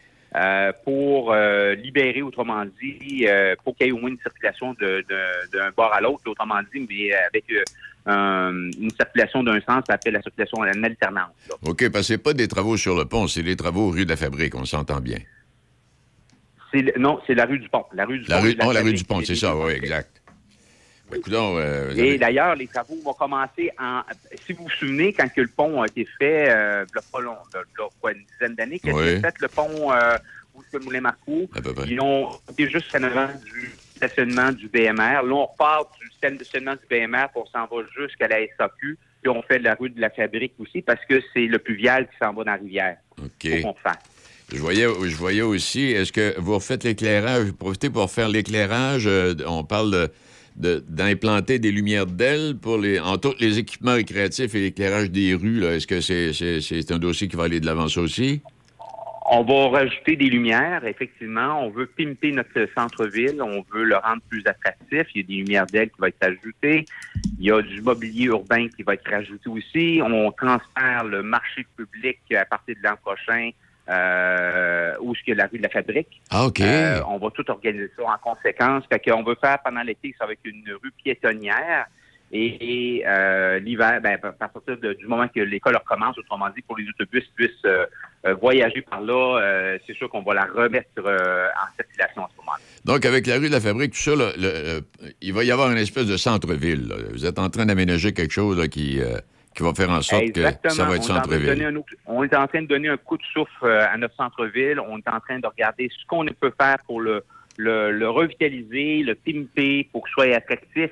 pour 0.84 1.32
euh, 1.34 1.76
libérer, 1.76 2.22
autrement 2.22 2.64
dit, 2.82 3.26
euh, 3.28 3.56
pour 3.64 3.76
qu'il 3.76 3.88
y 3.88 3.90
ait 3.90 3.94
au 3.94 3.98
moins 4.00 4.10
une 4.10 4.20
circulation 4.20 4.74
de- 4.74 5.04
de- 5.08 5.58
d'un 5.58 5.70
bord 5.76 5.94
à 5.94 6.02
l'autre, 6.02 6.24
autrement 6.26 6.60
dit, 6.74 6.86
mais 6.90 7.14
avec 7.14 7.46
euh, 7.52 7.64
un- 8.06 8.70
une 8.80 8.90
circulation 8.92 9.44
d'un 9.44 9.60
sens, 9.62 9.84
ça 9.88 9.94
s'appelle 9.94 10.14
la 10.14 10.22
circulation 10.22 10.58
en 10.60 10.84
alternance. 10.84 11.36
là. 11.50 11.56
OK, 11.64 11.90
parce 11.92 12.08
que 12.08 12.14
c'est 12.14 12.18
pas 12.18 12.34
des 12.34 12.48
travaux 12.48 12.78
sur 12.78 12.98
le 12.98 13.06
pont, 13.06 13.28
c'est 13.28 13.44
des 13.44 13.56
travaux 13.56 13.90
rue 13.92 14.06
de 14.06 14.10
la 14.10 14.18
Fabrique, 14.18 14.56
on 14.56 14.66
s'entend 14.66 15.00
bien. 15.00 15.20
Le- 16.74 16.92
non, 16.98 17.20
c'est 17.28 17.36
la 17.36 17.46
rue 17.46 17.60
du 17.60 17.70
Pont. 17.70 17.86
La 17.94 18.04
rue 18.06 18.18
du 18.20 18.28
La 18.28 18.38
Pont. 18.38 18.44
rue, 18.44 18.54
la 18.56 18.68
oh, 18.68 18.72
la 18.72 18.82
rue 18.82 18.94
du 18.94 19.04
pont, 19.04 19.22
c'est 19.24 19.36
ça, 19.36 19.56
oui, 19.56 19.74
exact. 19.74 20.23
Ben, 21.14 21.22
coudonc, 21.22 21.58
euh, 21.58 21.94
Et 21.96 22.00
avez- 22.02 22.18
d'ailleurs, 22.18 22.56
les 22.56 22.68
travaux 22.68 22.98
vont 23.04 23.14
commencer 23.14 23.72
en. 23.80 24.02
Si 24.46 24.54
vous 24.54 24.64
vous 24.64 24.70
souvenez, 24.70 25.14
quand 25.14 25.28
que 25.34 25.42
le 25.42 25.48
pont 25.48 25.82
a 25.82 25.86
été 25.88 26.08
fait, 26.20 26.50
euh, 26.50 26.86
a 26.96 27.02
pas 27.12 27.22
long, 27.22 27.36
quoi, 28.02 28.12
une 28.12 28.24
dizaine 28.34 28.56
d'années, 28.56 28.80
a 28.86 28.92
Oui. 28.92 29.08
été 29.10 29.22
fait 29.22 29.36
le 29.40 29.48
pont 29.48 29.92
euh, 29.92 30.18
le 30.72 30.80
Moulin 30.80 31.02
Marco, 31.02 31.50
ils 31.88 32.00
ont 32.02 32.30
été 32.52 32.70
juste 32.70 32.96
en 32.96 33.04
avant 33.04 33.28
du 33.44 33.72
stationnement 33.96 34.52
du 34.52 34.68
BMR. 34.68 35.22
Là, 35.24 35.32
on 35.32 35.46
repart 35.46 35.90
du 36.00 36.08
stationnement 36.18 36.74
du 36.74 36.86
BMR, 36.90 37.28
on 37.36 37.46
s'en 37.48 37.66
va 37.66 37.84
jusqu'à 37.98 38.28
la 38.28 38.38
SAQ, 38.58 38.98
puis 39.22 39.30
on 39.32 39.42
fait 39.44 39.60
la 39.60 39.74
rue 39.76 39.90
de 39.90 40.00
la 40.02 40.10
Fabrique 40.10 40.54
aussi, 40.60 40.82
parce 40.82 41.04
que 41.10 41.22
c'est 41.34 41.46
le 41.48 41.58
pluvial 41.60 42.08
qui 42.08 42.14
s'en 42.22 42.34
va 42.34 42.44
dans 42.44 42.52
la 42.52 42.58
rivière. 42.58 42.98
OK. 43.20 43.50
Faut 43.62 43.68
qu'on 43.68 43.74
fasse. 43.76 43.98
Je 44.52 44.60
voyais, 44.60 44.84
je 45.06 45.16
voyais 45.16 45.42
aussi, 45.42 45.92
est-ce 45.92 46.12
que 46.12 46.36
vous 46.40 46.54
refaites 46.56 46.84
l'éclairage, 46.84 47.46
vous 47.46 47.54
profitez 47.54 47.90
pour 47.90 48.12
faire 48.12 48.30
l'éclairage, 48.30 49.08
euh, 49.08 49.34
on 49.48 49.64
parle 49.64 49.92
de- 49.92 50.12
d'implanter 50.56 51.60
des 51.60 51.72
lumières 51.72 52.06
d'ailes 52.06 52.56
pour 52.62 52.78
les, 52.78 53.00
les 53.40 53.60
équipements 53.60 53.94
récréatifs 53.94 54.54
et 54.56 54.60
l'éclairage 54.60 55.12
des 55.12 55.34
rues. 55.34 55.64
Est-ce 55.64 55.88
que 55.88 56.02
c'est, 56.02 56.92
un 56.92 57.00
dossier 57.00 57.28
qui 57.28 57.36
va 57.36 57.44
aller 57.44 57.60
de 57.60 57.66
l'avant 57.66 57.88
ça 57.88 58.02
aussi? 58.02 58.42
On 59.26 59.44
va 59.44 59.70
rajouter 59.70 60.18
des 60.18 60.26
lumières, 60.26 60.86
effectivement. 60.86 61.66
On 61.66 61.70
veut 61.70 61.88
pimper 61.88 62.34
notre 62.34 62.68
centre-ville. 62.76 63.42
On 63.42 63.64
veut 63.74 63.86
le 63.86 63.96
rendre 63.96 64.22
plus 64.30 64.44
attractif. 64.46 65.08
Il 65.16 65.22
y 65.22 65.24
a 65.24 65.28
des 65.28 65.34
lumières 65.36 65.66
d'aile 65.66 65.90
qui 65.90 65.96
vont 65.98 66.08
être 66.08 66.24
ajoutées. 66.24 66.86
Il 67.40 67.46
y 67.46 67.52
a 67.52 67.62
du 67.62 67.82
mobilier 67.82 68.26
urbain 68.26 68.68
qui 68.68 68.84
va 68.84 68.96
être 68.96 69.10
rajouté 69.10 69.50
aussi. 69.50 70.02
On 70.04 70.32
transfère 70.32 71.06
le 71.06 71.24
marché 71.24 71.66
public 71.78 72.20
à 72.38 72.46
partir 72.46 72.76
de 72.76 72.84
l'an 72.84 72.96
prochain 73.02 73.52
euh, 73.90 74.94
où 75.02 75.14
est-ce 75.14 75.24
qu'il 75.24 75.36
y 75.36 75.40
a 75.40 75.44
la 75.44 75.48
rue 75.52 75.58
de 75.58 75.64
la 75.64 75.70
Fabrique. 75.70 76.22
Ah, 76.30 76.46
OK. 76.46 76.62
Euh, 76.62 77.02
on 77.08 77.18
va 77.18 77.30
tout 77.32 77.50
organiser 77.50 77.92
ça 77.98 78.04
en 78.04 78.18
conséquence. 78.34 78.84
Fait 78.92 79.00
qu'on 79.00 79.24
veut 79.24 79.38
faire 79.40 79.58
pendant 79.64 79.82
l'été, 79.82 80.16
ça 80.18 80.26
va 80.26 80.34
être 80.34 80.46
une 80.46 80.64
rue 80.82 80.92
piétonnière. 81.04 81.86
Et, 82.36 82.98
et, 82.98 83.04
euh, 83.08 83.60
l'hiver, 83.60 84.00
ben, 84.02 84.18
à 84.24 84.48
partir 84.48 84.76
de- 84.78 84.94
du 84.94 85.06
moment 85.06 85.28
que 85.28 85.40
l'école 85.42 85.76
recommence, 85.76 86.18
autrement 86.18 86.50
dit, 86.56 86.64
pour 86.64 86.76
les 86.78 86.86
autobus 86.90 87.24
puissent 87.36 87.52
euh, 87.66 87.86
voyager 88.42 88.82
par 88.82 89.02
là, 89.02 89.78
c'est 89.86 89.94
sûr 89.94 90.10
qu'on 90.10 90.24
va 90.24 90.34
la 90.34 90.46
remettre 90.46 90.90
en 90.98 91.76
circulation 91.76 92.24
à 92.26 92.30
ce 92.32 92.38
moment-là. 92.38 92.60
Donc, 92.86 93.06
avec 93.06 93.28
la 93.28 93.36
rue 93.36 93.50
de 93.50 93.54
la 93.54 93.60
Fabrique, 93.60 93.92
tout 93.94 94.00
ça, 94.00 94.16
là, 94.16 94.32
le- 94.36 94.82
il 95.22 95.32
va 95.34 95.44
y 95.44 95.52
avoir 95.52 95.70
une 95.72 95.78
espèce 95.78 96.08
de 96.08 96.18
centre-ville. 96.18 96.92
Vous 97.12 97.26
êtes 97.28 97.38
en 97.38 97.50
train 97.52 97.68
d'aménager 97.68 98.14
quelque 98.14 98.32
chose 98.34 98.58
là, 98.58 98.68
qui, 98.68 99.00
qui 99.56 99.64
va 99.64 99.74
faire 99.74 99.90
en 99.90 100.02
sorte 100.02 100.24
Exactement. 100.24 100.70
que 100.70 100.76
ça 100.76 100.86
va 100.86 100.96
être 100.96 101.10
on, 101.10 101.16
est 101.16 101.20
en 101.20 101.22
train 101.22 101.38
de 101.38 101.46
donner 101.46 101.64
centre-ville. 101.64 101.84
on 102.08 102.24
est 102.24 102.36
en 102.36 102.48
train 102.48 102.62
de 102.62 102.68
donner 102.68 102.90
un 102.90 102.98
coup 102.98 103.18
de 103.18 103.24
souffle 103.34 103.66
euh, 103.66 103.88
à 103.88 103.98
notre 103.98 104.16
centre-ville. 104.16 104.80
On 104.80 104.98
est 104.98 105.08
en 105.08 105.20
train 105.20 105.40
de 105.40 105.48
regarder 105.48 105.90
ce 105.90 106.06
qu'on 106.08 106.26
peut 106.26 106.54
faire 106.60 106.78
pour 106.86 107.02
le, 107.02 107.24
le, 107.58 107.92
le 107.92 108.10
revitaliser, 108.10 109.04
le 109.04 109.16
pimper 109.16 109.88
pour 109.92 110.06
qu'il 110.06 110.14
soit 110.14 110.36
attractif. 110.36 110.92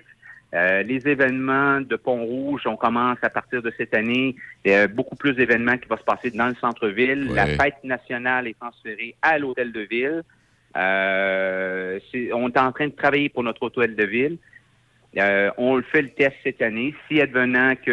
Euh, 0.53 0.83
les 0.83 1.07
événements 1.07 1.79
de 1.79 1.95
Pont-Rouge, 1.95 2.63
on 2.65 2.75
commence 2.75 3.17
à 3.21 3.29
partir 3.29 3.61
de 3.61 3.71
cette 3.77 3.93
année. 3.93 4.35
Il 4.65 4.71
y 4.71 4.75
a 4.75 4.87
beaucoup 4.87 5.15
plus 5.15 5.33
d'événements 5.33 5.77
qui 5.77 5.87
vont 5.87 5.97
se 5.97 6.03
passer 6.03 6.29
dans 6.31 6.47
le 6.47 6.55
centre-ville. 6.55 7.29
Ouais. 7.29 7.35
La 7.35 7.45
fête 7.47 7.83
nationale 7.83 8.47
est 8.47 8.59
transférée 8.59 9.15
à 9.21 9.39
l'hôtel 9.39 9.71
de 9.71 9.81
ville. 9.81 10.23
Euh, 10.75 11.99
on 12.33 12.49
est 12.49 12.59
en 12.59 12.71
train 12.71 12.87
de 12.87 12.95
travailler 12.95 13.29
pour 13.29 13.43
notre 13.43 13.63
hôtel 13.63 13.95
de 13.95 14.03
ville. 14.03 14.37
Euh, 15.17 15.51
on 15.57 15.75
le 15.75 15.83
fait 15.83 16.01
le 16.01 16.09
test 16.09 16.35
cette 16.43 16.61
année. 16.61 16.95
Si 17.07 17.19
advenant 17.19 17.75
que 17.75 17.91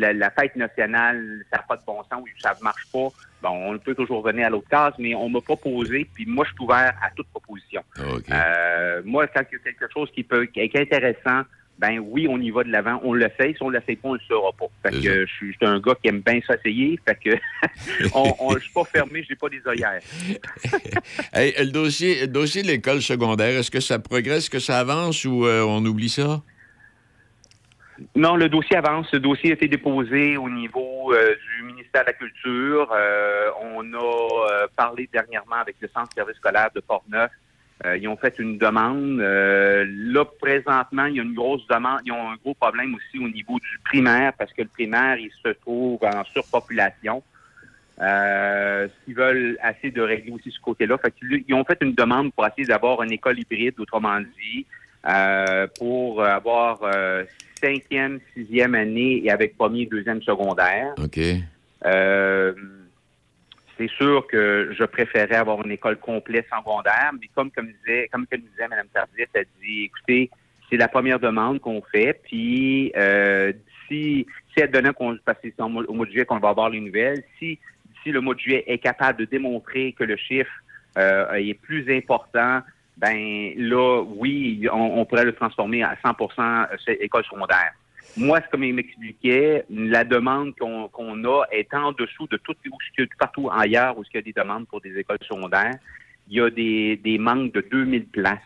la, 0.00 0.12
la 0.12 0.30
fête 0.30 0.54
nationale, 0.54 1.44
ça 1.50 1.58
n'a 1.58 1.64
pas 1.64 1.76
de 1.76 1.82
bon 1.84 2.02
sens 2.04 2.22
ou 2.22 2.40
ça 2.40 2.54
ne 2.58 2.62
marche 2.62 2.86
pas, 2.92 3.08
bon, 3.42 3.72
on 3.72 3.78
peut 3.78 3.94
toujours 3.94 4.22
venir 4.22 4.46
à 4.46 4.50
l'autre 4.50 4.68
case, 4.68 4.94
mais 4.98 5.14
on 5.14 5.28
m'a 5.28 5.40
proposé, 5.40 6.08
puis 6.14 6.26
moi, 6.26 6.44
je 6.48 6.54
suis 6.54 6.64
ouvert 6.64 6.94
à 7.02 7.10
toute 7.16 7.26
proposition. 7.28 7.82
Euh, 7.98 9.02
moi, 9.04 9.26
quand 9.26 9.42
il 9.50 9.54
y 9.54 9.60
a 9.60 9.72
quelque 9.72 9.92
chose 9.92 10.10
qui 10.12 10.22
peut 10.22 10.46
qui 10.46 10.60
est 10.60 10.76
intéressant, 10.76 11.42
ben 11.80 11.98
oui, 11.98 12.26
on 12.28 12.38
y 12.38 12.50
va 12.50 12.62
de 12.62 12.70
l'avant, 12.70 13.00
on 13.02 13.14
le 13.14 13.26
fait. 13.30 13.54
Si 13.54 13.62
on 13.62 13.70
le 13.70 13.80
fait 13.80 13.96
pas, 13.96 14.10
on 14.10 14.14
le 14.14 14.20
saura 14.28 14.52
pas. 14.52 14.66
Fait 14.82 14.90
que 14.90 15.26
je 15.26 15.32
suis 15.32 15.52
je 15.52 15.56
suis 15.56 15.66
un 15.66 15.80
gars 15.80 15.94
qui 16.00 16.08
aime 16.08 16.20
bien 16.20 16.38
s'essayer. 16.46 17.00
Fait 17.06 17.18
que 17.18 17.30
on, 18.14 18.34
on, 18.38 18.54
je 18.54 18.64
suis 18.64 18.72
pas 18.72 18.84
fermé, 18.84 19.24
j'ai 19.26 19.34
pas 19.34 19.48
des 19.48 19.62
œillères. 19.66 20.00
Hey, 21.32 21.54
le, 21.58 21.70
dossier, 21.70 22.22
le 22.22 22.26
dossier 22.26 22.62
de 22.62 22.66
l'école 22.66 23.00
secondaire, 23.00 23.58
est-ce 23.58 23.70
que 23.70 23.80
ça 23.80 23.98
progresse, 23.98 24.44
est-ce 24.44 24.50
que 24.50 24.58
ça 24.58 24.78
avance 24.78 25.24
ou 25.24 25.46
euh, 25.46 25.62
on 25.62 25.84
oublie 25.84 26.08
ça? 26.08 26.42
Non, 28.14 28.36
le 28.36 28.48
dossier 28.48 28.76
avance. 28.76 29.08
Ce 29.10 29.16
dossier 29.16 29.50
a 29.50 29.54
été 29.54 29.68
déposé 29.68 30.36
au 30.36 30.48
niveau 30.48 31.12
euh, 31.12 31.34
du 31.34 31.64
ministère 31.64 32.02
de 32.02 32.06
la 32.08 32.12
Culture. 32.14 32.90
Euh, 32.92 33.50
on 33.62 33.92
a 33.92 33.96
euh, 33.96 34.66
parlé 34.76 35.08
dernièrement 35.12 35.56
avec 35.56 35.76
le 35.80 35.88
Centre 35.88 36.08
de 36.10 36.14
service 36.14 36.36
scolaire 36.36 36.70
de 36.74 36.80
Portneuf. 36.80 37.30
Ils 37.98 38.08
ont 38.08 38.16
fait 38.18 38.38
une 38.38 38.58
demande. 38.58 39.20
Là, 39.20 40.24
présentement, 40.38 41.06
il 41.06 41.16
y 41.16 41.20
a 41.20 41.22
une 41.22 41.32
grosse 41.32 41.66
demande. 41.66 42.00
Ils 42.04 42.12
ont 42.12 42.30
un 42.32 42.36
gros 42.36 42.52
problème 42.52 42.94
aussi 42.94 43.18
au 43.18 43.26
niveau 43.26 43.58
du 43.58 43.80
primaire 43.86 44.34
parce 44.38 44.52
que 44.52 44.60
le 44.60 44.68
primaire, 44.68 45.16
il 45.16 45.30
se 45.42 45.48
trouve 45.48 45.98
en 46.04 46.22
surpopulation. 46.24 47.22
euh, 48.00 48.88
s'ils 49.04 49.14
veulent 49.14 49.58
essayer 49.62 49.90
de 49.90 50.00
régler 50.00 50.32
aussi 50.32 50.50
ce 50.50 50.60
côté-là. 50.60 50.98
Qu'ils 51.18 51.44
ils 51.46 51.54
ont 51.54 51.64
fait 51.64 51.78
une 51.80 51.94
demande 51.94 52.32
pour 52.32 52.46
essayer 52.46 52.66
d'avoir 52.66 53.02
une 53.02 53.12
école 53.12 53.38
hybride, 53.38 53.78
autrement 53.78 54.20
dit, 54.20 54.66
euh, 55.06 55.66
pour 55.78 56.22
avoir 56.22 56.80
euh, 56.82 57.24
cinquième, 57.60 58.20
sixième 58.34 58.74
année 58.74 59.22
et 59.24 59.30
avec 59.30 59.56
premier, 59.56 59.86
deuxième 59.86 60.22
secondaire. 60.22 60.94
OK. 61.02 61.18
Euh, 61.86 62.52
c'est 63.78 63.88
sûr 63.88 64.26
que 64.26 64.74
je 64.78 64.84
préférais 64.84 65.36
avoir 65.36 65.64
une 65.64 65.72
école 65.72 65.96
complète 65.96 66.46
secondaire, 66.54 67.12
mais 67.18 67.28
comme, 67.34 67.50
comme, 67.50 67.68
disait, 67.72 68.08
comme 68.12 68.26
que 68.26 68.36
disait 68.36 68.68
Mme 68.68 68.88
Tardif, 68.92 69.28
elle 69.32 69.46
dit, 69.62 69.84
écoutez, 69.84 70.30
c'est 70.68 70.76
la 70.76 70.88
première 70.88 71.18
demande 71.18 71.60
qu'on 71.60 71.80
fait, 71.90 72.20
puis 72.22 72.92
euh, 72.96 73.52
si, 73.88 74.26
si 74.52 74.60
elle 74.60 74.70
donnait 74.70 74.92
qu'on 74.92 75.16
parce 75.24 75.38
que 75.40 75.48
c'est 75.56 75.62
au 75.62 75.68
mois 75.68 76.06
de 76.06 76.10
juillet 76.10 76.26
qu'on 76.26 76.38
va 76.38 76.50
avoir 76.50 76.68
les 76.68 76.80
nouvelles, 76.80 77.24
si, 77.38 77.58
si 78.02 78.10
le 78.10 78.20
mois 78.20 78.34
de 78.34 78.40
juillet 78.40 78.64
est 78.66 78.78
capable 78.78 79.18
de 79.18 79.24
démontrer 79.24 79.92
que 79.92 80.04
le 80.04 80.16
chiffre 80.16 80.52
euh, 80.98 81.32
est 81.34 81.54
plus 81.54 81.90
important, 81.90 82.60
ben 82.96 83.52
là, 83.56 84.02
oui, 84.02 84.66
on, 84.72 85.00
on 85.00 85.04
pourrait 85.04 85.24
le 85.24 85.34
transformer 85.34 85.82
à 85.82 85.96
100 86.04 86.16
cette 86.84 87.00
école 87.00 87.24
secondaire. 87.24 87.72
Moi, 88.16 88.40
comme 88.50 88.64
il 88.64 88.74
m'expliquait, 88.74 89.64
la 89.70 90.04
demande 90.04 90.54
qu'on 90.56 91.24
a 91.24 91.44
est 91.52 91.72
en 91.74 91.92
dessous 91.92 92.26
de 92.28 92.36
tout, 92.38 92.52
où 92.70 92.76
ce 92.86 92.94
qu'il 92.94 93.04
y 93.04 93.06
a 93.06 93.16
partout 93.18 93.48
ailleurs 93.52 93.96
où 93.96 94.02
il 94.02 94.16
y 94.16 94.18
a 94.18 94.22
des 94.22 94.32
demandes 94.32 94.66
pour 94.66 94.80
des 94.80 94.98
écoles 94.98 95.18
secondaires. 95.22 95.74
Il 96.28 96.36
y 96.36 96.40
a 96.40 96.50
des, 96.50 96.96
des 96.96 97.18
manques 97.18 97.52
de 97.54 97.60
2000 97.70 98.06
places 98.06 98.38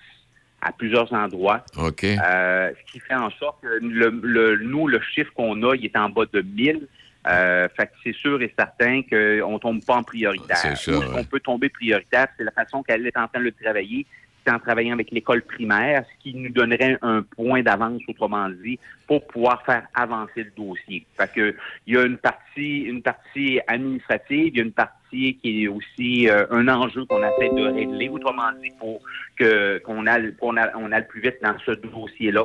à 0.60 0.70
plusieurs 0.72 1.12
endroits. 1.12 1.64
OK. 1.78 2.04
Euh, 2.04 2.72
ce 2.86 2.92
qui 2.92 3.00
fait 3.00 3.14
en 3.14 3.30
sorte 3.30 3.62
que 3.62 3.78
le, 3.82 4.10
le- 4.22 4.56
nous, 4.62 4.86
le 4.88 5.00
chiffre 5.00 5.32
qu'on 5.34 5.62
a, 5.62 5.74
il 5.76 5.84
est 5.86 5.96
en 5.96 6.08
bas 6.10 6.24
de 6.32 6.40
1000. 6.42 6.86
Euh, 7.26 7.68
fait 7.74 7.86
que 7.86 7.92
c'est 8.04 8.14
sûr 8.14 8.40
et 8.42 8.52
certain 8.58 9.00
qu'on 9.02 9.58
tombe 9.58 9.82
pas 9.82 9.94
en 9.96 10.02
prioritaire. 10.02 10.74
Ouais. 10.88 11.06
qu'on 11.14 11.24
peut 11.24 11.40
tomber 11.40 11.70
prioritaire, 11.70 12.26
c'est 12.36 12.44
la 12.44 12.50
façon 12.50 12.82
qu'elle 12.82 13.06
est 13.06 13.16
en 13.16 13.26
train 13.28 13.38
de 13.40 13.44
le 13.44 13.52
travailler, 13.52 14.04
en 14.50 14.58
travaillant 14.58 14.94
avec 14.94 15.10
l'école 15.10 15.42
primaire, 15.42 16.04
ce 16.10 16.22
qui 16.22 16.34
nous 16.34 16.50
donnerait 16.50 16.98
un 17.02 17.22
point 17.22 17.62
d'avance, 17.62 18.02
autrement 18.08 18.48
dit, 18.48 18.78
pour 19.06 19.26
pouvoir 19.26 19.64
faire 19.64 19.86
avancer 19.94 20.44
le 20.44 20.50
dossier. 20.56 21.06
Fait 21.16 21.30
que 21.32 21.54
il 21.86 21.94
y 21.94 21.96
a 21.98 22.04
une 22.04 22.16
partie, 22.18 22.80
une 22.82 23.02
partie 23.02 23.60
administrative, 23.66 24.52
il 24.52 24.56
y 24.56 24.60
a 24.60 24.64
une 24.64 24.72
partie 24.72 25.36
qui 25.42 25.64
est 25.64 25.68
aussi 25.68 26.28
euh, 26.28 26.44
un 26.50 26.66
enjeu 26.68 27.04
qu'on 27.04 27.18
essaie 27.22 27.48
de 27.54 27.62
régler, 27.72 28.08
autrement 28.08 28.50
dit, 28.62 28.70
pour 28.78 29.00
que 29.36 29.78
qu'on 29.78 30.06
aille, 30.06 30.34
qu'on 30.36 30.56
aille- 30.56 30.72
on 30.76 30.90
aille 30.92 31.06
plus 31.06 31.20
vite 31.20 31.36
dans 31.42 31.56
ce 31.64 31.72
dossier-là. 31.72 32.44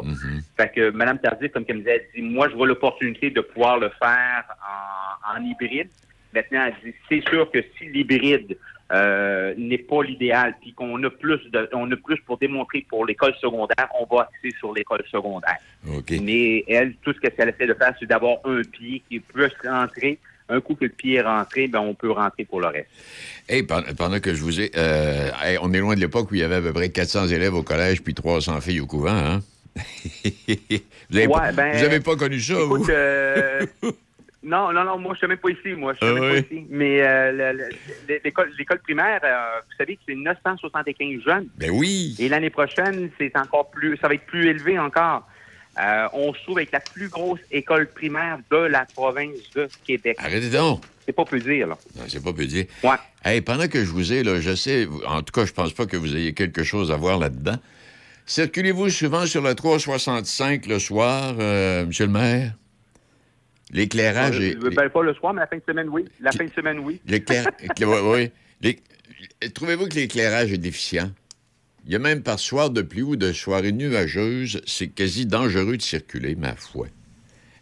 Fait 0.58 0.72
que 0.74 0.92
Mme 0.92 1.20
Tardif, 1.20 1.52
comme 1.52 1.66
elle 1.68 1.76
me 1.78 1.80
disait, 1.82 2.08
elle 2.14 2.22
dit, 2.22 2.28
moi, 2.30 2.48
je 2.50 2.56
vois 2.56 2.68
l'opportunité 2.68 3.30
de 3.32 3.42
pouvoir 3.42 3.80
le 3.80 3.90
faire 3.90 4.44
en, 4.62 5.40
en 5.40 5.44
hybride. 5.44 5.90
Maintenant, 6.34 6.66
elle 6.68 6.76
dit, 6.92 6.96
c'est 7.10 7.28
sûr 7.30 7.50
que 7.50 7.60
si 7.78 7.86
l'hybride 7.86 8.56
euh, 8.92 9.54
n'est 9.58 9.78
pas 9.78 10.02
l'idéal, 10.04 10.56
puis 10.62 10.74
qu'on 10.74 11.02
a 11.04 11.10
plus 11.10 11.40
de, 11.52 11.70
on 11.74 11.92
a 11.92 11.96
plus 11.96 12.18
pour 12.26 12.38
démontrer 12.38 12.86
pour 12.90 13.06
l'école 13.06 13.34
secondaire, 13.42 13.88
on 14.00 14.16
va 14.16 14.24
axer 14.24 14.56
sur 14.58 14.74
l'école 14.74 15.04
secondaire. 15.12 15.58
Mais 16.22 16.64
elle, 16.68 16.96
tout 17.04 17.14
ce 17.14 17.20
qu'elle 17.20 17.50
essaie 17.50 17.68
de 17.68 17.74
faire, 17.76 17.94
c'est 18.00 18.06
d'avoir 18.08 18.38
un 18.46 18.62
pied 18.64 19.04
qui 19.10 19.20
peut 19.20 19.50
se 19.50 19.68
rentrer. 19.68 20.18
Un 20.52 20.62
coup 20.62 20.74
que 20.74 20.86
le 20.86 20.90
pied 20.90 21.16
est 21.18 21.22
rentré, 21.22 21.68
ben 21.68 21.80
on 21.80 21.94
peut 21.94 22.10
rentrer 22.12 22.44
pour 22.44 22.60
le 22.60 22.66
reste. 22.68 22.88
Hey, 23.48 23.62
pen- 23.62 23.84
pendant 23.96 24.20
que 24.20 24.34
je 24.34 24.42
vous 24.42 24.60
ai. 24.60 24.72
euh, 24.76 25.30
hey, 25.44 25.60
on 25.62 25.72
est 25.74 25.80
loin 25.80 25.94
de 25.94 26.00
l'époque 26.00 26.32
où 26.32 26.34
il 26.36 26.42
y 26.42 26.44
avait 26.44 26.56
à 26.56 26.62
peu 26.62 26.74
près 26.74 26.90
400 26.90 27.28
élèves 27.28 27.54
au 27.54 27.62
collège 27.62 28.02
puis 28.02 28.16
300 28.16 28.60
filles 28.62 28.80
au 28.80 28.88
couvent, 28.88 29.12
hein? 29.16 29.42
vous 30.26 30.80
n'avez 31.12 31.28
pas, 31.28 31.52
ben, 31.52 31.78
vous 31.78 31.84
avez 31.84 32.00
pas 32.00 32.16
connu 32.16 32.40
ça, 32.40 32.54
Écoute, 32.54 32.80
vous? 32.82 32.90
euh, 32.90 33.66
non, 34.44 34.72
non, 34.72 34.84
non, 34.86 34.98
moi, 34.98 35.14
je 35.14 35.16
ne 35.16 35.18
suis 35.18 35.28
même 35.28 35.38
pas 35.38 35.50
ici, 35.50 35.76
moi. 35.78 35.94
Je 35.94 35.98
suis 35.98 36.08
Ah 36.08 36.14
même 36.14 36.24
oui? 36.32 36.42
pas 36.42 36.48
ici. 36.56 36.66
Mais 36.70 37.02
euh, 37.02 37.32
le- 37.54 37.70
le- 38.08 38.22
l'école, 38.58 38.80
primaire, 38.82 39.20
euh, 39.24 39.60
vous 39.68 39.76
savez 39.78 39.96
que 39.96 40.02
c'est 40.08 40.16
975 40.16 41.22
jeunes. 41.26 41.48
Ben 41.58 41.70
oui! 41.72 42.16
Et 42.20 42.30
l'année 42.30 42.50
prochaine, 42.50 43.10
c'est 43.18 43.36
encore 43.38 43.70
plus, 43.70 43.98
ça 43.98 44.08
va 44.08 44.14
être 44.16 44.26
plus 44.26 44.48
élevé 44.48 44.80
encore. 44.80 45.28
Euh, 45.80 46.08
on 46.14 46.34
se 46.34 46.42
trouve 46.44 46.58
avec 46.58 46.72
la 46.72 46.80
plus 46.80 47.08
grosse 47.10 47.40
école 47.52 47.88
primaire 47.88 48.40
de 48.52 48.58
la 48.58 48.86
province 48.96 49.38
de 49.56 49.70
Québec. 49.86 50.18
Arrêtez 50.20 50.50
donc! 50.50 50.82
C'est 51.06 51.14
pas 51.14 51.26
peu 51.26 51.40
dire, 51.40 51.68
là. 51.68 51.78
Non, 51.96 52.04
c'est 52.08 52.24
pas 52.24 52.34
peu 52.34 52.46
dire. 52.46 52.66
Ouais. 52.84 52.96
Hey, 53.26 53.42
pendant 53.42 53.68
que 53.68 53.80
je 53.84 53.90
vous 53.92 54.14
ai, 54.14 54.24
là, 54.24 54.40
je 54.40 54.54
sais, 54.56 54.88
en 55.08 55.22
tout 55.22 55.32
cas, 55.34 55.46
je 55.46 55.54
pense 55.54 55.74
pas 55.74 55.86
que 55.86 55.98
vous 55.98 56.16
ayez 56.16 56.34
quelque 56.34 56.64
chose 56.64 56.92
à 56.92 56.98
voir 56.98 57.18
là-dedans. 57.18 57.56
Circulez-vous 58.26 58.90
souvent 58.90 59.26
sur 59.26 59.42
la 59.42 59.56
365 59.56 60.68
le 60.68 60.78
soir, 60.80 61.34
Monsieur 61.34 62.06
le 62.06 62.12
maire? 62.12 62.54
L'éclairage 63.72 64.40
est. 64.40 64.56
Euh, 64.64 64.70
ben, 64.76 64.90
pas 64.90 65.04
le 65.04 65.14
soir, 65.14 65.34
mais 65.34 65.42
la 65.42 65.48
fin 65.48 65.58
de 65.58 65.64
semaine, 65.68 65.90
oui. 65.90 66.06
La 66.22 66.32
fin 66.32 66.46
de 66.46 66.52
semaine, 66.52 66.80
oui. 66.80 67.00
Les- 68.62 68.80
Trouvez-vous 69.54 69.88
que 69.88 69.96
l'éclairage 69.96 70.52
est 70.52 70.58
déficient? 70.58 71.12
Il 71.86 71.94
y 71.94 71.96
a 71.96 72.00
même 72.00 72.22
par 72.22 72.40
soir 72.40 72.70
de 72.70 72.82
pluie 72.82 73.02
ou 73.04 73.16
de 73.16 73.32
soirée 73.32 73.72
nuageuse, 73.72 74.62
c'est 74.66 74.88
quasi 74.88 75.26
dangereux 75.26 75.78
de 75.78 75.82
circuler, 75.82 76.36
ma 76.36 76.56
foi. 76.56 76.88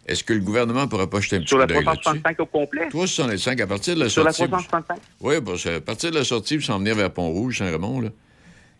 Est-ce 0.06 0.24
que 0.24 0.32
le 0.32 0.40
gouvernement 0.40 0.82
ne 0.82 0.86
pourrait 0.86 1.06
pas 1.08 1.20
jeter 1.20 1.36
un 1.36 1.40
petit 1.40 1.48
Sur 1.48 1.56
coup 1.58 1.60
la 1.60 1.66
d'œil 1.66 1.84
là-dessus? 1.84 2.00
365 2.02 2.40
au 2.40 2.46
complet? 2.46 2.88
365, 2.88 3.60
à 3.60 3.66
partir 3.66 3.94
de 3.94 4.00
la 4.00 4.08
Sur 4.08 4.24
la 4.24 4.32
sortie... 4.32 4.50
365. 4.50 4.98
Oui, 5.20 5.34
parce 5.44 5.64
que 5.64 5.76
à 5.76 5.80
partir 5.80 6.10
de 6.10 6.16
la 6.16 6.24
sortie, 6.24 6.56
vous 6.56 6.62
s'en 6.62 6.78
venir 6.78 6.94
vers 6.96 7.10
Pont-Rouge, 7.12 7.58
Saint-Raymond, 7.58 8.00
là. 8.00 8.08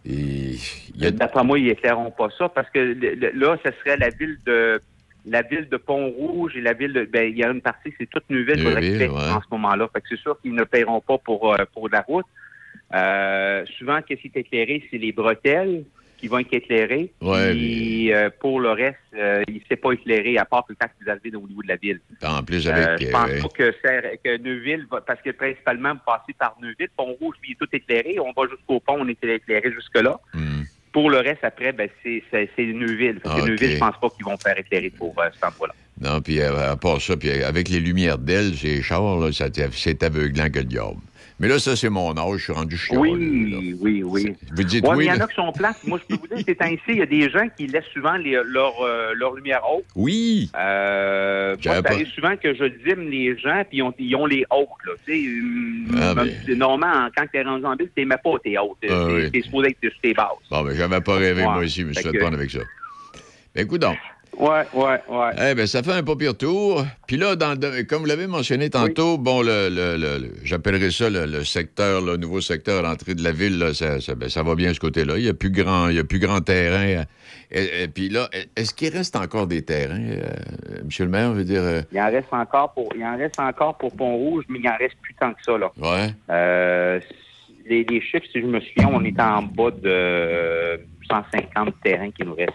Et 0.06 0.56
a... 1.02 1.10
D'après 1.10 1.44
moi, 1.44 1.58
ils 1.58 1.68
éclaireront 1.68 2.10
pas 2.10 2.28
ça 2.38 2.48
parce 2.48 2.68
que 2.70 2.78
le- 2.78 3.14
le- 3.14 3.30
là, 3.32 3.58
ce 3.64 3.70
serait 3.80 3.96
la 3.98 4.08
ville 4.10 4.38
de 4.46 4.80
la 5.30 5.42
ville 5.42 5.68
de 5.68 5.76
Pont-Rouge 5.76 6.56
et 6.56 6.60
la 6.60 6.72
ville 6.72 6.92
de. 6.92 7.04
Ben, 7.04 7.30
il 7.30 7.36
y 7.38 7.44
a 7.44 7.50
une 7.50 7.60
partie, 7.60 7.92
c'est 7.98 8.08
toute 8.08 8.24
qu'ils 8.26 8.98
paient 8.98 9.08
ouais. 9.08 9.30
en 9.30 9.40
ce 9.40 9.46
moment-là. 9.52 9.88
Fait 9.92 10.00
que 10.00 10.06
c'est 10.10 10.18
sûr 10.20 10.40
qu'ils 10.40 10.54
ne 10.54 10.64
paieront 10.64 11.00
pas 11.00 11.18
pour, 11.18 11.52
euh, 11.52 11.64
pour 11.72 11.88
la 11.88 12.00
route. 12.02 12.26
Euh, 12.94 13.64
souvent, 13.78 14.00
qu'est-ce 14.02 14.22
qui 14.22 14.30
est 14.34 14.40
éclairé, 14.40 14.82
c'est 14.90 14.98
les 14.98 15.12
bretelles 15.12 15.84
qui 16.16 16.26
vont 16.26 16.38
être 16.38 16.52
éclairées. 16.52 17.12
Ouais, 17.20 17.52
Puis, 17.52 18.12
euh, 18.12 18.28
pour 18.40 18.58
le 18.60 18.70
reste, 18.70 18.96
euh, 19.14 19.44
il 19.46 19.54
ne 19.54 19.60
s'est 19.68 19.76
pas 19.76 19.92
éclairé 19.92 20.36
à 20.36 20.44
part 20.44 20.64
que 20.66 20.72
quand 20.72 20.88
vous 21.00 21.08
arrivez 21.08 21.36
au 21.36 21.46
niveau 21.46 21.62
de 21.62 21.68
la 21.68 21.76
ville. 21.76 22.00
En 22.24 22.42
plus, 22.42 22.66
Euh, 22.66 22.72
avec... 22.72 23.06
je 23.06 23.12
pense 23.12 23.30
euh, 23.30 23.40
pas 23.42 24.16
que, 24.24 24.36
Neuville, 24.38 24.86
va- 24.90 25.00
parce 25.00 25.22
que 25.22 25.30
principalement, 25.30 25.92
vous 25.92 26.00
passez 26.04 26.32
par 26.36 26.56
Neuville, 26.60 26.88
Pont-Rouge, 26.96 27.36
il 27.46 27.52
est 27.52 27.54
tout 27.54 27.68
éclairé. 27.72 28.18
On 28.18 28.32
va 28.32 28.48
jusqu'au 28.50 28.80
pont, 28.80 28.96
on 28.98 29.06
est 29.06 29.22
éclairé 29.22 29.70
jusque-là. 29.72 30.18
hmm. 30.34 30.62
Pour 30.92 31.10
le 31.10 31.18
reste, 31.18 31.42
après, 31.44 31.72
ben, 31.72 31.88
c'est, 32.02 32.22
c'est, 32.30 32.48
c'est 32.56 32.64
Neuville. 32.66 33.20
Parce 33.20 33.36
que 33.36 33.40
Ah. 33.42 33.48
Neuville, 33.48 33.72
je 33.72 33.78
pense 33.78 33.94
pas 34.00 34.08
qu'ils 34.10 34.24
vont 34.24 34.36
faire 34.36 34.58
éclairer 34.58 34.90
pour 34.90 35.14
euh, 35.20 35.28
cet 35.34 35.44
endroit-là. 35.44 35.74
Non, 36.00 36.20
puis 36.20 36.40
euh, 36.40 36.72
à 36.72 36.76
part 36.76 37.00
ça, 37.00 37.16
puis 37.16 37.30
avec 37.42 37.68
les 37.68 37.80
lumières 37.80 38.18
d'elle, 38.18 38.54
ces 38.54 38.82
chars, 38.82 39.18
là, 39.18 39.32
ça 39.32 39.48
c'est 39.72 40.02
aveuglant 40.02 40.48
que 40.48 40.60
le 40.60 40.64
diable. 40.64 40.96
Mais 41.40 41.46
là, 41.46 41.58
ça, 41.60 41.76
c'est 41.76 41.88
mon 41.88 42.16
âge, 42.18 42.38
je 42.38 42.42
suis 42.44 42.52
rendu 42.52 42.76
chiant. 42.76 42.98
Oui, 43.00 43.76
oui, 43.80 44.02
oui. 44.02 44.34
Vous 44.56 44.62
dites 44.64 44.82
Ouais, 44.84 44.90
mais 44.90 44.96
oui, 44.96 45.04
il 45.04 45.08
y 45.08 45.12
en 45.12 45.20
a 45.24 45.28
qui 45.28 45.34
sont 45.36 45.52
plates. 45.52 45.76
Moi, 45.86 46.00
je 46.02 46.16
peux 46.16 46.20
vous 46.20 46.34
dire, 46.34 46.44
ces 46.44 46.56
temps-ci, 46.56 46.80
il 46.88 46.96
y 46.96 47.02
a 47.02 47.06
des 47.06 47.30
gens 47.30 47.46
qui 47.56 47.68
laissent 47.68 47.84
souvent 47.94 48.14
les, 48.16 48.40
leur, 48.44 48.80
euh, 48.82 49.12
leur 49.14 49.34
lumière 49.34 49.60
haute. 49.72 49.84
Oui! 49.94 50.50
Euh, 50.56 51.54
moi, 51.64 51.74
ça 51.76 51.82
pas- 51.82 51.90
arrive 51.92 52.08
souvent 52.08 52.36
que 52.36 52.54
je 52.54 52.64
dîme 52.64 53.08
les 53.08 53.38
gens, 53.38 53.62
puis 53.68 53.78
ils 53.78 53.82
ont, 53.82 53.94
ils 54.00 54.16
ont 54.16 54.26
les 54.26 54.44
hautes. 54.50 54.66
Là. 54.84 54.92
Tu 55.06 55.86
euh, 55.94 55.98
Ah, 56.00 56.14
même 56.14 56.28
Normalement, 56.58 57.08
quand 57.16 57.24
t'es 57.32 57.42
rendu 57.42 57.64
en 57.66 57.76
ville, 57.76 57.90
même 57.96 58.08
pas 58.08 58.30
tes 58.42 58.58
hautes. 58.58 58.76
Ah, 58.90 59.04
oui. 59.06 59.30
t'es 59.30 59.42
supposé 59.42 59.68
être 59.70 59.78
sur 59.80 60.00
tes 60.02 60.14
bases. 60.14 60.26
Bon, 60.50 60.62
ben, 60.64 60.74
j'avais 60.76 61.00
pas 61.00 61.14
rêvé, 61.18 61.42
Ouais. 61.42 61.48
moi 61.48 61.58
aussi, 61.58 61.84
mais 61.84 61.92
je 61.92 62.00
suis 62.00 62.04
que- 62.08 62.12
fait 62.12 62.18
prendre 62.18 62.36
avec 62.36 62.50
ça. 62.50 62.60
Ben, 63.54 63.64
écoute 63.64 63.80
donc. 63.80 63.96
Ouais, 64.36 64.62
ouais, 64.72 65.00
ouais. 65.08 65.50
Eh 65.50 65.54
ben, 65.54 65.66
ça 65.66 65.82
fait 65.82 65.92
un 65.92 66.02
pas 66.04 66.14
pire 66.14 66.36
tour. 66.36 66.84
Puis 67.08 67.16
là, 67.16 67.34
dans, 67.34 67.58
le- 67.60 67.82
comme 67.82 68.00
vous 68.00 68.06
l'avez 68.06 68.26
mentionné 68.28 68.70
tantôt, 68.70 69.18
bon, 69.18 69.42
le, 69.42 69.68
le- 69.68 69.96
le- 69.96 70.18
le- 70.18 70.32
j'appellerais 70.44 70.90
ça 70.92 71.10
le, 71.10 71.42
secteur, 71.44 72.00
le 72.00 72.16
nouveau 72.16 72.40
secteur 72.40 72.84
à 72.84 72.88
l'entrée 72.88 73.14
de 73.16 73.22
la 73.24 73.32
ville, 73.32 73.58
là, 73.58 73.74
ça, 73.74 74.00
ça- 74.00 74.14
ben, 74.14 74.28
ça 74.28 74.44
va 74.44 74.54
bien 74.54 74.72
ce 74.72 74.78
côté-là. 74.80 75.18
Il 75.18 75.24
y 75.24 75.28
a 75.28 75.34
plus 75.34 75.50
grand, 75.50 75.88
il 75.88 75.96
y 75.96 75.98
a 75.98 76.04
plus 76.04 76.20
grand 76.20 76.40
terrain. 76.40 77.04
Et, 77.50 77.82
et 77.82 77.88
puis 77.88 78.10
là, 78.10 78.28
est-ce 78.54 78.72
qu'il 78.74 78.94
reste 78.96 79.16
encore 79.16 79.46
des 79.48 79.62
terrains, 79.62 79.98
euh, 79.98 80.22
Monsieur 80.84 81.06
le 81.06 81.10
maire, 81.10 81.32
veut 81.32 81.44
dire? 81.44 81.62
euh, 81.62 81.82
Il 81.90 82.00
en 82.00 82.06
reste 82.10 82.28
encore 82.32 82.72
pour, 82.74 82.92
il 82.94 83.04
en 83.04 83.16
reste 83.16 83.40
encore 83.40 83.76
pour 83.78 83.96
Pont-Rouge, 83.96 84.44
mais 84.48 84.60
il 84.62 84.68
en 84.68 84.76
reste 84.76 84.96
plus 85.02 85.14
tant 85.14 85.32
que 85.32 85.42
ça, 85.44 85.58
là. 85.58 85.72
ouais. 85.78 86.08
Euh, 86.30 87.00
les, 87.68 87.84
les 87.84 88.00
chiffres, 88.00 88.24
si 88.32 88.40
je 88.40 88.46
me 88.46 88.60
souviens, 88.60 88.88
on 88.92 89.02
est 89.04 89.18
en 89.20 89.42
bas 89.42 89.70
de 89.72 90.80
150 91.10 91.74
terrains 91.82 92.10
qui 92.10 92.22
nous 92.24 92.34
restent. 92.34 92.52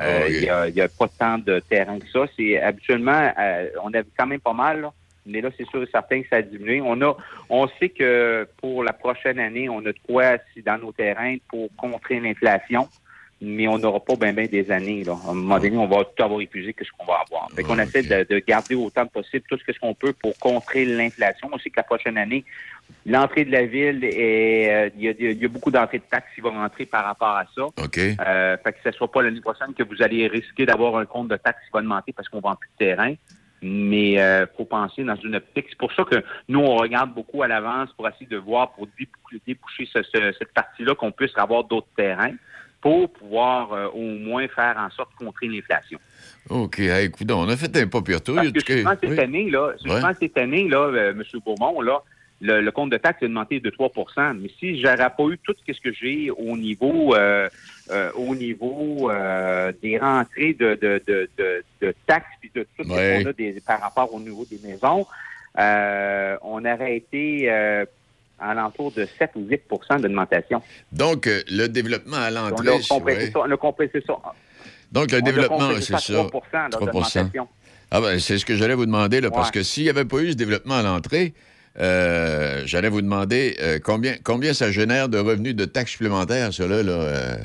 Euh, 0.00 0.26
ok. 0.26 0.30
Il 0.68 0.74
n'y 0.74 0.80
a, 0.80 0.84
a 0.84 0.88
pas 0.88 1.08
tant 1.08 1.38
de 1.38 1.60
terrains 1.60 1.98
que 1.98 2.08
ça. 2.08 2.26
C'est 2.36 2.60
habituellement, 2.60 3.32
euh, 3.38 3.68
on 3.82 3.88
avait 3.92 4.06
quand 4.16 4.26
même 4.26 4.40
pas 4.40 4.52
mal, 4.52 4.80
là. 4.80 4.92
mais 5.26 5.40
là, 5.40 5.50
c'est 5.56 5.68
sûr 5.68 5.82
et 5.82 5.88
certain 5.90 6.22
que 6.22 6.28
ça 6.28 6.36
a 6.36 6.42
diminué. 6.42 6.80
On 6.80 7.00
a, 7.02 7.16
on 7.48 7.68
sait 7.78 7.88
que 7.88 8.46
pour 8.58 8.84
la 8.84 8.92
prochaine 8.92 9.38
année, 9.38 9.68
on 9.68 9.80
a 9.80 9.92
de 9.92 9.94
quoi 10.06 10.38
si 10.52 10.62
dans 10.62 10.78
nos 10.78 10.92
terrains 10.92 11.36
pour 11.48 11.68
contrer 11.76 12.20
l'inflation, 12.20 12.88
mais 13.40 13.68
on 13.68 13.78
n'aura 13.78 14.00
pas 14.00 14.16
bien 14.16 14.32
ben 14.32 14.46
des 14.48 14.70
années. 14.70 15.04
Là. 15.04 15.16
À 15.26 15.30
un 15.30 15.34
moment 15.34 15.58
donné, 15.58 15.76
on 15.76 15.86
va 15.86 16.04
tout 16.04 16.22
avoir 16.22 16.40
épuisé 16.40 16.72
que 16.72 16.84
ce 16.84 16.90
qu'on 16.96 17.04
va 17.06 17.20
avoir. 17.24 17.48
Fait 17.54 17.62
qu'on 17.62 17.78
Ah, 17.78 17.84
essaie 17.84 18.02
de, 18.02 18.26
de 18.34 18.38
garder 18.40 18.74
autant 18.74 19.06
que 19.06 19.12
possible 19.12 19.44
tout 19.48 19.58
ce 19.64 19.78
qu'on 19.78 19.94
peut 19.94 20.12
pour 20.12 20.36
contrer 20.38 20.84
l'inflation. 20.84 21.48
On 21.52 21.58
sait 21.58 21.70
que 21.70 21.76
la 21.76 21.84
prochaine 21.84 22.18
année, 22.18 22.44
l'entrée 23.06 23.44
de 23.44 23.52
la 23.52 23.64
ville, 23.66 24.02
est, 24.02 24.70
euh, 24.72 24.90
il 24.96 25.02
y, 25.04 25.08
a, 25.08 25.12
il 25.18 25.40
y 25.40 25.44
a 25.44 25.48
beaucoup 25.48 25.70
d'entrées 25.70 25.98
de 25.98 26.04
taxes 26.10 26.28
qui 26.34 26.40
vont 26.40 26.50
rentrer 26.50 26.84
par 26.86 27.04
rapport 27.04 27.28
à 27.36 27.44
ça. 27.54 27.62
OK. 27.64 27.98
Euh, 27.98 28.56
fait 28.58 28.72
que 28.72 28.78
ce 28.82 28.88
ne 28.88 28.94
soit 28.94 29.10
pas 29.10 29.22
l'année 29.22 29.40
prochaine 29.40 29.72
que 29.72 29.84
vous 29.84 30.02
allez 30.02 30.26
risquer 30.26 30.66
d'avoir 30.66 30.96
un 30.96 31.06
compte 31.06 31.28
de 31.28 31.36
taxes 31.36 31.64
qui 31.64 31.70
va 31.72 31.78
augmenter 31.78 32.12
parce 32.12 32.28
qu'on 32.28 32.40
vend 32.40 32.56
plus 32.56 32.70
de 32.78 32.84
terrain. 32.86 33.14
Mais 33.62 34.12
il 34.12 34.48
faut 34.56 34.64
penser 34.64 35.02
dans 35.02 35.16
une 35.16 35.34
optique. 35.36 35.66
C'est 35.68 35.78
pour 35.78 35.92
ça 35.92 36.04
que 36.04 36.22
nous, 36.48 36.60
on 36.60 36.76
regarde 36.76 37.12
beaucoup 37.12 37.42
à 37.42 37.48
l'avance 37.48 37.92
pour 37.96 38.08
essayer 38.08 38.26
de 38.26 38.36
voir, 38.36 38.70
pour 38.72 38.86
débou- 38.98 39.40
déboucher 39.46 39.88
ce- 39.92 40.02
ce- 40.02 40.32
cette 40.38 40.52
partie-là, 40.54 40.94
qu'on 40.94 41.10
puisse 41.10 41.36
avoir 41.36 41.64
d'autres 41.64 41.88
terrains 41.96 42.34
pour 42.80 43.10
pouvoir 43.12 43.72
euh, 43.72 43.88
au 43.88 44.00
moins 44.18 44.46
faire 44.48 44.76
en 44.78 44.90
sorte 44.90 45.10
de 45.18 45.24
contrer 45.24 45.48
l'inflation. 45.48 45.98
OK. 46.48 46.78
Hey, 46.78 47.06
écoute, 47.06 47.30
on 47.30 47.48
a 47.48 47.56
fait 47.56 47.76
un 47.76 47.86
pas 47.88 48.00
pire 48.02 48.22
tour. 48.22 48.36
Parce 48.36 48.48
que 48.50 48.60
justement, 48.60 48.94
cette 49.00 49.10
oui. 49.10 49.18
année, 49.20 49.50
là, 49.50 49.72
justement, 49.72 50.06
Ouais. 50.08 50.14
cette 50.20 50.38
année, 50.38 50.68
là, 50.68 50.78
euh, 50.86 51.10
M. 51.10 51.22
Beaumont, 51.44 51.80
là, 51.80 52.00
le, 52.40 52.60
le 52.60 52.70
compte 52.70 52.90
de 52.90 52.96
taxe 52.98 53.20
a 53.22 53.26
augmenté 53.26 53.58
de 53.58 53.68
3% 53.68 54.32
Mais 54.40 54.48
si 54.60 54.80
j'aurais 54.80 54.96
pas 55.10 55.24
eu 55.24 55.38
tout 55.42 55.54
ce 55.60 55.80
que 55.80 55.92
j'ai 55.92 56.30
au 56.30 56.56
niveau 56.56 57.14
euh, 57.16 57.48
euh, 57.90 58.12
au 58.14 58.36
niveau 58.36 59.10
euh, 59.10 59.72
des 59.82 59.98
rentrées 59.98 60.52
de, 60.54 60.76
de, 60.80 61.02
de, 61.08 61.28
de, 61.36 61.64
de 61.82 61.94
taxes 62.06 62.26
puis 62.40 62.52
de 62.54 62.64
tout 62.76 62.88
Ouais. 62.88 63.18
ce 63.18 63.24
qu'on 63.24 63.30
a 63.30 63.32
des- 63.32 63.60
par 63.66 63.80
rapport 63.80 64.14
au 64.14 64.20
niveau 64.20 64.44
des 64.48 64.60
maisons, 64.62 65.04
on 65.56 66.64
aurait 66.64 66.96
été 66.96 67.50
à 68.40 68.54
l'entour 68.54 68.92
de 68.92 69.06
7 69.18 69.30
ou 69.36 69.40
8% 69.46 70.00
d'augmentation. 70.00 70.62
Donc, 70.92 71.26
euh, 71.26 71.42
le 71.50 71.66
développement 71.68 72.16
à 72.16 72.28
On 72.30 72.34
l'entrée, 72.34 72.68
a 72.68 72.80
c'est- 72.80 72.88
compressé 72.88 73.24
ouais. 73.26 73.30
ça. 73.32 73.38
On 73.40 73.50
a 73.50 73.56
compressé 73.56 74.02
ça. 74.06 74.14
Donc, 74.92 75.10
le 75.12 75.18
On 75.18 75.22
développement, 75.22 75.70
c'est 75.76 75.82
ça 75.82 75.96
à 75.96 76.00
ça. 76.00 76.12
3 76.24 76.42
là, 76.52 76.68
3 76.70 76.86
d'augmentation. 76.86 77.48
Ah 77.90 78.00
ben, 78.00 78.18
c'est 78.18 78.38
ce 78.38 78.44
que 78.44 78.54
j'allais 78.54 78.74
vous 78.74 78.86
demander, 78.86 79.20
là, 79.20 79.30
parce 79.30 79.50
que 79.50 79.62
s'il 79.62 79.84
n'y 79.84 79.90
avait 79.90 80.04
pas 80.04 80.18
eu 80.18 80.30
ce 80.32 80.36
développement 80.36 80.76
à 80.76 80.82
l'entrée, 80.82 81.32
euh, 81.80 82.62
j'allais 82.66 82.88
vous 82.88 83.00
demander 83.02 83.56
euh, 83.60 83.78
combien, 83.82 84.14
combien 84.22 84.52
ça 84.52 84.70
génère 84.70 85.08
de 85.08 85.18
revenus 85.18 85.54
de 85.54 85.64
taxes 85.64 85.92
supplémentaires, 85.92 86.52
cela, 86.52 86.82
là, 86.82 86.92
euh, 86.92 87.36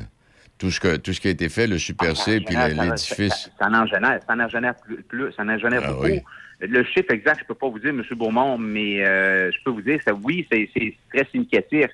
tout, 0.57 0.71
ce 0.71 0.79
que, 0.79 0.95
tout 0.97 1.13
ce 1.13 1.21
qui 1.21 1.27
a 1.27 1.31
été 1.31 1.49
fait, 1.49 1.67
le 1.67 1.77
Super 1.77 2.17
C, 2.17 2.39
puis 2.41 2.55
ça- 2.55 2.67
l'édifice. 2.69 3.29
Ça, 3.29 3.49
ça 3.59 3.67
en 3.67 3.85
génère, 3.85 4.19
ça 4.27 4.33
en 4.33 4.47
génère 4.49 4.75
plus, 4.75 5.01
plus- 5.03 5.31
ça 5.33 5.43
en 5.43 5.57
génère 5.57 5.81
Ah 5.85 5.91
beaucoup. 5.91 6.05
oui. 6.05 6.21
Le 6.67 6.83
chiffre 6.85 7.11
exact, 7.11 7.39
je 7.41 7.45
peux 7.45 7.55
pas 7.55 7.67
vous 7.67 7.79
dire, 7.79 7.89
M. 7.89 8.03
Beaumont, 8.11 8.57
mais 8.57 9.03
euh, 9.03 9.51
je 9.51 9.57
peux 9.63 9.71
vous 9.71 9.81
dire, 9.81 9.99
ça, 10.05 10.13
oui, 10.13 10.47
c'est 10.51 10.69
très 11.13 11.25
significatif. 11.31 11.87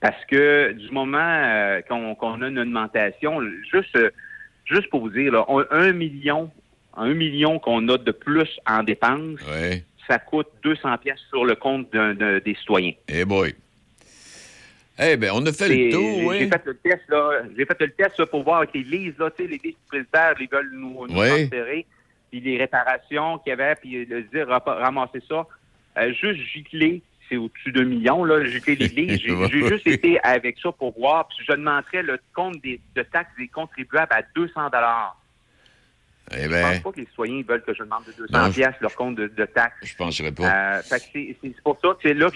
Parce 0.00 0.24
que 0.26 0.72
du 0.72 0.90
moment 0.90 1.18
euh, 1.20 1.80
qu'on 1.82 2.42
a 2.42 2.48
une 2.48 2.58
augmentation, 2.58 3.40
juste, 3.72 3.98
juste 4.64 4.88
pour 4.90 5.00
vous 5.00 5.10
dire, 5.10 5.32
là, 5.32 5.44
on- 5.48 5.64
un 5.70 5.92
million, 5.92 6.50
un 6.96 7.14
million 7.14 7.58
qu'on 7.58 7.88
a 7.88 7.98
de 7.98 8.10
plus 8.12 8.48
en 8.66 8.82
dépenses, 8.82 9.40
ça 10.08 10.18
coûte 10.18 10.48
200 10.64 10.98
pièces 10.98 11.20
sur 11.28 11.44
le 11.44 11.54
compte 11.54 11.92
d'un- 11.92 12.14
d'un- 12.14 12.38
des 12.40 12.54
citoyens. 12.56 12.92
Eh 13.08 13.24
boy. 13.24 13.54
Eh 14.98 15.16
bien, 15.16 15.30
on 15.34 15.44
a 15.46 15.52
fait 15.52 15.68
le 15.68 15.90
tour, 15.92 16.18
J'ai 16.18 16.26
oui. 16.26 16.48
fait 16.50 16.62
le 16.66 16.74
test, 16.76 17.02
là. 17.08 17.42
J'ai 17.56 17.64
fait 17.64 17.80
le 17.80 17.90
test 17.90 18.18
là, 18.18 18.26
pour 18.26 18.42
voir 18.42 18.58
avec 18.58 18.70
les 18.74 19.14
là, 19.18 19.30
tu 19.30 19.42
sais, 19.44 19.48
les 19.50 19.60
leases 19.64 19.74
présidentaires, 19.88 20.34
ils 20.38 20.48
veulent 20.50 20.70
nous, 20.74 21.06
nous 21.08 21.14
transférer. 21.14 21.86
Puis 22.32 22.40
les 22.40 22.56
réparations 22.56 23.38
qu'il 23.40 23.50
y 23.50 23.52
avait, 23.52 23.74
puis 23.76 24.06
le 24.06 24.22
dire 24.22 24.48
ramasser 24.48 25.22
ça. 25.28 25.46
Euh, 25.98 26.14
juste 26.14 26.40
gicler, 26.40 27.02
c'est 27.28 27.36
au-dessus 27.36 27.70
d'un 27.72 27.84
million, 27.84 28.24
là, 28.24 28.42
gicler 28.46 28.74
les 28.76 28.88
leases. 29.06 29.20
J'ai 29.20 29.68
juste 29.68 29.86
été 29.86 30.18
avec 30.24 30.58
ça 30.58 30.72
pour 30.72 30.98
voir. 30.98 31.28
Puis 31.28 31.44
je 31.46 31.52
demanderais 31.52 32.02
le 32.02 32.18
compte 32.34 32.58
des, 32.62 32.80
de 32.96 33.02
taxes 33.02 33.30
des 33.38 33.48
contribuables 33.48 34.10
à 34.14 34.22
200 34.34 34.70
dollars. 34.70 35.18
Eh 36.34 36.44
Je 36.44 36.48
bien, 36.48 36.62
pense 36.62 36.80
pas 36.80 36.92
que 36.92 37.00
les 37.00 37.06
citoyens 37.06 37.42
veulent 37.46 37.62
que 37.62 37.74
je 37.74 37.82
demande 37.82 38.04
de 38.06 38.12
200 38.12 38.38
Non, 38.46 38.50
je- 38.50 38.62
leur 38.80 38.94
compte 38.94 39.16
de, 39.16 39.26
de 39.26 39.44
taxes. 39.44 39.76
je 39.82 39.92
ne 39.92 39.98
penserais 39.98 40.32
pas. 40.32 40.78
Euh, 40.78 40.80
c'est 40.82 41.36
pour 41.62 41.78
ça 41.82 41.88
que 41.90 41.96
c'est 42.02 42.14
là 42.14 42.30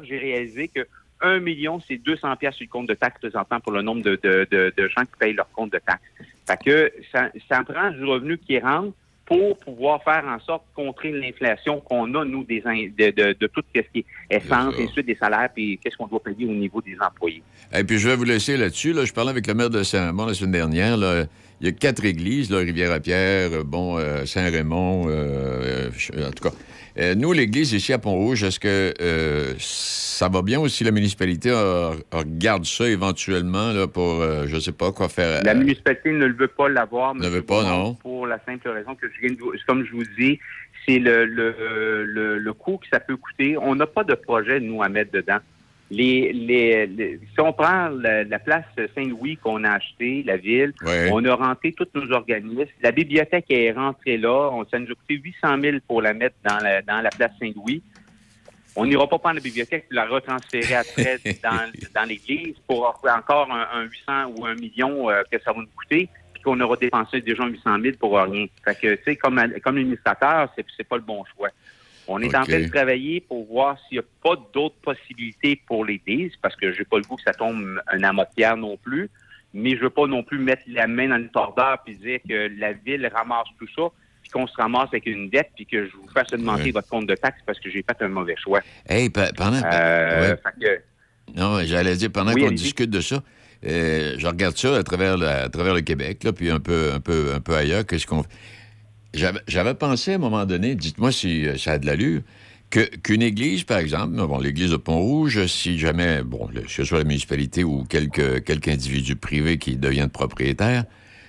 que 0.00 0.06
j'ai 0.06 0.18
réalisé 0.18 0.68
que 0.68 0.86
1 1.22 1.38
million, 1.38 1.80
c'est 1.80 1.96
200 1.96 2.36
pièces 2.36 2.56
sur 2.56 2.64
le 2.66 2.70
compte 2.70 2.88
de 2.88 2.94
taxes 2.94 3.18
présentement 3.20 3.60
pour 3.60 3.72
le 3.72 3.80
nombre 3.80 4.02
de, 4.02 4.16
de, 4.22 4.46
de, 4.50 4.74
de 4.76 4.88
gens 4.88 5.02
qui 5.06 5.12
payent 5.18 5.32
leur 5.32 5.50
compte 5.52 5.72
de 5.72 5.78
taxes. 5.78 6.02
Fait 6.46 6.58
que 6.62 6.92
ça, 7.10 7.30
ça 7.48 7.62
prend 7.64 7.90
du 7.92 8.04
revenu 8.04 8.36
qui 8.36 8.58
rentre 8.58 8.92
pour 9.26 9.56
pouvoir 9.58 10.02
faire 10.02 10.24
en 10.26 10.38
sorte 10.40 10.64
de 10.70 10.74
contrer 10.74 11.12
l'inflation 11.12 11.80
qu'on 11.80 12.12
a, 12.14 12.24
nous, 12.24 12.44
des 12.44 12.62
in- 12.64 12.88
de, 12.98 13.10
de, 13.10 13.36
de 13.38 13.46
tout 13.46 13.62
ce 13.74 13.80
qui 13.80 14.00
est 14.00 14.04
essence, 14.30 14.74
et 14.78 14.84
ensuite 14.84 15.06
des 15.06 15.14
salaires, 15.14 15.48
puis 15.54 15.78
qu'est-ce 15.82 15.96
qu'on 15.96 16.06
doit 16.08 16.22
payer 16.22 16.44
au 16.44 16.52
niveau 16.52 16.82
des 16.82 16.96
employés. 17.00 17.42
Et 17.74 17.84
puis, 17.84 17.98
je 17.98 18.08
vais 18.08 18.16
vous 18.16 18.24
laisser 18.24 18.56
là-dessus. 18.56 18.92
Là. 18.92 19.04
Je 19.04 19.12
parlais 19.12 19.30
avec 19.30 19.46
le 19.46 19.54
maire 19.54 19.70
de 19.70 19.82
Saint-Raymond 19.82 20.26
la 20.26 20.34
semaine 20.34 20.52
dernière. 20.52 20.96
Là. 20.96 21.24
Il 21.60 21.66
y 21.66 21.70
a 21.70 21.72
quatre 21.72 22.04
églises, 22.04 22.52
Rivière-à-Pierre, 22.52 23.52
euh, 23.52 23.62
bon, 23.64 23.96
euh, 23.96 24.26
Saint-Raymond, 24.26 25.04
euh, 25.08 25.90
en 26.26 26.30
tout 26.32 26.48
cas. 26.48 26.54
Euh, 26.98 27.14
nous, 27.14 27.32
l'église 27.32 27.72
ici 27.72 27.92
à 27.92 27.98
Pont-Rouge, 27.98 28.44
est-ce 28.44 28.60
que 28.60 28.92
euh, 29.00 29.54
ça 29.58 30.28
va 30.28 30.42
bien 30.42 30.60
aussi, 30.60 30.84
la 30.84 30.90
municipalité 30.90 31.50
euh, 31.50 31.92
regarde 32.12 32.64
ça 32.64 32.88
éventuellement 32.88 33.72
là, 33.72 33.86
pour, 33.86 34.20
euh, 34.20 34.44
je 34.46 34.58
sais 34.58 34.72
pas, 34.72 34.92
quoi 34.92 35.08
faire? 35.08 35.42
La 35.42 35.52
euh, 35.52 35.54
municipalité 35.54 36.12
ne 36.12 36.26
le 36.26 36.34
veut 36.34 36.48
pas 36.48 36.68
l'avoir. 36.68 37.14
Ne 37.14 37.28
veut 37.28 37.42
pas, 37.42 37.62
non? 37.62 37.94
Pour 37.94 38.26
la 38.26 38.38
simple 38.44 38.68
raison 38.68 38.94
que 38.94 39.06
je 39.08 39.20
viens 39.26 39.34
de 39.34 39.40
vous, 39.40 39.54
comme 39.66 39.84
je 39.86 39.92
vous 39.92 40.04
dis, 40.18 40.38
c'est 40.86 40.98
le, 40.98 41.24
le, 41.24 42.04
le, 42.04 42.38
le 42.38 42.52
coût 42.52 42.76
que 42.76 42.86
ça 42.92 43.00
peut 43.00 43.16
coûter. 43.16 43.56
On 43.56 43.74
n'a 43.74 43.86
pas 43.86 44.04
de 44.04 44.14
projet, 44.14 44.60
nous, 44.60 44.82
à 44.82 44.88
mettre 44.88 45.12
dedans. 45.12 45.38
Les, 45.94 46.32
les, 46.32 46.86
les- 46.86 47.18
si 47.18 47.40
on 47.40 47.52
prend 47.52 47.88
la, 47.90 48.24
la 48.24 48.38
place 48.38 48.64
Saint-Louis 48.94 49.36
qu'on 49.36 49.62
a 49.64 49.72
acheté, 49.72 50.22
la 50.24 50.38
ville, 50.38 50.72
Ouais. 50.82 51.10
on 51.12 51.22
a 51.26 51.34
rentré 51.34 51.72
tous 51.72 51.86
nos 51.94 52.10
organismes. 52.12 52.64
La 52.82 52.92
bibliothèque 52.92 53.44
est 53.50 53.72
rentrée 53.72 54.16
là. 54.16 54.48
On, 54.52 54.64
ça 54.64 54.78
nous 54.78 54.90
a 54.90 54.94
coûté 54.94 55.14
800 55.22 55.60
000 55.60 55.76
pour 55.86 56.00
la 56.00 56.14
mettre 56.14 56.36
dans 56.48 56.56
la, 56.58 56.80
dans 56.80 57.02
la 57.02 57.10
place 57.10 57.32
Saint-Louis. 57.38 57.82
On 58.74 58.86
n'ira 58.86 59.06
pas 59.06 59.18
prendre 59.18 59.34
la 59.34 59.42
bibliothèque 59.42 59.84
et 59.90 59.94
la 59.94 60.06
retransférer 60.06 60.74
après 60.76 61.18
dans, 61.42 61.70
dans 61.94 62.08
l'église 62.08 62.54
pour 62.66 62.98
encore 63.04 63.52
un, 63.52 63.80
un 63.80 63.82
800 63.82 64.32
ou 64.38 64.46
un 64.46 64.54
million 64.54 65.10
euh, 65.10 65.22
que 65.30 65.38
ça 65.44 65.52
va 65.52 65.60
nous 65.60 65.66
coûter, 65.76 66.08
puis 66.32 66.42
qu'on 66.42 66.58
aura 66.58 66.76
dépensé 66.76 67.20
déjà 67.20 67.44
800 67.46 67.80
000 67.82 67.96
pour 68.00 68.16
rien. 68.18 68.46
Fait 68.64 68.74
que, 68.80 68.94
tu 68.94 69.02
sais, 69.04 69.16
comme, 69.16 69.38
comme 69.62 69.76
administrateur, 69.76 70.48
c'est, 70.56 70.64
c'est 70.74 70.88
pas 70.88 70.96
le 70.96 71.02
bon 71.02 71.22
choix. 71.36 71.50
On 72.08 72.20
est 72.20 72.34
en 72.36 72.42
train 72.44 72.60
de 72.60 72.68
travailler 72.68 73.20
pour 73.20 73.46
voir 73.46 73.78
s'il 73.88 73.98
n'y 73.98 74.04
a 74.04 74.06
pas 74.22 74.34
d'autres 74.52 74.74
possibilités 74.82 75.60
pour 75.66 75.84
l'église, 75.84 76.32
parce 76.42 76.56
que 76.56 76.72
j'ai 76.72 76.84
pas 76.84 76.96
le 76.98 77.04
goût 77.04 77.16
que 77.16 77.22
ça 77.22 77.32
tombe 77.32 77.80
un 77.86 78.02
amas 78.02 78.24
de 78.24 78.30
pierre 78.34 78.56
non 78.56 78.76
plus, 78.76 79.08
mais 79.54 79.76
je 79.76 79.82
veux 79.82 79.90
pas 79.90 80.06
non 80.06 80.22
plus 80.22 80.38
mettre 80.38 80.62
la 80.66 80.86
main 80.86 81.08
dans 81.08 81.16
le 81.18 81.28
tordeur 81.28 81.78
puis 81.84 81.96
dire 81.96 82.18
que 82.28 82.50
la 82.58 82.72
ville 82.72 83.08
ramasse 83.14 83.46
tout 83.58 83.68
ça, 83.76 83.82
puis 84.22 84.30
qu'on 84.30 84.46
se 84.46 84.54
ramasse 84.56 84.88
avec 84.88 85.06
une 85.06 85.28
dette, 85.30 85.50
puis 85.54 85.66
que 85.66 85.86
je 85.86 85.92
vous 85.96 86.08
fasse 86.12 86.32
Ouais. 86.32 86.70
votre 86.72 86.88
compte 86.88 87.06
de 87.06 87.14
taxes 87.14 87.40
parce 87.46 87.60
que 87.60 87.70
j'ai 87.70 87.82
fait 87.88 88.04
un 88.04 88.08
mauvais 88.08 88.36
choix. 88.36 88.60
Hey, 88.88 89.08
pe- 89.10 89.32
pendant. 89.36 89.60
Euh, 89.64 90.30
ouais. 90.32 90.36
fait 90.42 90.60
que- 90.60 90.82
Non, 91.38 91.60
j'allais 91.64 91.94
dire, 91.96 92.10
pendant 92.10 92.32
Oui, 92.32 92.42
qu'on 92.42 92.50
discute 92.50 92.90
de 92.90 93.00
ça, 93.00 93.22
euh, 93.64 94.14
je 94.18 94.26
regarde 94.26 94.56
ça 94.56 94.76
à 94.76 94.82
travers, 94.82 95.16
le, 95.16 95.26
à 95.26 95.48
travers 95.48 95.74
le 95.74 95.82
Québec, 95.82 96.24
là, 96.24 96.32
puis 96.32 96.50
un 96.50 96.58
peu, 96.60 96.92
un 96.92 97.00
peu, 97.00 97.32
un 97.34 97.40
peu 97.40 97.54
ailleurs. 97.54 97.86
Qu'est-ce 97.86 98.06
qu'on 98.06 98.22
J'avais, 98.22 98.28
j'avais 99.14 99.74
pensé 99.74 100.12
à 100.12 100.14
un 100.16 100.18
moment 100.18 100.44
donné, 100.46 100.74
dites-moi 100.74 101.12
si 101.12 101.46
euh, 101.46 101.56
ça 101.58 101.72
a 101.72 101.78
de 101.78 101.86
l'allure, 101.86 102.22
que, 102.70 102.80
qu'une 102.80 103.22
église, 103.22 103.64
par 103.64 103.78
exemple, 103.78 104.14
bon, 104.14 104.38
l'église 104.38 104.70
de 104.70 104.76
Pont-Rouge, 104.76 105.46
si 105.46 105.78
jamais, 105.78 106.22
bon, 106.22 106.46
que 106.48 106.70
ce 106.70 106.84
soit 106.84 106.98
la 106.98 107.04
municipalité 107.04 107.64
ou 107.64 107.84
quelque, 107.84 108.38
quelque 108.38 108.68
individu 108.68 109.14
privé 109.16 109.58
qui 109.58 109.76
devient 109.76 110.08
propriétaire, 110.10 110.84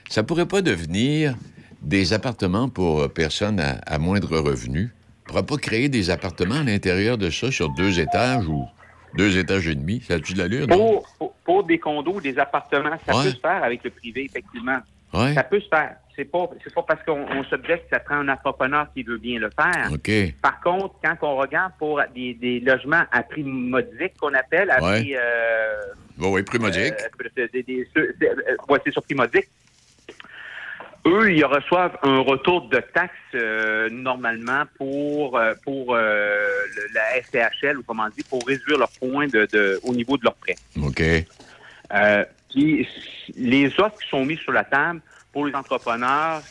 ça 0.10 0.24
pourrait 0.24 0.46
pas 0.46 0.62
devenir 0.62 1.36
des 1.82 2.14
appartements 2.14 2.70
pour 2.70 3.02
euh, 3.02 3.08
personnes 3.10 3.60
à, 3.60 3.72
à 3.86 3.98
moindre 3.98 4.38
revenu? 4.38 4.92
On 5.26 5.30
pourrait 5.30 5.46
pas 5.46 5.58
créer 5.58 5.90
des 5.90 6.10
appartements 6.10 6.56
à 6.56 6.64
l'intérieur 6.64 7.18
de 7.18 7.30
ça 7.30 7.52
sur 7.52 7.70
deux 7.76 8.00
étages 8.00 8.48
ou 8.48 8.66
deux 9.18 9.38
étages 9.38 9.68
et 9.68 9.76
demi? 9.76 10.02
Ça 10.08 10.16
a-tu 10.16 10.34
de 10.34 10.40
l'allure? 10.40 10.68
pour, 10.68 11.06
pour, 11.18 11.34
pour 11.46 11.64
des 11.66 11.80
condos, 11.80 12.22
des 12.22 12.38
appartements, 12.40 12.98
ça 13.06 13.18
Ouais. 13.18 13.24
peut 13.26 13.30
se 13.32 13.40
faire 13.40 13.64
avec 13.64 13.84
le 13.84 13.90
privé, 13.90 14.26
effectivement. 14.26 14.78
Ouais. 15.14 15.34
Ça 15.34 15.44
peut 15.44 15.60
se 15.60 15.68
faire. 15.68 15.96
C'est 16.16 16.26
pas, 16.26 16.48
c'est 16.64 16.74
pas 16.74 16.84
parce 16.84 17.02
qu'on 17.04 17.26
on 17.28 17.44
s'objecte 17.46 17.86
que 17.90 17.96
ça 17.96 18.00
prend 18.00 18.16
un 18.18 18.30
entrepreneur 18.30 18.86
qui 18.94 19.02
veut 19.02 19.18
bien 19.18 19.40
le 19.40 19.50
faire. 19.50 19.92
Par 20.42 20.62
contre, 20.62 20.94
quand 21.04 21.16
on 21.24 21.36
regarde 21.38 21.72
pour 21.80 22.00
des, 22.14 22.36
des 22.36 22.60
logements 22.60 23.04
à 23.12 23.24
prix 23.24 23.44
modique 23.44 24.14
qu'on 24.20 24.34
appelle, 24.36 24.70
à 24.70 24.84
Ouais. 24.84 25.00
prix 25.02 25.16
euh, 25.16 25.76
oui, 26.20 26.44
euh, 27.40 27.48
des- 27.52 27.64
des- 27.64 27.88
ceux- 27.96 28.14
des- 28.20 28.28
euh, 28.28 28.56
ouais, 28.70 28.80
c'est 28.86 28.92
sur 28.92 29.02
prix 29.02 29.16
modique. 29.16 29.48
Eux, 31.06 31.34
ils 31.34 31.44
reçoivent 31.44 31.98
un 32.04 32.20
retour 32.20 32.70
de 32.70 32.78
taxes 32.78 33.12
euh, 33.36 33.90
normalement 33.90 34.64
pour 34.78 35.38
euh, 35.38 35.54
pour 35.64 35.96
euh, 35.96 36.48
le- 36.76 36.94
la 36.94 37.18
SCHL, 37.22 37.78
ou 37.80 37.84
comment 37.84 38.08
dire, 38.10 38.24
pour 38.30 38.46
réduire 38.48 38.78
leurs 38.78 38.92
points 38.92 39.28
de, 39.28 39.48
de- 39.52 39.80
au 39.84 39.94
niveau 39.94 40.16
de 40.18 40.24
leurs 40.24 40.36
prêts. 40.36 40.56
OK. 40.82 41.02
Euh, 41.94 42.24
puis 42.52 42.88
les 43.36 43.68
offres 43.80 43.98
qui 44.02 44.08
sont 44.10 44.24
mises 44.24 44.40
sur 44.40 44.54
la 44.54 44.64
table 44.64 45.02
pour 45.34 45.46
les 45.48 45.56
entrepreneurs, 45.56 46.42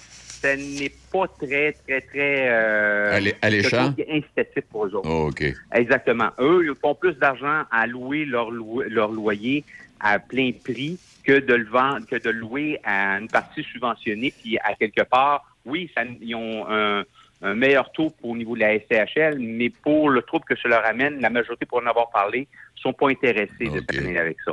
ce 0.42 0.48
n'est 0.56 0.92
pas 1.12 1.26
très, 1.40 1.72
très, 1.86 2.00
très 2.00 2.48
euh, 2.50 3.16
Allé- 3.16 3.36
alléchant? 3.40 3.94
incitatif 4.10 4.64
pour 4.70 4.86
eux 4.86 4.94
autres. 4.96 5.08
Oh, 5.08 5.28
OK. 5.28 5.44
Exactement. 5.72 6.30
Eux, 6.40 6.66
ils 6.68 6.74
font 6.80 6.94
plus 6.96 7.14
d'argent 7.14 7.62
à 7.70 7.86
louer 7.86 8.24
leur, 8.24 8.50
leur 8.50 9.12
loyer 9.12 9.64
à 10.00 10.18
plein 10.18 10.50
prix 10.64 10.98
que 11.24 11.38
de 11.38 11.54
le 11.54 11.66
vendre, 11.66 12.04
que 12.08 12.16
de 12.16 12.30
louer 12.30 12.80
à 12.82 13.18
une 13.20 13.28
partie 13.28 13.62
subventionnée. 13.62 14.34
Puis 14.42 14.58
à 14.58 14.74
quelque 14.74 15.02
part, 15.02 15.44
oui, 15.64 15.88
ça, 15.96 16.02
ils 16.20 16.34
ont 16.34 16.66
un, 16.68 17.04
un 17.42 17.54
meilleur 17.54 17.92
taux 17.92 18.10
pour, 18.10 18.30
au 18.30 18.36
niveau 18.36 18.56
de 18.56 18.60
la 18.60 18.80
SCHL, 18.80 19.38
mais 19.38 19.70
pour 19.70 20.10
le 20.10 20.22
trouble 20.22 20.44
que 20.44 20.56
ça 20.56 20.68
leur 20.68 20.84
amène, 20.84 21.20
la 21.20 21.30
majorité, 21.30 21.66
pour 21.66 21.78
en 21.80 21.86
avoir 21.86 22.10
parlé, 22.10 22.48
sont 22.82 22.92
pas 22.92 23.08
intéressés 23.08 23.68
de 23.68 23.82
s'amener 23.90 24.18
avec 24.18 24.36
ça. 24.44 24.52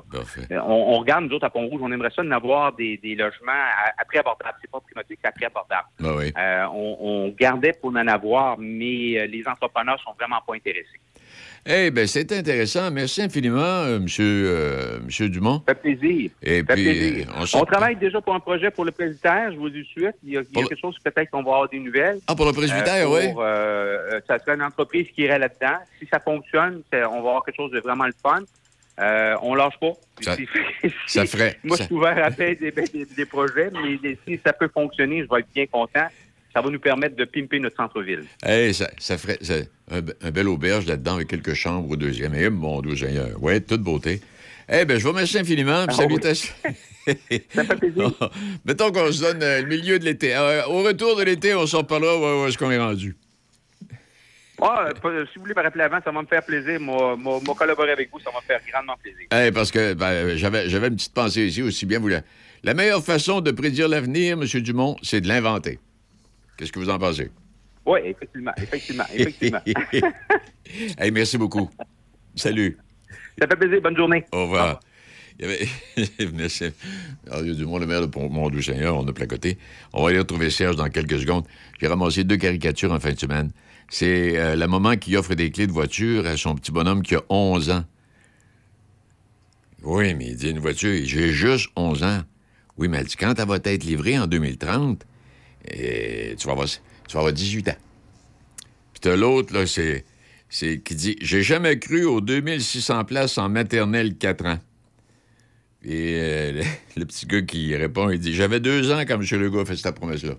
Euh, 0.52 0.60
on, 0.66 0.94
on, 0.96 1.00
regarde, 1.00 1.26
nous 1.26 1.36
autres, 1.36 1.46
à 1.46 1.50
Pont-Rouge, 1.50 1.82
on 1.84 1.92
aimerait 1.92 2.12
ça 2.16 2.24
d'avoir 2.24 2.74
des, 2.74 2.98
des 2.98 3.16
logements 3.16 3.52
à, 3.52 3.94
à 4.02 4.06
prix 4.06 4.20
abordable. 4.20 4.58
C'est 4.62 4.72
pas 4.72 4.80
primatique, 4.80 5.20
c'est 5.22 5.28
à 5.28 5.32
prix 5.32 5.46
abordable. 5.46 5.88
Ben 6.00 6.16
oui. 6.18 6.34
Euh, 6.38 6.66
on, 6.72 6.98
on 7.00 7.30
gardait 7.30 7.74
pour 7.74 7.92
en 7.92 8.08
avoir, 8.08 8.58
mais 8.58 9.20
euh, 9.20 9.26
les 9.28 9.44
entrepreneurs 9.48 10.00
sont 10.02 10.14
vraiment 10.14 10.40
pas 10.46 10.56
intéressés. 10.56 11.00
Eh 11.66 11.92
bien, 11.92 12.08
c'est 12.08 12.32
intéressant. 12.32 12.90
Merci 12.92 13.22
infiniment, 13.22 13.60
euh, 13.60 14.00
monsieur, 14.00 14.24
euh, 14.48 15.00
monsieur 15.06 15.30
Dumont. 15.30 15.62
Ça 15.68 15.76
fait 15.76 15.96
plaisir. 15.96 16.32
Et 16.42 16.60
Ça 16.62 16.66
fait 16.68 16.74
puis, 16.74 16.84
plaisir. 16.84 17.28
euh, 17.38 17.46
on 17.60 17.66
travaille 17.66 17.96
déjà 17.98 18.22
pour 18.22 18.34
un 18.34 18.40
projet 18.40 18.72
pour 18.72 18.86
le 18.86 18.92
presbytère, 18.92 19.52
je 19.52 19.58
vous 19.58 19.70
dis 19.70 19.84
tout 19.94 20.00
de 20.00 20.06
suite. 20.06 20.16
Il 20.24 20.34
y 20.34 20.38
a, 20.38 20.42
il 20.42 20.46
y 20.46 20.48
a 20.48 20.52
Pour 20.54 20.62
le- 20.64 20.68
quelque 20.70 20.80
chose, 20.82 20.96
peut-être 21.04 21.30
qu'on 21.30 21.44
va 21.44 21.52
avoir 21.52 21.70
des 21.70 21.80
nouvelles. 21.80 22.20
Ah, 22.28 22.36
pour 22.36 22.46
le 22.46 22.54
presbytère, 22.54 23.10
oui. 23.12 23.28
ça 24.28 24.40
serait 24.40 24.56
une 24.56 24.64
entreprise 24.64 25.08
qui 25.14 25.22
irait 25.24 25.40
là-dedans. 25.40 25.78
Si 26.00 26.08
ça 26.12 26.20
fonctionne, 26.20 26.82
on 26.94 26.98
va 26.98 27.18
avoir 27.18 27.44
quelque 27.46 27.56
chose 27.58 27.72
de 27.72 27.80
vraiment 27.80 28.06
le 28.06 28.14
fun. 28.24 28.40
Euh, 29.02 29.36
on 29.44 29.56
lâche 29.56 29.80
pas. 29.80 29.94
Ça- 30.22 30.36
Si- 30.82 30.90
ça 31.20 31.26
ferait- 31.26 31.58
Moi, 31.64 31.78
ça- 31.78 31.84
je 31.84 31.88
suis 31.88 31.96
ouvert 31.96 32.22
à 32.26 32.32
faire 32.32 32.54
des, 32.60 32.72
des- 32.72 33.06
des 33.06 33.26
projets, 33.26 33.70
mais 33.72 34.18
si 34.28 34.40
ça 34.46 34.52
peut 34.52 34.70
fonctionner, 34.74 35.24
je 35.24 35.34
vais 35.34 35.40
être 35.40 35.48
bien 35.56 35.66
content. 35.68 36.08
Ça 36.54 36.62
va 36.62 36.70
nous 36.70 36.80
permettre 36.80 37.16
de 37.16 37.26
pimper 37.26 37.60
notre 37.60 37.76
centre-ville. 37.76 38.24
Hey, 38.44 38.74
ça, 38.74 38.90
ça 38.98 39.18
ferait 39.18 39.38
ça- 39.42 39.54
un, 39.92 40.02
un 40.22 40.32
bel 40.32 40.48
auberge 40.48 40.86
là-dedans 40.88 41.16
avec 41.16 41.28
quelques 41.28 41.54
chambres 41.54 41.90
au 41.92 41.96
deuxième. 41.96 42.34
Eh, 42.36 42.50
mon 42.50 42.82
Dieu 42.82 42.96
Seigneur. 42.96 43.30
Oui, 43.42 43.62
toute 43.62 43.82
beauté. 43.82 44.22
Eh 44.72 44.86
bien, 44.86 44.98
je 44.98 45.04
vous 45.04 45.10
remercie 45.10 45.38
infiniment. 45.40 45.86
Ah, 45.88 45.92
salutations. 45.92 46.54
Ça 47.54 47.64
fait 47.64 47.76
plaisir. 47.76 48.12
Mettons 48.66 48.92
qu'on 48.92 49.12
se 49.12 49.22
donne 49.22 49.42
euh, 49.42 49.62
le 49.62 49.68
milieu 49.68 49.98
de 50.00 50.06
l'été. 50.06 50.36
Euh, 50.36 50.66
au 50.68 50.84
retour 50.84 51.16
de 51.18 51.24
l'été, 51.24 51.56
on 51.56 51.66
s'en 51.66 51.80
reparlera 51.80 52.18
où, 52.18 52.44
où 52.44 52.48
est-ce 52.48 52.58
qu'on 52.58 52.70
est 52.72 52.78
rendu. 52.80 53.16
Ah, 54.62 54.90
euh, 55.06 55.26
si 55.32 55.36
vous 55.38 55.44
voulez 55.44 55.54
me 55.56 55.62
rappeler 55.64 55.84
avant, 55.86 56.00
ça 56.04 56.12
va 56.12 56.22
me 56.22 56.28
faire 56.28 56.44
plaisir. 56.44 56.80
Moi, 56.80 57.16
moi, 57.16 57.40
moi, 57.46 57.56
collaborer 57.56 57.92
avec 57.92 58.10
vous, 58.12 58.20
ça 58.20 58.30
va 58.32 58.38
me 58.42 58.46
faire 58.46 58.60
grandement 58.72 58.96
plaisir. 59.02 59.26
Eh, 59.32 59.52
parce 59.52 59.72
que 59.72 59.94
ben, 59.94 60.36
j'avais, 60.36 60.70
j'avais 60.70 60.88
une 60.90 60.96
petite 60.98 61.14
pensée 61.14 61.46
ici 61.48 61.62
aussi 61.62 61.86
bien. 61.86 62.00
Vous, 62.00 62.10
la, 62.10 62.22
la 62.64 62.74
meilleure 62.74 63.04
façon 63.04 63.40
de 63.42 63.52
prédire 63.52 63.88
l'avenir, 63.88 64.38
M. 64.40 64.46
Dumont, 64.62 64.98
c'est 65.02 65.22
de 65.22 65.28
l'inventer. 65.30 65.80
Qu'est-ce 66.60 66.74
que 66.74 66.80
vous 66.80 66.90
en 66.90 67.00
pensez? 67.00 67.32
Oui, 67.86 68.00
effectivement, 68.04 68.52
effectivement, 68.58 69.06
effectivement. 69.14 69.62
Hey, 71.00 71.10
merci 71.10 71.38
beaucoup. 71.38 71.70
Salut. 72.36 72.78
ça 73.40 73.48
fait 73.48 73.56
plaisir. 73.56 73.82
Bonne 73.82 73.96
journée. 73.96 74.26
Au 74.34 74.44
revoir. 74.44 74.82
Il 75.40 75.46
y 75.46 75.50
avait... 75.50 75.68
Merci. 76.34 76.66
Mario 77.28 77.56
Dumont, 77.56 77.80
le 77.80 77.88
maire 77.88 78.02
de 78.02 78.06
Pont-Mont-Doux-Seigneur, 78.08 78.96
on 78.98 79.08
a 79.08 79.14
placoté. 79.14 79.58
On 79.94 80.04
va 80.04 80.10
aller 80.10 80.20
retrouver 80.20 80.50
Serge 80.50 80.76
dans 80.76 80.90
quelques 80.90 81.20
secondes. 81.22 81.46
J'ai 81.80 81.88
ramassé 81.88 82.26
deux 82.26 82.36
caricatures 82.36 82.92
en 82.92 83.00
fin 83.00 83.14
de 83.14 83.20
semaine. 83.20 83.52
C'est 83.88 84.38
euh, 84.38 84.56
la 84.58 84.68
maman 84.68 84.98
qui 84.98 85.16
offre 85.16 85.34
des 85.34 85.50
clés 85.50 85.66
de 85.66 85.72
voiture 85.72 86.28
à 86.28 86.36
son 86.36 86.56
petit 86.56 86.74
bonhomme 86.74 87.02
qui 87.02 87.16
a 87.16 87.22
11 87.30 87.70
ans. 87.72 87.86
Oui, 89.82 90.14
mais 90.14 90.28
il 90.28 90.36
dit 90.36 90.50
une 90.50 90.60
voiture, 90.60 90.92
j'ai 91.06 91.30
juste 91.30 91.70
11 91.78 92.04
ans. 92.04 92.22
Oui, 92.78 92.90
mais 92.90 92.98
elle 92.98 93.06
dit 93.06 93.16
quand 93.16 93.34
elle 93.40 93.48
va 93.48 93.56
être 93.64 93.84
livrée 93.86 94.20
en 94.20 94.28
2030, 94.28 95.06
eh, 95.72 96.36
tu, 96.38 96.48
vas 96.48 96.54
avoir, 96.54 96.68
tu 96.68 96.80
vas 97.14 97.20
avoir 97.20 97.34
18 97.34 97.70
ans. 97.70 97.78
Puis 98.94 99.02
t'as 99.02 99.16
l'autre, 99.16 99.54
là, 99.54 99.66
c'est, 99.66 100.06
c'est 100.50 100.80
qui 100.80 100.96
dit 100.96 101.16
J'ai 101.22 101.44
jamais 101.44 101.80
cru 101.80 102.06
aux 102.06 102.22
2600 102.22 103.06
places 103.06 103.38
en 103.38 103.50
maternelle 103.50 104.16
4 104.16 104.46
ans. 104.46 104.60
Et 105.84 106.18
euh, 106.20 106.64
le, 106.98 107.06
petit 107.06 107.26
gars 107.26 107.42
qui 107.42 107.76
répond, 107.76 108.10
il 108.10 108.20
dit 108.20 108.34
J'avais 108.34 108.60
deux 108.60 108.92
ans 108.92 109.00
quand 109.02 109.22
M. 109.22 109.42
Legault 109.42 109.66
fait 109.66 109.76
cette 109.76 109.96
promesse-là. 109.96 110.36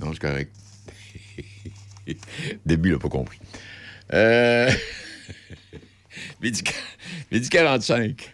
Non, 0.00 0.12
c'est 0.12 0.20
correct. 0.20 0.54
Début, 2.66 2.90
il 2.90 2.92
n'a 2.92 2.98
pas 2.98 3.08
compris. 3.08 3.38
Euh... 4.12 4.70
midi 6.40 7.48
45. 7.48 8.33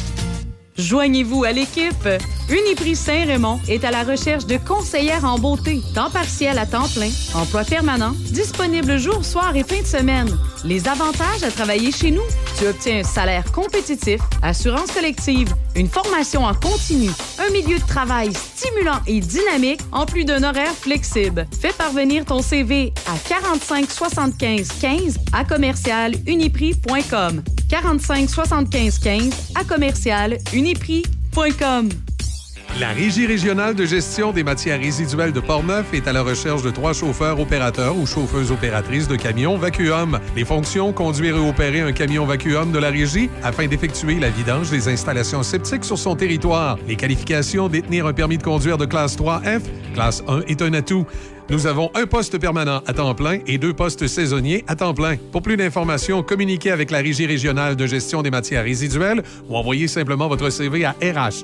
Joignez-vous 0.81 1.43
à 1.43 1.51
l'équipe. 1.51 2.09
Uniprix 2.49 2.95
Saint-Raymond 2.95 3.59
est 3.67 3.83
à 3.85 3.91
la 3.91 4.03
recherche 4.03 4.47
de 4.47 4.57
conseillères 4.57 5.25
en 5.25 5.37
beauté, 5.37 5.81
temps 5.93 6.09
partiel 6.09 6.57
à 6.57 6.65
temps 6.65 6.87
plein, 6.95 7.11
emploi 7.35 7.63
permanent, 7.63 8.13
disponible 8.31 8.97
jour, 8.97 9.23
soir 9.23 9.55
et 9.55 9.63
fin 9.63 9.81
de 9.81 9.87
semaine. 9.87 10.37
Les 10.63 10.87
avantages 10.87 11.43
à 11.43 11.49
travailler 11.49 11.91
chez 11.91 12.11
nous, 12.11 12.21
tu 12.57 12.67
obtiens 12.67 12.99
un 12.99 13.03
salaire 13.03 13.51
compétitif, 13.51 14.21
assurance 14.43 14.91
collective, 14.91 15.53
une 15.75 15.87
formation 15.87 16.43
en 16.43 16.53
continu, 16.53 17.09
un 17.39 17.51
milieu 17.51 17.79
de 17.79 17.85
travail 17.85 18.31
stimulant 18.33 18.99
et 19.07 19.19
dynamique, 19.19 19.81
en 19.91 20.05
plus 20.05 20.23
d'un 20.23 20.43
horaire 20.43 20.73
flexible. 20.73 21.47
Fais 21.59 21.73
parvenir 21.73 22.25
ton 22.25 22.41
CV 22.41 22.93
à 23.07 23.17
45 23.27 23.89
75 23.89 24.67
15 24.79 25.17
à 25.33 25.43
commercial 25.45 26.13
uniprix.com. 26.27 27.43
45 27.69 28.29
75 28.29 28.99
15 28.99 29.33
à 29.55 29.63
commercial 29.63 30.37
uniprix.com. 30.53 31.89
La 32.79 32.89
Régie 32.93 33.27
régionale 33.27 33.75
de 33.75 33.85
gestion 33.85 34.31
des 34.31 34.43
matières 34.43 34.79
résiduelles 34.79 35.33
de 35.33 35.41
Portneuf 35.41 35.93
est 35.93 36.07
à 36.07 36.13
la 36.13 36.23
recherche 36.23 36.63
de 36.63 36.71
trois 36.71 36.93
chauffeurs 36.93 37.39
opérateurs 37.39 37.97
ou 37.97 38.05
chauffeuses 38.05 38.51
opératrices 38.51 39.09
de 39.09 39.17
camions 39.17 39.57
vacuum. 39.57 40.19
Les 40.37 40.45
fonctions, 40.45 40.93
conduire 40.93 41.35
et 41.35 41.49
opérer 41.49 41.81
un 41.81 41.91
camion 41.91 42.25
vacuum 42.25 42.71
de 42.71 42.79
la 42.79 42.89
régie 42.89 43.29
afin 43.43 43.67
d'effectuer 43.67 44.19
la 44.19 44.29
vidange 44.29 44.69
des 44.71 44.87
installations 44.87 45.43
septiques 45.43 45.83
sur 45.83 45.97
son 45.97 46.15
territoire. 46.15 46.79
Les 46.87 46.95
qualifications, 46.95 47.67
détenir 47.67 48.07
un 48.07 48.13
permis 48.13 48.37
de 48.37 48.43
conduire 48.43 48.77
de 48.77 48.85
classe 48.85 49.17
3F, 49.17 49.61
classe 49.93 50.23
1 50.27 50.43
est 50.47 50.61
un 50.61 50.73
atout. 50.73 51.05
Nous 51.49 51.67
avons 51.67 51.91
un 51.95 52.05
poste 52.05 52.37
permanent 52.37 52.81
à 52.87 52.93
temps 52.93 53.15
plein 53.15 53.39
et 53.45 53.57
deux 53.57 53.73
postes 53.73 54.07
saisonniers 54.07 54.63
à 54.67 54.75
temps 54.75 54.93
plein. 54.93 55.17
Pour 55.31 55.41
plus 55.41 55.57
d'informations, 55.57 56.23
communiquez 56.23 56.71
avec 56.71 56.91
la 56.91 56.99
Régie 56.99 57.25
régionale 57.25 57.75
de 57.75 57.87
gestion 57.87 58.21
des 58.21 58.31
matières 58.31 58.63
résiduelles 58.63 59.23
ou 59.49 59.55
envoyez 59.55 59.87
simplement 59.87 60.27
votre 60.27 60.49
CV 60.49 60.85
à 60.85 60.91
RH 60.91 61.43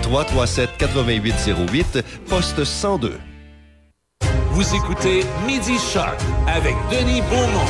337 0.11 0.71
8808 1.07 2.03
poste 2.27 2.65
102. 2.65 3.13
Vous 4.51 4.75
écoutez 4.75 5.21
Midi 5.47 5.77
Shark 5.79 6.19
avec 6.49 6.75
Denis 6.91 7.21
Beaumont. 7.21 7.65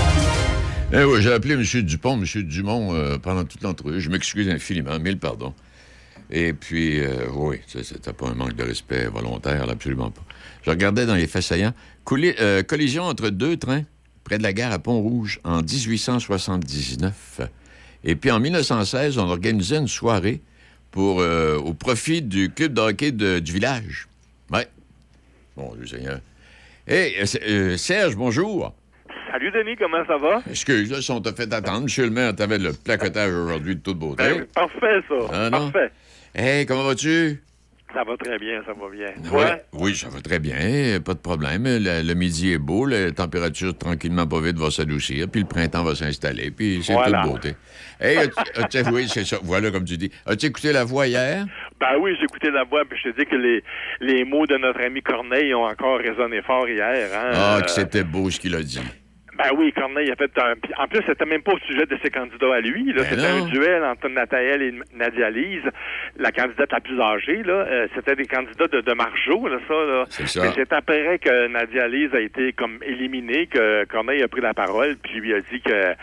Eh 0.91 1.03
oui, 1.03 1.21
j'ai 1.21 1.31
appelé 1.33 1.53
M. 1.53 1.61
Dupont, 1.83 2.17
M. 2.19 2.25
Dumont 2.41 2.95
euh, 2.95 3.19
pendant 3.19 3.43
toute 3.43 3.61
l'entrevue. 3.61 4.01
Je 4.01 4.09
m'excuse 4.09 4.49
infiniment, 4.49 4.97
mille 4.97 5.19
pardons. 5.19 5.53
Et 6.31 6.53
puis, 6.53 6.99
euh, 7.01 7.27
oui, 7.31 7.57
c'était 7.67 8.11
pas 8.11 8.29
un 8.29 8.33
manque 8.33 8.55
de 8.55 8.63
respect 8.63 9.05
volontaire, 9.05 9.67
là, 9.67 9.73
absolument 9.73 10.09
pas. 10.09 10.23
Je 10.63 10.71
regardais 10.71 11.05
dans 11.05 11.13
les 11.13 11.27
faits 11.27 11.43
saillants. 11.43 11.73
Couli- 12.05 12.33
euh, 12.39 12.63
collision 12.63 13.03
entre 13.03 13.29
deux 13.29 13.55
trains 13.57 13.83
près 14.23 14.39
de 14.39 14.43
la 14.43 14.53
gare 14.53 14.71
à 14.71 14.79
Pont-Rouge 14.79 15.39
en 15.43 15.61
1879. 15.61 17.41
Et 18.03 18.15
puis 18.15 18.31
en 18.31 18.39
1916, 18.39 19.19
on 19.19 19.29
organisait 19.29 19.77
une 19.77 19.87
soirée 19.87 20.41
pour, 20.91 21.21
euh, 21.21 21.57
au 21.57 21.73
profit 21.73 22.21
du 22.21 22.49
club 22.51 22.73
de 22.73 22.81
hockey 22.81 23.11
de- 23.11 23.39
du 23.39 23.53
village. 23.53 24.07
Ouais. 24.51 24.67
Bon, 25.55 25.73
Dieu 25.75 25.87
Seigneur. 25.87 26.19
Hé, 26.87 27.25
Serge, 27.77 28.15
bonjour. 28.15 28.73
Salut 29.31 29.51
Denis, 29.51 29.77
comment 29.77 30.05
ça 30.05 30.17
va? 30.17 30.41
Excuse, 30.49 30.91
là, 30.91 31.01
si 31.01 31.09
on 31.11 31.21
t'a 31.21 31.31
fait 31.33 31.51
attendre, 31.53 31.83
monsieur 31.83 32.03
le 32.03 32.09
maire, 32.09 32.35
t'avais 32.35 32.57
le 32.57 32.73
placotage 32.73 33.31
aujourd'hui 33.33 33.75
de 33.75 33.81
toute 33.81 33.97
beauté. 33.97 34.23
Ben, 34.23 34.45
parfait 34.53 34.99
ça, 35.07 35.15
Ah, 35.31 35.49
non? 35.49 35.71
parfait. 35.71 35.91
Hey, 36.35 36.65
comment 36.65 36.83
vas-tu? 36.83 37.41
Ça 37.93 38.03
va 38.05 38.15
très 38.15 38.39
bien, 38.39 38.61
ça 38.65 38.71
va 38.71 38.89
bien. 38.89 39.31
Ouais. 39.37 39.61
Oui, 39.73 39.95
ça 39.95 40.07
va 40.07 40.21
très 40.21 40.39
bien, 40.39 40.99
pas 41.03 41.13
de 41.13 41.19
problème. 41.19 41.63
Le, 41.65 42.01
le 42.07 42.13
midi 42.13 42.53
est 42.53 42.57
beau, 42.57 42.85
la 42.85 43.11
température 43.11 43.77
tranquillement 43.77 44.25
pas 44.25 44.39
vite 44.39 44.57
va 44.57 44.71
s'adoucir, 44.71 45.27
puis 45.29 45.41
le 45.41 45.47
printemps 45.47 45.83
va 45.83 45.93
s'installer, 45.93 46.51
puis 46.51 46.81
c'est 46.83 46.93
Voilà. 46.93 47.21
toute 47.23 47.31
beauté. 47.31 47.55
Hey, 47.99 48.17
as-tu- 48.17 48.61
as-tu- 48.79 48.89
oui, 48.93 49.07
c'est 49.09 49.25
ça. 49.25 49.37
Voilà, 49.43 49.71
comme 49.71 49.83
tu 49.83 49.97
dis. 49.97 50.09
As-tu 50.25 50.45
écouté 50.45 50.71
la 50.71 50.85
voix 50.85 51.05
hier? 51.07 51.45
Ben 51.81 51.97
oui, 51.99 52.15
j'ai 52.17 52.23
écouté 52.23 52.49
la 52.49 52.63
voix, 52.63 52.83
puis 52.89 52.97
je 53.03 53.09
te 53.09 53.19
dis 53.19 53.25
que 53.25 53.35
les, 53.35 53.63
les 53.99 54.23
mots 54.23 54.47
de 54.47 54.55
notre 54.57 54.79
ami 54.81 55.01
Corneille 55.01 55.53
ont 55.53 55.65
encore 55.65 55.99
résonné 55.99 56.41
fort 56.43 56.69
hier. 56.69 57.09
Hein? 57.13 57.31
Ah, 57.33 57.59
que 57.61 57.69
c'était 57.71 58.03
beau 58.05 58.29
ce 58.29 58.39
qu'il 58.39 58.55
a 58.55 58.61
dit. 58.63 58.79
Ben 59.43 59.57
oui, 59.57 59.71
Corneille 59.73 60.11
a 60.11 60.15
fait 60.15 60.31
un... 60.37 60.53
En 60.77 60.87
plus, 60.87 61.01
c'était 61.05 61.25
même 61.25 61.41
pas 61.41 61.53
au 61.53 61.59
sujet 61.59 61.85
de 61.85 61.97
ses 62.03 62.09
candidats 62.09 62.55
à 62.55 62.59
lui. 62.59 62.93
Là. 62.93 63.03
Ben 63.03 63.05
C'était 63.05 63.27
un 63.27 63.45
duel 63.45 63.83
entre 63.83 64.07
Nathalie 64.09 64.65
et 64.65 64.73
Nadia 64.95 65.29
Lise, 65.29 65.63
la 66.17 66.31
candidate 66.31 66.71
la 66.71 66.79
plus 66.79 66.99
âgée. 67.01 67.43
Là. 67.43 67.53
Euh, 67.53 67.87
c'était 67.95 68.15
des 68.15 68.25
candidats 68.27 68.67
de, 68.67 68.81
de 68.81 68.93
Margeau, 68.93 69.47
là, 69.47 69.57
ça. 69.67 69.73
Là. 69.73 70.03
C'est 70.09 70.27
ça. 70.27 70.41
Mais 70.43 70.49
c'est 70.55 70.71
après 70.73 71.19
que 71.19 71.47
Nadia 71.47 71.87
Lise 71.87 72.13
a 72.13 72.19
été 72.19 72.53
comme 72.53 72.79
éliminée 72.85 73.47
que 73.47 73.85
Corneille 73.85 74.23
a 74.23 74.27
pris 74.27 74.41
la 74.41 74.53
parole, 74.53 74.95
puis 75.01 75.19
lui 75.19 75.33
a 75.33 75.41
dit 75.41 75.61
que 75.61 75.93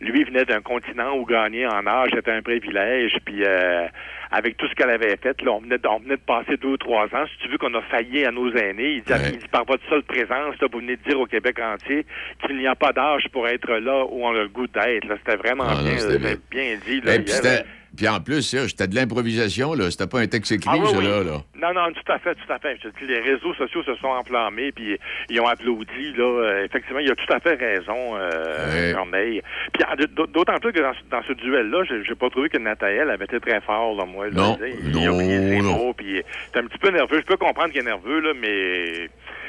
lui 0.00 0.24
venait 0.24 0.44
d'un 0.44 0.60
continent 0.60 1.16
où 1.16 1.24
gagner 1.24 1.66
en 1.66 1.86
âge 1.86 2.10
était 2.16 2.30
un 2.30 2.42
privilège, 2.42 3.16
puis 3.24 3.42
euh, 3.44 3.86
avec 4.30 4.56
tout 4.56 4.66
ce 4.68 4.74
qu'elle 4.74 4.90
avait 4.90 5.16
fait, 5.16 5.40
là, 5.42 5.52
on, 5.52 5.60
venait 5.60 5.78
de, 5.78 5.88
on 5.88 5.98
venait 6.00 6.16
de 6.16 6.20
passer 6.20 6.56
deux 6.56 6.68
ou 6.70 6.76
trois 6.76 7.04
ans. 7.06 7.24
Si 7.32 7.38
tu 7.44 7.48
veux 7.48 7.58
qu'on 7.58 7.72
a 7.74 7.82
failli 7.82 8.24
à 8.24 8.30
nos 8.32 8.52
aînés, 8.54 8.94
il 8.96 9.02
dit, 9.02 9.12
il 9.32 9.38
dit, 9.38 9.48
par 9.50 9.64
votre 9.64 9.82
seule 9.88 10.02
présence, 10.02 10.60
là, 10.60 10.68
vous 10.70 10.80
venez 10.80 10.96
de 10.96 11.02
dire 11.08 11.20
au 11.20 11.26
Québec 11.26 11.58
entier 11.60 12.04
qu'il 12.44 12.56
n'y 12.58 12.66
a 12.66 12.74
pas 12.74 12.92
d'âge 12.92 13.28
pour 13.32 13.46
être 13.48 13.72
là 13.76 14.04
où 14.08 14.24
on 14.24 14.30
a 14.34 14.42
le 14.42 14.48
goût 14.48 14.66
d'être. 14.66 15.06
là. 15.06 15.16
C'était 15.24 15.36
vraiment 15.36 15.64
Ah, 15.68 15.82
bien, 15.82 15.96
c'était 15.98 16.26
euh, 16.26 16.36
bien. 16.50 16.76
dit. 16.86 17.00
Là, 17.02 17.14
Eh, 17.14 17.64
puis, 17.96 18.06
en 18.08 18.20
plus, 18.20 18.42
c'était 18.68 18.86
de 18.86 18.94
l'improvisation, 18.94 19.74
là. 19.74 19.90
C'était 19.90 20.06
pas 20.06 20.20
un 20.20 20.26
texte 20.26 20.52
écrit, 20.52 20.70
Ah 20.72 20.76
oui, 20.78 20.88
ça, 20.90 20.98
oui. 20.98 21.04
là. 21.04 21.22
Non, 21.60 21.72
non, 21.74 21.92
tout 21.92 22.12
à 22.12 22.18
fait, 22.18 22.34
tout 22.34 22.52
à 22.52 22.58
fait. 22.58 22.76
Je 22.82 22.88
te 22.88 22.98
dis, 23.00 23.06
les 23.06 23.20
réseaux 23.20 23.54
sociaux 23.54 23.82
se 23.82 23.94
sont 23.96 24.08
enflammés, 24.08 24.70
puis 24.72 24.98
ils 25.30 25.40
ont 25.40 25.46
applaudi. 25.46 26.12
Là, 26.16 26.24
Euh, 26.36 26.64
effectivement, 26.64 27.00
il 27.00 27.10
a 27.10 27.14
tout 27.16 27.32
à 27.32 27.40
fait 27.40 27.54
raison, 27.54 28.16
euh, 28.16 28.94
Ouais. 28.94 29.42
Puis 29.72 29.82
ah, 29.88 29.96
d'autant 29.96 30.58
plus 30.60 30.72
que 30.72 30.80
dans, 30.80 30.92
ce- 30.92 31.10
dans 31.10 31.22
ce 31.22 31.32
duel-là, 31.32 31.84
j'ai 32.06 32.14
pas 32.14 32.28
trouvé 32.30 32.48
que 32.48 32.58
Nathalie 32.58 32.98
avait 33.00 33.24
été 33.24 33.40
très 33.40 33.60
fort, 33.62 33.96
là, 33.96 34.04
moi. 34.04 34.26
Là, 34.26 34.32
Non, 34.34 34.58
il 34.62 34.98
a 34.98 35.06
non, 35.06 35.14
oublié 35.14 35.38
ses 35.38 35.58
non. 35.62 35.76
mots, 35.78 35.92
puis 35.94 36.22
un 36.54 36.62
petit 36.66 36.78
peu 36.78 36.90
nerveux. 36.90 37.18
Je 37.20 37.24
peux 37.26 37.36
comprendre 37.36 37.70
qu'il 37.70 37.80
est 37.80 37.84
nerveux, 37.84 38.20
là, 38.20 38.32
mais 38.38 39.08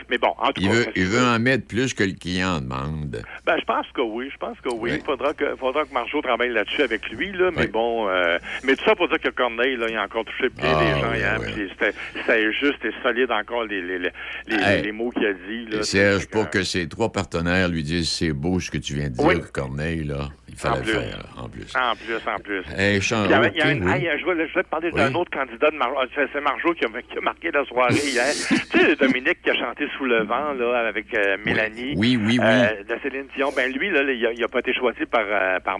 mais 0.10 0.18
bon, 0.18 0.34
en 0.38 0.48
tout 0.52 0.62
Il 0.62 0.68
cas. 0.68 0.74
veut, 0.74 0.86
il 0.96 1.06
veut 1.06 1.22
en 1.24 1.40
mettre 1.40 1.68
plus 1.68 1.94
que 1.94 2.04
le 2.04 2.14
client 2.14 2.58
en 2.58 2.62
demande. 2.62 3.22
ben, 3.46 3.56
je 3.60 3.66
pense 3.66 3.86
que 3.94 4.02
oui. 4.02 4.30
Je 4.32 4.38
pense 4.38 4.58
que 4.62 4.70
oui. 4.70 4.92
Oui. 4.92 4.98
Il 5.00 5.04
faudra 5.06 5.34
que, 5.34 5.56
faudra 5.56 5.84
que 5.86 5.94
Marceau 5.94 6.22
travaille 6.22 6.52
là-dessus 6.52 6.82
avec 6.84 7.10
lui, 7.10 7.32
là. 7.34 7.50
Mais 7.56 7.64
Oui. 7.64 7.68
bon, 7.68 8.08
euh, 8.10 8.38
mais 8.64 8.76
tout 8.76 8.86
ça 8.86 8.96
pour 8.96 9.08
dire 9.10 9.20
que 9.20 9.30
Corneille, 9.30 9.76
là, 9.76 9.88
il 9.90 9.96
a 9.98 10.04
encore 10.04 10.24
touché 10.26 10.50
bien 10.50 10.72
Ah, 10.76 10.80
des 10.84 11.02
gens 11.02 11.12
oui, 11.12 11.18
hier. 11.18 11.40
puis 11.42 11.70
C'était, 12.16 12.54
juste 12.54 12.84
et 12.86 12.92
solide 13.04 13.32
encore 13.32 13.66
les, 13.66 13.82
les, 13.82 14.00
les, 14.00 14.10
les, 14.48 14.56
Hey. 14.64 14.84
les 14.84 14.92
mots 14.92 15.12
qu'il 15.12 15.26
a 15.26 15.34
dit, 15.34 15.66
là. 15.70 15.80
Et 15.80 15.84
Serge, 15.84 16.28
pour 16.28 16.50
que 16.50 16.64
ses 16.64 16.88
trois 16.88 17.12
partenaires 17.12 17.68
lui 17.70 17.84
disent 17.84 18.10
c'est 18.10 18.34
beau 18.34 18.60
ce 18.60 18.72
que 18.72 18.78
tu 18.78 18.94
viens 18.96 19.10
de 19.10 19.16
dire. 19.16 19.52
Corneille, 19.52 20.04
là, 20.04 20.30
fallait 20.58 20.74
En 20.74 20.78
le 20.78 20.84
plus. 20.84 20.92
faire, 20.94 21.26
en 21.38 21.50
plus. 21.50 21.76
En 21.76 21.96
plus, 21.96 22.32
en 22.32 22.40
plus. 22.40 22.64
Hey, 22.78 23.02
Jean, 23.02 23.26
Il 23.26 23.32
y 23.32 23.34
avait- 23.34 23.48
ok, 23.48 23.54
il 23.56 23.60
y 23.60 23.62
a 23.62 23.72
une- 23.72 23.84
oui. 23.86 23.92
hey, 23.94 24.10
je, 24.20 24.24
voulais, 24.26 24.48
je 24.48 24.52
voulais 24.54 24.64
te 24.64 24.70
parler 24.70 24.90
Oui. 24.94 25.00
d'un 25.00 25.14
autre 25.16 25.32
candidat 25.32 25.70
de 25.72 25.76
Marceau. 25.78 25.96
C'est 26.16 26.28
c'est 26.34 26.42
Marceau 26.42 26.74
qui 26.74 26.86
a, 26.86 26.88
qui 27.02 27.18
a 27.18 27.22
marqué 27.22 27.52
la 27.52 27.64
soirée 27.66 27.94
hier. 28.04 28.26
tu 28.72 28.80
sais, 28.80 28.96
Dominique 28.96 29.42
qui 29.44 29.50
a 29.50 29.56
chanté 29.56 29.88
Sous 29.98 30.06
le 30.06 30.24
vent, 30.24 30.54
là, 30.54 30.88
avec 30.88 31.14
euh, 31.14 31.38
Mélanie. 31.46 31.94
Oui, 31.98 32.18
oui, 32.22 32.38
oui. 32.40 32.46
Euh, 32.46 32.84
de 32.84 33.00
Céline 33.02 33.26
Dion. 33.36 33.52
Ben, 33.56 33.72
lui, 33.72 33.90
là, 33.90 34.02
il 34.04 34.26
a, 34.26 34.32
il 34.34 34.44
a 34.44 34.48
pas 34.48 34.60
été 34.60 34.74
choisi 34.74 35.06
par, 35.06 35.24
euh, 35.28 35.60
par. 35.60 35.78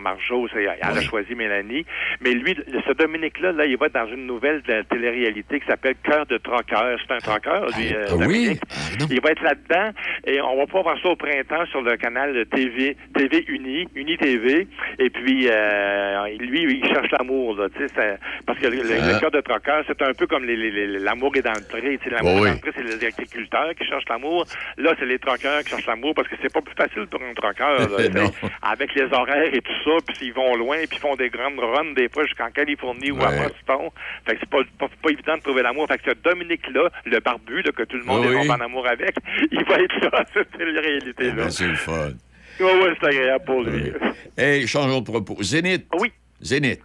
C'est- 0.54 0.64
Elle 0.64 0.98
a 0.98 1.02
choisi 1.02 1.36
Mélanie. 1.36 1.86
Mais 2.22 2.32
lui, 2.34 2.56
ce 2.56 2.94
Dominique-là, 2.94 3.52
là, 3.52 3.66
il 3.66 3.78
va 3.78 3.88
être 3.88 3.94
dans 3.94 4.08
une 4.08 4.26
nouvelle 4.26 4.62
de 4.64 4.74
la 4.74 4.84
télé-réalité 4.84 5.60
qui 5.60 5.66
s'appelle 5.68 5.96
Cœur 6.04 6.26
de 6.26 6.38
troqueur. 6.38 7.00
C'est 7.06 7.14
un 7.14 7.18
troqueur, 7.20 7.66
lui, 7.78 7.94
euh, 7.94 8.06
Ah 8.10 8.14
oui? 8.16 8.26
Dominique. 8.26 8.62
Ah. 8.70 9.06
Il 9.10 9.22
va 9.22 9.32
être 9.32 9.42
là-dedans 9.44 9.92
et 10.26 10.42
on 10.42 10.58
va 10.58 10.66
pouvoir 10.66 10.84
voir 10.84 10.98
ça 11.02 11.10
au 11.10 11.16
printemps 11.16 11.66
sur 11.68 11.82
le 11.82 11.96
canal 11.98 12.46
TV, 12.48 12.96
TV 13.16 13.44
Uni, 13.48 13.88
Uni 13.96 14.18
TV. 14.18 14.67
Et 15.00 15.10
puis, 15.10 15.48
euh, 15.50 16.28
lui, 16.40 16.64
il 16.82 16.86
cherche 16.88 17.10
l'amour, 17.12 17.56
là, 17.58 17.68
tu 17.70 17.80
sais, 17.80 17.94
c'est- 17.96 18.20
parce 18.46 18.60
que 18.60 18.68
le, 18.68 18.80
Ah. 18.82 19.14
le 19.14 19.20
cœur 19.20 19.32
de 19.32 19.42
troqueur, 19.42 19.84
c'est 19.88 20.02
un 20.02 20.14
peu 20.14 20.28
comme 20.28 20.46
l'amour 20.46 21.32
est 21.36 21.42
dans 21.42 21.54
le 21.54 21.68
pré. 21.68 22.00
L'amour 22.10 22.34
Oh 22.38 22.42
oui. 22.44 22.48
est 22.48 22.52
dans 22.52 22.56
le 22.56 22.62
pré, 22.62 22.72
c'est 22.76 22.84
les 22.84 23.06
agriculteurs 23.06 23.70
qui 23.78 23.86
cherchent 23.86 24.10
l'amour. 24.10 24.46
Là, 24.78 24.94
c'est 25.00 25.06
les 25.06 25.20
troqueurs 25.20 25.62
qui 25.64 25.70
cherchent 25.70 25.88
l'amour 25.88 26.14
parce 26.16 26.28
que 26.28 26.36
c'est 26.42 26.52
pas 26.54 26.62
plus 26.62 26.76
facile 26.76 27.08
pour 27.08 27.22
un 27.22 27.34
troqueur, 27.34 27.88
avec 28.62 28.94
les 28.96 29.04
horaires 29.14 29.54
et 29.54 29.62
tout 29.62 29.74
ça, 29.86 29.92
puis 30.06 30.16
s'ils 30.16 30.34
vont 30.34 30.56
loin, 30.56 30.78
puis 30.88 30.98
ils 30.98 31.00
font 31.00 31.16
des 31.16 31.30
grandes 31.30 31.60
runs 31.60 31.94
des 31.96 32.10
fois 32.10 32.24
jusqu'en 32.26 32.50
Californie 32.52 33.12
ou 33.12 33.22
à. 33.24 33.32
Boston. 33.32 33.90
Fait 34.26 34.34
que 34.34 34.40
c'est 34.42 34.50
pas, 34.50 34.60
pas, 34.80 34.88
pas 35.02 35.10
évident 35.12 35.36
de 35.38 35.42
trouver 35.42 35.62
l'amour. 35.62 35.88
Fait 35.88 35.98
que 36.00 36.12
ce 36.12 36.16
Dominique-là, 36.24 36.90
le 37.06 37.20
barbu, 37.20 37.62
là, 37.62 37.72
que 37.72 37.84
tout 37.84 37.98
le 37.98 38.04
monde 38.04 38.26
est 38.26 38.50
en 38.50 38.60
amour 38.62 38.88
avec, 38.88 39.16
il 39.52 39.64
va 39.66 39.76
être 39.80 40.00
là, 40.12 40.24
cette 40.34 40.56
réalité-là. 40.56 41.34
Ben, 41.36 41.50
c'est 41.50 41.68
le 41.68 41.76
fun. 41.76 42.10
Oui, 42.60 42.72
oui, 42.74 42.90
c'est 43.00 43.08
agréable 43.08 43.46
pour 43.46 43.62
lui. 43.64 43.92
Hey, 44.38 44.68
changeons 44.68 45.00
de 45.00 45.06
propos. 45.06 45.38
Zénith. 45.42 45.86
Oui. 46.00 46.12
Zénith. 46.42 46.80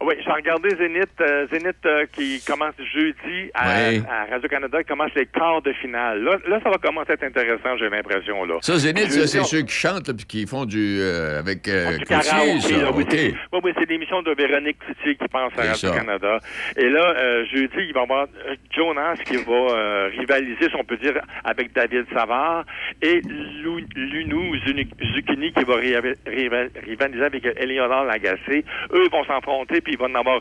Oui, 0.00 0.14
j'ai 0.24 0.30
regardé 0.30 0.68
Zénith, 0.76 1.10
euh, 1.20 1.48
Zénith 1.52 1.74
euh, 1.84 2.06
qui 2.12 2.40
commence 2.46 2.74
jeudi 2.94 3.50
à, 3.52 3.88
Oui. 3.90 4.00
à 4.08 4.26
Radio-Canada, 4.30 4.80
qui 4.84 4.88
commence 4.88 5.10
les 5.16 5.26
quarts 5.26 5.60
de 5.62 5.72
finale. 5.72 6.22
Là, 6.22 6.36
là, 6.46 6.60
ça 6.62 6.70
va 6.70 6.76
commencer 6.78 7.10
à 7.10 7.14
être 7.14 7.24
intéressant, 7.24 7.76
j'ai 7.78 7.88
l'impression. 7.90 8.44
là. 8.44 8.58
Ça, 8.62 8.78
Zénith, 8.78 9.10
c'est 9.10 9.40
on- 9.40 9.44
ceux 9.44 9.62
qui 9.62 9.72
chantent 9.74 10.12
puis 10.16 10.24
qui 10.24 10.46
font 10.46 10.66
du. 10.66 10.98
euh, 11.00 11.40
avec 11.40 11.66
euh, 11.66 11.98
Du 11.98 12.04
karaoké, 12.04 12.60
ça. 12.60 12.76
là, 12.76 12.90
oui, 12.94 13.02
OK. 13.02 13.10
c'est- 13.10 13.34
oui, 13.52 13.60
oui, 13.64 13.72
c'est 13.76 13.90
l'émission 13.90 14.22
de 14.22 14.30
Véronique 14.34 14.78
Cloutier 14.78 15.16
qui 15.16 15.26
pense 15.28 15.52
à. 15.58 15.62
Radio-Canada. 15.62 16.38
Et 16.76 16.88
là, 16.88 17.14
euh, 17.18 17.44
jeudi, 17.52 17.74
il 17.88 17.92
va 17.92 18.00
y 18.00 18.02
avoir 18.04 18.26
euh, 18.46 18.54
Jonas 18.76 19.16
qui 19.26 19.36
va 19.38 20.06
rivaliser, 20.16 20.68
si 20.68 20.76
on 20.76 20.84
peut 20.84 20.96
dire, 20.98 21.20
avec 21.42 21.72
David 21.72 22.04
Savard 22.14 22.64
et 23.02 23.20
Lou- 23.64 23.80
Lunou 23.96 24.54
Zucchini 24.64 25.52
qui 25.52 25.64
va 25.64 25.74
riva- 25.76 26.14
riva- 26.24 26.68
rivaliser 26.86 27.24
avec 27.24 27.44
Eleonore 27.56 28.04
Lagacé. 28.04 28.64
Eux 28.92 29.08
vont 29.10 29.24
s'affronter, 29.24 29.80
puis 29.88 29.94
il 29.94 29.98
va 29.98 30.06
en 30.06 30.14
avoir 30.20 30.40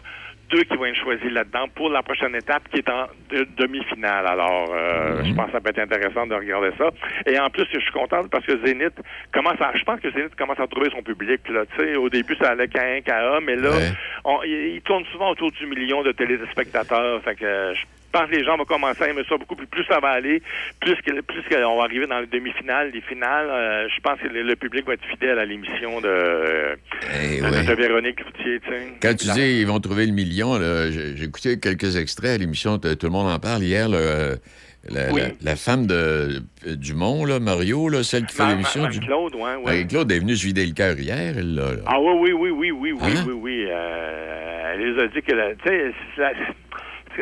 deux 0.50 0.64
qui 0.64 0.76
vont 0.78 0.86
être 0.86 0.96
choisis 0.96 1.30
là-dedans 1.32 1.68
pour 1.76 1.90
la 1.90 2.02
prochaine 2.04 2.34
étape 2.36 2.64
qui 2.70 2.78
est 2.80 2.90
en 2.90 3.08
de- 3.30 3.48
demi-finale. 3.58 4.26
Alors, 4.28 4.70
euh, 4.74 5.22
je 5.24 5.34
pense 5.34 5.48
que 5.48 5.52
ça 5.54 5.60
peut 5.62 5.70
être 5.72 5.80
intéressant 5.80 6.26
de 6.26 6.36
regarder 6.36 6.72
ça. 6.78 6.90
Et 7.26 7.38
en 7.40 7.50
plus, 7.50 7.66
je 7.74 7.80
suis 7.80 7.92
content 7.92 8.22
parce 8.32 8.46
que 8.46 8.58
Zénith 8.66 8.94
commence 9.34 9.60
à, 9.60 9.72
je 9.76 9.84
pense 9.84 10.00
que 10.00 10.10
Zénith 10.12 10.36
commence 10.36 10.60
à 10.60 10.68
trouver 10.68 10.90
son 10.90 11.02
public. 11.02 11.42
Là. 11.50 11.66
Tu 11.66 11.84
sais, 11.84 11.96
au 11.98 12.10
début, 12.10 12.36
ça 12.36 12.52
allait 12.52 12.68
qu'à 12.70 12.82
un, 12.84 13.02
qu'à 13.02 13.36
un, 13.36 13.42
mais 13.42 13.56
là, 13.58 13.72
Ouais. 13.72 13.92
on- 14.24 14.42
il, 14.44 14.76
il 14.76 14.82
tourne 14.84 15.04
souvent 15.12 15.32
autour 15.32 15.52
du 15.52 15.66
million 15.66 16.02
de 16.04 16.12
téléspectateurs. 16.14 17.22
Fait 17.24 17.36
que 17.36 17.44
euh, 17.46 17.74
je 17.76 17.82
pense 18.12 18.30
que 18.30 18.36
les 18.36 18.44
gens 18.44 18.58
vont 18.58 18.66
commencer 18.66 19.04
à 19.04 19.10
aimer 19.10 19.24
ça 19.28 19.38
beaucoup. 19.38 19.56
Plus, 19.56 19.68
plus 19.68 19.84
ça 19.86 20.00
va 20.00 20.10
aller, 20.10 20.42
plus 20.82 20.96
que 20.96 21.22
plus 21.22 21.44
qu'on 21.44 21.78
va 21.78 21.84
arriver 21.84 22.08
dans 22.08 22.20
les 22.20 22.28
demi-finales, 22.28 22.92
les 22.94 23.02
finales, 23.02 23.48
euh, 23.50 23.88
je 23.96 24.00
pense 24.02 24.20
que 24.20 24.28
le, 24.28 24.44
le 24.44 24.56
public 24.56 24.86
va 24.86 24.94
être 24.94 25.06
fidèle 25.06 25.40
à 25.40 25.46
l'émission 25.46 26.02
de, 26.02 26.78
Eh 27.22 27.40
de, 27.42 27.44
ouais. 27.46 27.64
de 27.64 27.74
Véronique 27.74 28.20
sais. 28.44 28.62
Quand 29.02 29.16
tu 29.16 29.28
dis 29.32 29.60
ils 29.62 29.68
vont 29.68 29.80
trouver 29.80 30.06
le 30.06 30.14
million, 30.14 30.58
j'ai 30.92 31.24
écouté 31.24 31.60
quelques 31.60 31.96
extraits 31.98 32.32
à 32.32 32.38
l'émission, 32.38 32.78
tout 32.78 32.88
le 33.04 33.10
monde 33.10 33.30
en 33.32 33.40
parle 33.40 33.64
hier. 33.64 33.88
là, 33.90 34.36
la, 34.90 35.12
Oui. 35.12 35.20
la- 35.22 35.28
la 35.52 35.56
femme 35.58 35.86
de 35.86 36.42
Dumont, 36.66 37.26
là, 37.26 37.40
Mario, 37.42 37.90
là, 37.90 38.04
celle 38.04 38.26
qui 38.26 38.36
fait 38.36 38.48
l'émission. 38.48 38.88
du- 38.88 39.02
Claude, 39.02 39.36
ouais, 39.36 39.42
ouais. 39.42 39.64
Marie-Claude 39.66 40.10
est 40.14 40.20
venue 40.20 40.36
se 40.38 40.46
vider 40.46 40.66
le 40.66 40.72
cœur 40.74 40.98
hier, 40.98 41.36
elle, 41.38 41.56
là. 41.56 41.72
là. 41.74 41.82
Ah 41.88 42.00
oui, 42.00 42.32
oui, 42.32 42.32
oui, 42.32 42.50
oui, 42.52 42.72
oui, 42.72 42.92
oui, 42.94 43.00
Hein? 43.18 43.24
oui, 43.28 43.34
oui. 43.34 43.66
Euh, 43.68 44.74
elle 44.74 44.94
les 44.96 45.04
a 45.04 45.08
dit 45.08 45.22
que, 45.22 45.34
la- 45.34 45.56
tu 45.56 45.68
sais, 45.68 45.92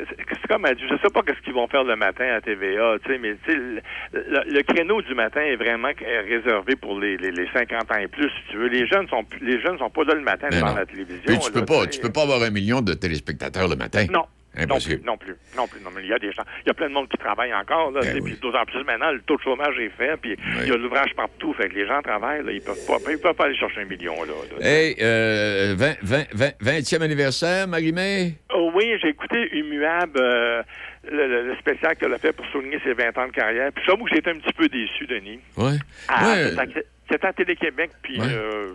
c'est 0.10 0.48
comme 0.48 0.66
elle 0.66 0.76
dit, 0.76 0.84
je 0.90 0.96
sais 0.98 1.10
pas 1.14 1.22
qu'est-ce 1.24 1.40
qu'ils 1.42 1.54
vont 1.54 1.68
faire 1.68 1.84
le 1.84 1.96
matin 1.96 2.26
à 2.36 2.42
TVA, 2.42 2.98
tu 3.04 3.12
sais, 3.12 3.18
mais 3.20 3.36
tu 3.46 3.52
sais, 3.52 3.58
le, 3.58 3.82
le- 4.14 4.54
le 4.54 4.62
créneau 4.64 5.02
du 5.02 5.14
matin 5.16 5.42
est 5.42 5.56
vraiment 5.56 5.90
euh, 5.90 6.22
réservé 6.28 6.76
pour 6.76 7.00
les, 7.00 7.18
les, 7.18 7.32
les 7.32 7.48
50 7.54 7.92
ans 7.92 7.98
et 7.98 8.08
plus, 8.08 8.30
si 8.30 8.52
tu 8.52 8.58
veux. 8.58 8.68
Les 8.68 8.86
jeunes 8.88 9.08
sont 9.08 9.24
plus- 9.24 9.40
les 9.46 9.60
jeunes 9.62 9.78
sont 9.78 9.90
pas 9.90 10.04
là 10.04 10.14
le 10.16 10.22
matin 10.22 10.48
Mais 10.52 10.58
devant 10.58 10.76
la 10.76 10.86
télévision. 10.86 11.24
Puis 11.26 11.38
tu 11.40 11.46
là, 11.52 11.60
peux 11.60 11.66
pas, 11.66 11.88
tu 11.88 12.00
peux 12.00 12.12
pas 12.12 12.24
avoir 12.24 12.42
un 12.44 12.50
million 12.52 12.82
de 12.82 12.94
téléspectateurs 12.94 13.68
le 13.68 13.76
matin. 13.76 14.06
Non. 14.12 14.26
Non 14.56 14.64
plus, 14.64 14.64
Impossible. 14.64 15.06
non 15.06 15.18
plus, 15.18 15.36
non 15.58 15.68
plus. 15.68 15.80
Non, 15.82 15.90
mais 15.96 16.02
il 16.04 16.08
y 16.10 16.14
a 16.14 16.20
des 16.20 16.32
gens, 16.32 16.44
il 16.64 16.68
y 16.68 16.70
a 16.70 16.74
plein 16.74 16.88
de 16.88 16.94
monde 16.94 17.10
qui 17.10 17.18
travaille 17.18 17.54
encore, 17.54 17.92
là, 17.92 18.02
Ben 18.02 18.16
oui. 18.22 18.32
puis 18.32 18.40
d'autant 18.42 18.64
plus 18.66 18.84
maintenant, 18.84 19.12
le 19.12 19.22
taux 19.22 19.36
de 19.38 19.42
chômage 19.42 19.78
est 19.80 19.90
fait, 19.90 20.18
puis 20.22 20.36
il 20.64 20.68
y 20.68 20.72
a 20.72 20.76
l'ouvrage 20.78 21.14
partout, 21.16 21.54
fait 21.54 21.70
que 21.70 21.76
les 21.76 21.86
gens 21.88 22.02
travaillent, 22.02 22.44
là, 22.46 22.52
ils 22.52 22.62
peuvent 22.62 22.86
pas, 22.88 22.98
ils 23.12 23.18
peuvent 23.20 23.34
pas 23.36 23.46
aller 23.46 23.58
chercher 23.58 23.82
un 23.82 23.86
million, 23.86 24.16
là. 24.24 24.32
là. 24.60 24.66
Hey, 24.68 24.96
euh, 25.02 25.76
20, 25.78 25.96
20, 26.02 26.24
20, 26.34 26.52
20e 26.62 27.02
anniversaire, 27.02 27.68
Marie-Mé? 27.68 28.34
Oh 28.54 28.72
oui, 28.74 28.94
j'ai 29.02 29.10
écouté 29.10 29.50
Umuab, 29.56 30.16
euh, 30.18 30.64
le, 31.12 31.28
le- 31.28 31.48
le 31.50 31.56
spécial 31.58 31.96
qu'elle 31.98 32.14
a 32.14 32.18
fait 32.18 32.32
pour 32.34 32.46
souligner 32.48 32.80
ses 32.84 32.94
20 32.94 33.18
ans 33.18 33.28
de 33.28 33.32
carrière. 33.32 33.72
Puis 33.74 33.86
que 33.86 33.92
j'ai 34.12 34.18
été 34.20 34.30
un 34.32 34.36
petit 34.40 34.54
peu 34.54 34.68
déçu, 34.70 35.06
Denis. 35.06 35.40
Ouais. 35.58 35.78
Ah, 36.08 36.28
Ouais. 36.28 36.50
c'était 36.50 36.62
à- 36.80 36.82
C'était 37.12 37.28
à 37.28 37.34
Télé-Québec, 37.34 37.92
puis... 38.02 38.20
Ouais. 38.20 38.26
euh, 38.32 38.74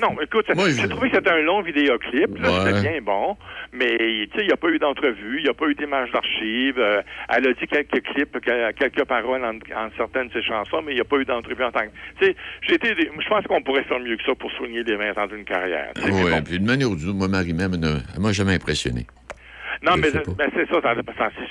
non, 0.00 0.16
écoute, 0.20 0.46
Moi, 0.54 0.70
j'ai 0.70 0.82
je- 0.82 0.86
trouvé 0.88 1.10
que 1.10 1.16
c'était 1.16 1.30
un 1.30 1.42
long 1.42 1.62
vidéoclip, 1.62 2.38
là, 2.38 2.50
Ouais. 2.50 2.58
c'était 2.72 2.80
bien 2.90 3.00
bon, 3.02 3.36
mais 3.72 3.96
tu 3.98 4.28
sais, 4.34 4.40
il 4.42 4.46
n'y 4.46 4.52
a 4.52 4.56
pas 4.56 4.68
eu 4.68 4.78
d'entrevue, 4.78 5.38
il 5.38 5.44
n'y 5.44 5.48
a 5.48 5.54
pas 5.54 5.66
eu 5.66 5.74
d'image 5.74 6.10
d'archives. 6.12 6.78
euh, 6.78 7.02
elle 7.28 7.46
a 7.48 7.52
dit 7.52 7.66
quelques 7.66 8.02
clips, 8.02 8.38
que- 8.40 8.72
quelques 8.72 9.04
paroles 9.04 9.44
en, 9.44 9.54
en 9.56 9.88
certaines 9.96 10.28
de 10.28 10.32
ses 10.34 10.42
chansons, 10.42 10.82
mais 10.84 10.92
il 10.92 10.96
n'y 10.96 11.00
a 11.00 11.04
pas 11.04 11.16
eu 11.16 11.24
d'entrevue 11.24 11.64
en 11.64 11.70
tant 11.72 11.80
que... 11.80 11.90
Tu 12.20 12.26
sais, 12.26 12.36
j'ai 12.62 12.74
été... 12.74 12.94
dé- 12.94 13.10
Je 13.18 13.28
pense 13.28 13.44
qu'on 13.46 13.62
pourrait 13.62 13.84
faire 13.84 14.00
mieux 14.00 14.16
que 14.16 14.22
ça 14.24 14.34
pour 14.34 14.50
souligner 14.52 14.82
les 14.82 14.96
20 14.96 15.16
ans 15.18 15.26
d'une 15.26 15.44
carrière. 15.44 15.92
Ouais, 15.96 16.10
bon. 16.30 16.42
puis 16.42 16.58
de 16.60 16.64
manière 16.66 16.90
ou 16.90 16.96
d'une 16.96 17.08
autre, 17.10 17.18
moi, 17.18 17.28
Marie-Mé, 17.28 17.64
elle 17.64 17.78
m'a- 17.80 17.86
elle 18.14 18.20
m'a 18.22 18.32
jamais 18.32 18.54
impressionné. 18.54 19.06
Non, 19.82 19.96
mais 19.96 20.10
ben, 20.10 20.50
c'est 20.54 20.68
ça. 20.68 20.80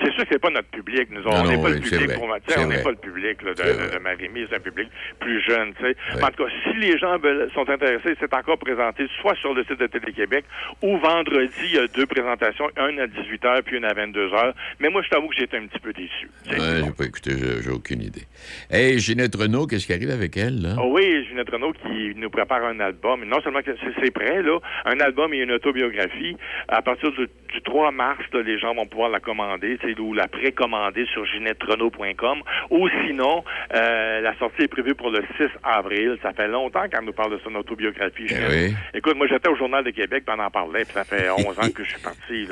C'est 0.02 0.12
sûr 0.14 0.24
que 0.24 0.30
c'est 0.32 0.40
pas 0.42 0.50
notre 0.50 0.70
public. 0.70 1.10
Nous, 1.12 1.22
on 1.26 1.44
n'est 1.48 1.56
pas 1.58 1.70
oui, 1.70 1.74
le 1.74 1.80
public 1.80 2.14
pour 2.16 2.28
sais, 2.48 2.60
On 2.60 2.68
n'est 2.68 2.84
pas 2.84 2.90
le 2.92 2.96
public 2.98 3.42
là, 3.44 3.54
de, 3.54 3.64
de, 3.64 3.94
de 3.94 4.00
Marie-Mie, 4.00 4.46
c'est 4.50 4.56
un 4.58 4.60
public 4.60 4.90
plus 5.20 5.42
jeune. 5.42 5.74
tu 5.76 5.84
sais. 5.84 5.96
En 6.24 6.28
tout 6.32 6.44
cas, 6.46 6.50
si 6.64 6.78
les 6.78 6.98
gens 6.98 7.18
sont 7.54 7.70
intéressés, 7.70 8.16
c'est 8.20 8.34
encore 8.34 8.58
présenté 8.58 9.08
soit 9.22 9.36
sur 9.36 9.54
le 9.54 9.64
site 9.64 9.80
de 9.80 9.88
Télé-Québec 9.88 10.46
ou 10.82 10.98
vendredi, 10.98 11.52
il 11.64 11.76
y 11.76 11.78
a 11.80 11.88
deux 11.88 12.06
présentations, 12.06 12.70
une 12.78 13.00
à 13.00 13.08
18h 13.08 13.62
puis 13.64 13.78
une 13.78 13.86
à 13.86 13.94
22h. 13.94 14.54
Mais 14.80 14.90
moi, 14.90 15.02
je 15.04 15.10
t'avoue 15.10 15.28
que 15.28 15.36
j'étais 15.36 15.58
un 15.58 15.68
petit 15.68 15.80
peu 15.80 15.94
déçu. 15.94 16.30
Ouais, 16.50 16.84
j'ai 16.86 16.92
pas 16.92 17.06
écouté, 17.06 17.32
j'ai 17.64 17.70
aucune 17.72 18.02
idée. 18.02 18.24
Hey, 18.70 19.00
Ginette 19.00 19.36
Renault, 19.36 19.68
qu'est-ce 19.68 19.86
qui 19.88 19.94
arrive 19.94 20.12
avec 20.12 20.36
elle, 20.38 20.62
là? 20.62 20.76
Oh 20.82 20.92
oui, 20.96 21.26
Ginette 21.28 21.50
Renault 21.50 21.74
qui 21.74 22.14
nous 22.16 22.30
prépare 22.30 22.64
un 22.64 22.80
album. 22.80 23.24
Non 23.26 23.42
seulement 23.42 23.62
que 23.62 23.72
c'est- 23.76 23.94
c'est 24.04 24.12
prêt, 24.12 24.42
là, 24.42 24.60
un 24.86 25.00
album 25.00 25.34
et 25.34 25.38
une 25.38 25.52
autobiographie. 25.52 26.36
À 26.68 26.82
partir 26.82 27.12
du, 27.12 27.28
du 27.54 27.62
3 27.64 27.92
mars, 27.92 28.15
là, 28.34 28.42
les 28.42 28.60
gens 28.60 28.74
vont 28.74 28.86
pouvoir 28.86 29.10
la 29.10 29.20
commander, 29.20 29.78
ou 30.00 30.14
la 30.14 30.28
précommander 30.28 31.06
sur 31.14 31.26
ginetterenault.com. 31.26 32.40
Ou 32.72 32.90
sinon, 33.06 33.44
euh, 33.74 34.22
la 34.22 34.38
sortie 34.38 34.64
est 34.64 34.68
prévue 34.68 34.96
pour 34.96 35.10
le 35.10 35.24
6 35.38 35.48
avril. 35.64 36.18
Ça 36.22 36.34
fait 36.34 36.48
longtemps 36.48 36.88
qu'elle 36.90 37.06
nous 37.06 37.14
parle 37.14 37.32
de 37.32 37.40
son 37.44 37.54
autobiographie. 37.56 38.28
Eh 38.30 38.50
oui. 38.50 38.76
Écoute, 38.94 39.16
moi, 39.16 39.28
j'étais 39.28 39.50
au 39.50 39.56
Journal 39.56 39.84
de 39.84 39.92
Québec, 39.92 40.24
puis 40.26 40.36
on 40.38 40.42
en 40.42 40.52
parlait, 40.52 40.84
puis 40.84 40.94
ça 40.94 41.04
fait 41.04 41.30
11 41.38 41.60
ans 41.60 41.70
que 41.74 41.84
je 41.84 41.90
suis 41.90 42.02
parti. 42.02 42.48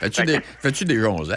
Fais-tu 0.00 0.22
des, 0.24 0.40
fais-tu 0.60 0.84
des 0.84 1.04
11 1.04 1.32
ans? 1.32 1.36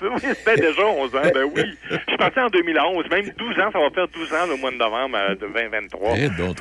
Oui, 0.00 0.20
fait 0.44 0.56
déjà 0.56 0.86
11 0.86 1.14
ans, 1.16 1.20
ben 1.34 1.44
oui. 1.54 1.62
Je 1.90 1.96
suis 2.08 2.16
parti 2.16 2.38
en 2.40 2.48
2011, 2.48 3.08
même 3.10 3.24
12 3.36 3.58
ans, 3.60 3.70
ça 3.72 3.78
va 3.78 3.90
faire 3.90 4.08
12 4.08 4.32
ans 4.34 4.46
le 4.48 4.56
mois 4.56 4.70
de 4.70 4.76
novembre 4.76 5.16
euh, 5.18 5.34
de 5.34 5.46
2023. 5.46 6.12
Eh, 6.16 6.28
donc, 6.30 6.56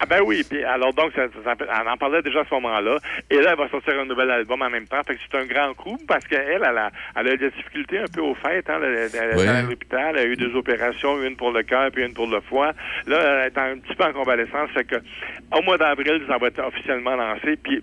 Ah 0.00 0.06
ben 0.06 0.20
oui, 0.24 0.42
puis 0.48 0.62
alors 0.64 0.92
donc, 0.94 1.12
ça, 1.14 1.22
elle 1.24 1.88
en 1.88 1.96
parlait 1.96 2.22
déjà 2.22 2.40
à 2.40 2.44
ce 2.44 2.54
moment-là. 2.54 2.96
Et 3.30 3.36
là, 3.40 3.50
elle 3.52 3.58
va 3.58 3.68
sortir 3.68 3.98
un 4.00 4.04
nouvel 4.04 4.30
album 4.30 4.62
en 4.62 4.70
même 4.70 4.86
temps. 4.86 5.00
Fait 5.06 5.14
que 5.14 5.20
c'est 5.30 5.38
un 5.38 5.44
grand 5.46 5.74
coup 5.74 5.98
parce 6.08 6.24
qu'elle, 6.26 6.62
elle 6.64 6.78
a, 6.78 6.90
elle 7.16 7.28
a 7.28 7.34
eu 7.34 7.38
des 7.38 7.50
difficultés 7.50 7.98
un 7.98 8.06
peu 8.12 8.20
au 8.20 8.34
fait. 8.34 8.68
Hein, 8.68 8.80
elle, 8.82 9.08
elle- 9.14 9.20
elle 9.32 9.36
Ouais. 9.38 9.48
à 9.48 9.62
l'hôpital, 9.62 10.14
elle 10.16 10.18
a 10.18 10.24
eu 10.24 10.36
deux 10.36 10.54
opérations, 10.56 11.22
une 11.22 11.36
pour 11.36 11.52
le 11.52 11.62
cœur 11.62 11.90
puis 11.90 12.04
une 12.04 12.14
pour 12.14 12.26
le 12.26 12.40
foie. 12.40 12.72
Là, 13.06 13.42
elle 13.44 13.46
est 13.52 13.58
un 13.58 13.78
petit 13.78 13.94
peu 13.94 14.04
en 14.04 14.12
convalescence. 14.12 14.70
Fait 14.74 14.84
que 14.84 14.96
au 15.56 15.62
mois 15.62 15.78
d'avril, 15.78 16.22
ça 16.28 16.36
va 16.38 16.46
être 16.48 16.60
officiellement 16.66 17.16
lancé. 17.16 17.56
Puis 17.56 17.82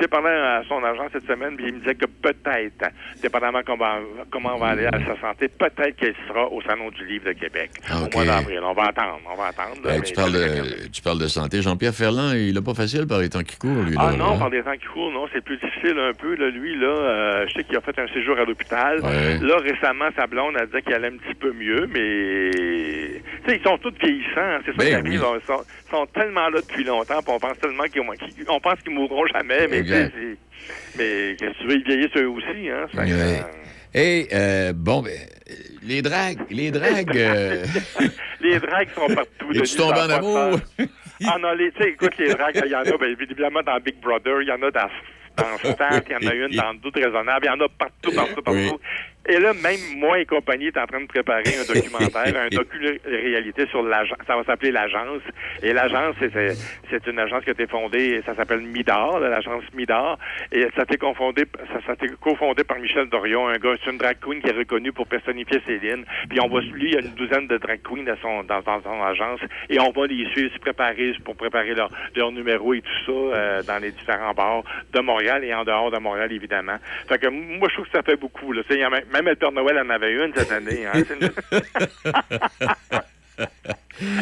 j'ai 0.00 0.06
parlé 0.08 0.28
à 0.30 0.62
son 0.68 0.82
agent 0.84 1.08
cette 1.12 1.26
semaine, 1.26 1.56
puis 1.56 1.66
il 1.68 1.74
me 1.74 1.78
disait 1.80 1.94
que 1.94 2.06
peut-être, 2.06 2.90
dépendamment 3.20 3.60
comment, 3.64 3.98
comment 4.30 4.54
on 4.54 4.58
va 4.58 4.68
aller 4.68 4.86
à 4.86 4.92
sa 4.92 5.20
santé, 5.20 5.48
peut-être 5.48 5.96
qu'elle 5.96 6.14
sera 6.28 6.46
au 6.50 6.60
Salon 6.62 6.90
du 6.90 7.04
Livre 7.06 7.26
de 7.26 7.32
Québec 7.32 7.70
Ah, 7.88 8.02
au 8.02 8.08
mois 8.14 8.24
d'avril. 8.24 8.60
On 8.62 8.72
va 8.74 8.84
attendre, 8.84 9.20
on 9.30 9.36
va 9.36 9.46
attendre. 9.48 9.76
mais 9.84 10.00
tu, 10.00 10.12
parles 10.14 10.32
de, 10.32 10.88
tu 10.92 11.02
parles 11.02 11.18
de 11.20 11.28
santé. 11.28 11.62
Jean-Pierre 11.62 11.94
Ferland, 11.94 12.32
il 12.34 12.56
a 12.56 12.62
pas 12.62 12.74
facile 12.74 13.06
par 13.06 13.18
les 13.20 13.28
temps 13.28 13.42
qui 13.42 13.56
courent, 13.56 13.82
lui. 13.82 13.94
Ah 13.98 14.10
là, 14.12 14.16
non, 14.16 14.32
là. 14.34 14.38
par 14.38 14.50
des 14.50 14.62
temps 14.62 14.72
qui 14.76 14.86
courent, 14.86 15.10
non, 15.12 15.26
c'est 15.32 15.42
plus 15.44 15.56
difficile 15.58 15.98
un 15.98 16.12
peu. 16.14 16.34
Là, 16.36 16.48
lui, 16.50 16.76
là, 16.78 16.86
euh, 16.86 17.46
je 17.48 17.54
sais 17.54 17.64
qu'il 17.64 17.76
a 17.76 17.80
fait 17.80 17.98
un 17.98 18.08
séjour 18.08 18.38
à 18.38 18.44
l'hôpital. 18.44 19.00
Ouais. 19.00 19.38
Là, 19.40 19.56
récemment, 19.58 20.08
sa 20.16 20.26
blonde 20.26 20.56
a 20.56 20.66
dit 20.66 20.82
qu'elle 20.84 21.04
allait 21.04 21.08
un 21.14 21.18
petit 21.18 21.34
peu 21.34 21.52
mieux, 21.52 21.86
mais 21.92 22.50
tu 22.52 23.50
sais, 23.50 23.56
ils 23.58 23.62
sont 23.62 23.78
tous 23.78 23.92
vieillissants. 24.00 24.30
hein. 24.40 24.58
C'est 24.64 24.72
ça 24.72 24.78
Ben 24.78 24.86
qui 24.88 24.94
arrive. 24.94 25.22
oui. 25.22 25.38
Ils 25.42 25.46
sont, 25.46 25.62
sont 25.90 26.06
tellement 26.06 26.48
là 26.48 26.60
depuis 26.60 26.84
longtemps, 26.84 27.20
puis 27.22 27.32
on 27.34 27.38
pense 27.38 27.58
tellement 27.58 27.84
qu'ils 27.84 28.02
qu'ils- 28.34 28.44
on 28.48 28.60
pense 28.60 28.80
qu'ils 28.80 28.92
mourront 28.94 29.26
jamais, 29.26 29.66
mais 29.68 29.82
mais 30.96 31.36
qu'est-ce 31.38 31.52
que 31.52 31.58
tu 31.62 31.66
veux, 31.66 31.74
ils 31.76 31.84
vieillissent 31.84 32.16
eux 32.16 32.28
aussi, 32.28 32.68
hein. 32.70 32.86
Ouais. 32.94 33.40
Hey, 33.94 34.26
euh, 34.32 34.72
bon, 34.74 35.02
ben, 35.02 35.12
les 35.82 36.00
dragues, 36.00 36.38
les 36.50 36.70
dragues... 36.70 37.16
euh, 37.16 37.64
Les 38.40 38.58
dragues 38.58 38.88
sont 38.94 39.06
partout. 39.06 39.52
Denis, 39.52 39.76
tombé 39.76 39.96
ça 39.98 40.06
en 40.06 40.10
amour? 40.10 40.60
Ah 41.26 41.36
non, 41.38 41.52
les, 41.52 41.70
tu 41.72 41.82
sais, 41.82 41.90
écoute, 41.90 42.16
les 42.18 42.34
dragues, 42.34 42.60
il 42.64 42.70
y 42.70 42.74
en 42.74 42.80
a, 42.80 42.96
ben, 42.96 43.16
évidemment, 43.20 43.62
dans 43.62 43.78
Big 43.78 44.00
Brother, 44.00 44.42
il 44.42 44.48
y 44.48 44.52
en 44.52 44.62
a 44.62 44.70
dans, 44.70 44.88
dans 45.36 45.58
Stat, 45.58 46.00
il 46.08 46.12
y 46.12 46.26
en 46.26 46.30
a 46.30 46.34
une 46.34 46.48
dans 46.56 46.74
Doute 46.74 46.96
raisonnable, 46.96 47.46
il 47.46 47.48
y 47.48 47.50
en 47.50 47.60
a 47.64 47.68
partout, 47.68 48.12
partout, 48.12 48.42
partout. 48.42 48.58
Oui. 48.58 48.70
Et 49.28 49.38
là, 49.38 49.52
même 49.54 49.78
moi 49.98 50.18
et 50.18 50.26
compagnie 50.26 50.66
est 50.66 50.76
en 50.76 50.86
train 50.86 51.00
de 51.00 51.06
préparer 51.06 51.42
un 51.60 51.64
documentaire, 51.72 52.34
un 52.36 52.48
docu-réalité 52.50 53.66
sur 53.68 53.82
l'agence. 53.82 54.18
Ça 54.26 54.36
va 54.36 54.44
s'appeler 54.44 54.72
l'agence. 54.72 55.22
Et 55.62 55.72
l'agence, 55.72 56.16
c'est- 56.20 57.06
une 57.06 57.18
agence 57.18 57.42
qui 57.44 57.50
a 57.50 57.52
été 57.52 57.66
fondée, 57.66 58.22
ça 58.26 58.34
s'appelle 58.34 58.60
Midar, 58.60 59.18
l'agence 59.20 59.64
Midar. 59.74 60.18
Et 60.50 60.62
ça 60.74 60.80
a 60.80 60.82
été 60.84 60.96
confondé, 60.98 61.44
ça, 61.72 61.80
ça 61.86 61.92
a 61.92 61.94
été 61.94 62.08
cofondé 62.20 62.64
par 62.64 62.78
Michel 62.78 63.08
Dorion, 63.08 63.48
un 63.48 63.58
gars, 63.58 63.74
c'est 63.84 63.90
une 63.90 63.98
drag 63.98 64.16
queen 64.20 64.40
qui 64.40 64.48
est 64.48 64.52
reconnue 64.56 64.92
pour 64.92 65.06
personnifier 65.06 65.60
Céline. 65.66 66.04
Puis 66.28 66.40
on 66.40 66.48
va, 66.48 66.60
lui, 66.60 66.88
il 66.90 66.94
y 66.94 66.96
a 66.96 67.00
une 67.00 67.14
douzaine 67.14 67.46
de 67.48 67.58
drag 67.58 67.80
queens 67.82 68.04
dans 68.04 68.16
son, 68.20 68.42
dans, 68.44 68.60
dans 68.60 68.82
son 68.82 69.02
agence. 69.02 69.40
Et 69.68 69.78
on 69.80 69.90
va 69.90 70.06
les 70.06 70.26
suivre, 70.30 70.52
se 70.54 70.58
préparer 70.58 71.12
pour 71.24 71.36
préparer 71.36 71.74
leur, 71.74 71.90
leur 72.14 72.30
numéro 72.32 72.74
et 72.74 72.80
tout 72.82 73.04
ça 73.06 73.12
euh, 73.12 73.62
dans 73.62 73.78
les 73.82 73.90
différents 73.92 74.32
bars 74.34 74.62
de 74.92 75.00
Montréal 75.00 75.44
et 75.44 75.54
en 75.54 75.64
dehors 75.64 75.90
de 75.90 75.98
Montréal, 75.98 76.32
évidemment. 76.32 76.76
Fait 77.08 77.18
que 77.18 77.26
moi, 77.28 77.68
je 77.68 77.74
trouve 77.74 77.86
que 77.86 77.92
ça 77.92 78.02
fait 78.02 78.16
beaucoup. 78.16 78.52
Là. 78.52 78.62
Il 78.70 78.76
y 78.78 78.82
a 78.82 78.90
même, 78.90 79.02
même 79.12 79.26
le 79.26 79.34
Père 79.36 79.52
Noël 79.52 79.78
en 79.84 79.90
avait 79.90 80.12
une 80.12 80.32
cette 80.34 80.52
année. 80.52 80.86
Hein. 80.86 81.02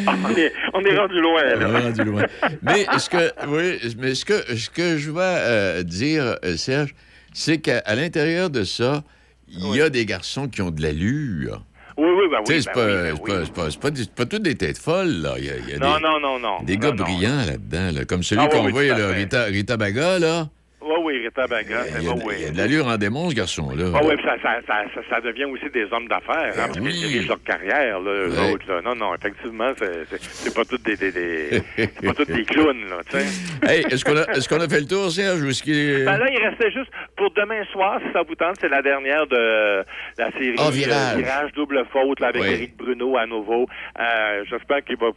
On, 0.07 0.31
est, 0.37 0.53
on 0.75 0.85
est 0.85 0.97
rendu 0.97 1.21
loin. 1.21 1.43
là. 1.43 1.67
On 1.69 1.75
est 1.77 1.81
rendu 1.81 2.05
loin. 2.05 2.23
Mais 2.63 2.87
ce 2.99 3.09
que, 3.11 3.31
oui, 3.49 3.95
mais 3.99 4.15
ce 4.15 4.25
que, 4.25 4.57
ce 4.57 4.69
que 4.71 4.99
je 4.99 5.11
vais 5.11 5.21
euh, 5.21 5.83
dire, 5.83 6.37
euh, 6.45 6.57
Serge, 6.57 6.95
c'est 7.33 7.59
qu'à 7.59 7.83
l'intérieur 7.95 8.51
de 8.51 8.65
ça, 8.65 9.03
il 9.49 9.75
y 9.77 9.81
a 9.81 9.89
des 9.91 10.05
garçons 10.07 10.49
qui 10.49 10.61
ont 10.63 10.71
de 10.71 10.83
l'allure. 10.83 11.65
Oui, 11.97 12.09
oui, 12.09 12.25
ben 12.31 12.39
oui. 12.47 12.63
c'est 12.63 12.67
ben 12.67 12.73
pas, 12.73 12.87
oui, 12.87 12.93
ben 12.93 13.13
oui. 13.13 13.51
pas, 13.55 13.65
pas, 13.65 13.69
pas, 13.81 13.91
des- 13.91 14.03
c'est 14.03 14.15
pas 14.15 14.27
toutes 14.27 14.43
des 14.43 14.55
têtes 14.55 14.79
folles, 14.79 15.23
là. 15.23 15.35
Il 15.39 15.45
y 15.45 15.51
a, 15.51 15.57
il 15.57 15.69
y 15.71 15.75
a 15.75 15.79
Non, 15.79 15.97
des, 15.97 16.03
non, 16.03 16.21
non, 16.21 16.39
non. 16.39 16.63
des 16.63 16.77
gars 16.77 16.91
non. 16.93 17.05
brillants 17.05 17.45
là-dedans, 17.47 17.91
là, 17.99 18.05
comme 18.05 18.23
celui 18.23 18.43
Ah 18.45 18.49
qu'on 18.49 18.69
voit, 18.69 18.85
là. 18.85 19.09
Rita, 19.09 19.45
Rita 19.45 19.77
Baga, 19.77 20.19
là. 20.19 20.49
Oui, 20.83 20.95
oui, 21.03 21.25
Rita 21.27 21.47
Baga, 21.47 21.83
c'est 21.85 21.99
Il 22.01 22.05
y 22.05 22.09
a, 22.09 22.13
bon, 22.15 22.21
oui. 22.25 22.35
il 22.39 22.43
y 22.45 22.49
a 22.49 22.51
de 22.53 22.57
l'allure 22.57 22.87
en 22.87 22.97
démon, 22.97 23.29
ce 23.31 23.35
garçon-là. 23.35 23.93
Ah 23.95 24.01
oui, 24.03 24.15
ça, 24.25 24.37
ça, 24.43 24.61
ça, 24.67 25.01
ça, 25.11 25.21
devient 25.21 25.45
aussi 25.45 25.69
des 25.71 25.85
hommes 25.93 26.09
d'affaires, 26.09 26.55
hein, 26.59 26.69
qu'ils 26.73 26.83
Oui. 26.83 26.93
dirigent 26.93 27.29
leur 27.29 27.43
carrière, 27.43 28.01
là, 28.01 28.51
autres. 28.53 28.67
Là. 28.69 28.81
Non, 28.83 28.95
non, 28.95 29.15
effectivement, 29.15 29.71
c'est- 29.79 30.05
c'est 30.09 30.23
c'est 30.23 30.55
pas 30.55 30.65
tous 30.65 30.79
des, 30.79 30.97
des, 30.97 31.13
des- 31.13 31.63
c'est 31.77 32.03
pas 32.07 32.15
tous 32.15 32.25
des 32.25 32.45
clowns, 32.45 32.89
là, 32.89 32.97
tu 33.11 33.19
sais. 33.19 33.27
Hey, 33.71 33.85
est-ce 33.91 34.05
qu'on 34.05 34.17
a, 34.17 34.23
est-ce 34.33 34.49
qu'on 34.49 34.61
a 34.61 34.69
fait 34.69 34.81
le 34.81 34.87
tour, 34.87 35.11
Serge, 35.11 35.43
ou 35.43 35.51
est-ce 35.51 35.63
qu'il. 35.63 36.05
Ben 36.07 36.17
là, 36.17 36.27
il 36.33 36.39
restait 36.43 36.71
juste 36.73 36.91
pour 37.17 37.31
demain 37.33 37.63
soir, 37.73 38.01
si 38.05 38.11
ça 38.13 38.23
vous 38.23 38.35
tente, 38.35 38.57
c'est 38.61 38.71
la 38.71 38.81
dernière 38.83 39.27
de 39.27 39.85
la 40.19 40.31
série 40.33 40.55
Ah, 40.59 40.71
Virage. 40.71 41.15
euh, 41.15 41.19
Virage 41.19 41.53
double 41.53 41.85
faute 41.93 42.21
là, 42.21 42.29
avec. 42.29 42.43
Éric 42.43 42.77
Bruno 42.77 43.17
à 43.19 43.27
nouveau. 43.27 43.67
Euh, 43.99 44.45
J'espère 44.51 44.83
qu'il 44.85 44.97
va 44.97 45.09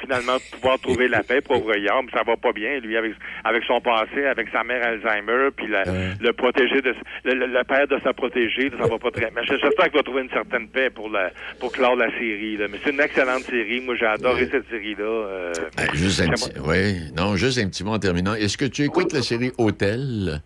finalement 0.00 0.36
pouvoir 0.52 0.78
trouver 0.78 1.08
la 1.08 1.22
paix, 1.24 1.40
pauvre 1.40 1.72
mais 1.76 2.10
ça 2.12 2.22
va 2.24 2.36
pas 2.36 2.52
bien, 2.52 2.78
lui, 2.78 2.96
avec, 2.96 3.12
avec 3.44 3.64
son 3.64 3.80
passé, 3.80 4.24
avec 4.26 4.48
sa 4.52 4.62
mère 4.62 4.84
Alzheimer, 4.86 5.07
puis 5.56 5.66
la- 5.68 5.84
le 6.20 6.32
protégé 6.32 6.80
de 6.82 6.94
le, 7.24 7.34
le- 7.34 7.46
le 7.46 7.64
père 7.64 7.86
de 7.88 7.98
sa 8.04 8.12
protégée, 8.12 8.70
ça 8.78 8.86
va 8.86 8.98
pas 8.98 9.10
très. 9.10 9.30
Mais 9.34 9.42
j'espère 9.46 9.86
qu'il 9.86 9.96
va 9.96 10.02
trouver 10.02 10.22
une 10.22 10.30
certaine 10.30 10.68
paix 10.68 10.90
pour 10.90 11.08
la 11.10 11.30
pour 11.60 11.72
clore 11.72 11.96
la 11.96 12.10
série. 12.12 12.56
Là. 12.56 12.66
Mais 12.70 12.78
c'est 12.84 12.90
une 12.90 13.00
excellente 13.00 13.42
série. 13.44 13.80
Moi, 13.80 13.94
j'ai 13.98 14.06
adoré 14.06 14.48
cette 14.50 14.68
série-là. 14.68 15.04
Euh, 15.04 15.52
Ah, 15.76 15.82
juste 15.94 16.20
un 16.20 16.28
petit... 16.30 16.50
Oui, 16.64 17.12
non, 17.16 17.36
juste 17.36 17.58
un 17.58 17.68
petit 17.68 17.84
mot 17.84 17.92
en 17.92 17.98
terminant. 17.98 18.34
Est-ce 18.34 18.56
que 18.58 18.64
tu 18.66 18.82
écoutes 18.84 19.12
la 19.12 19.22
série 19.22 19.52
Hôtel? 19.58 20.42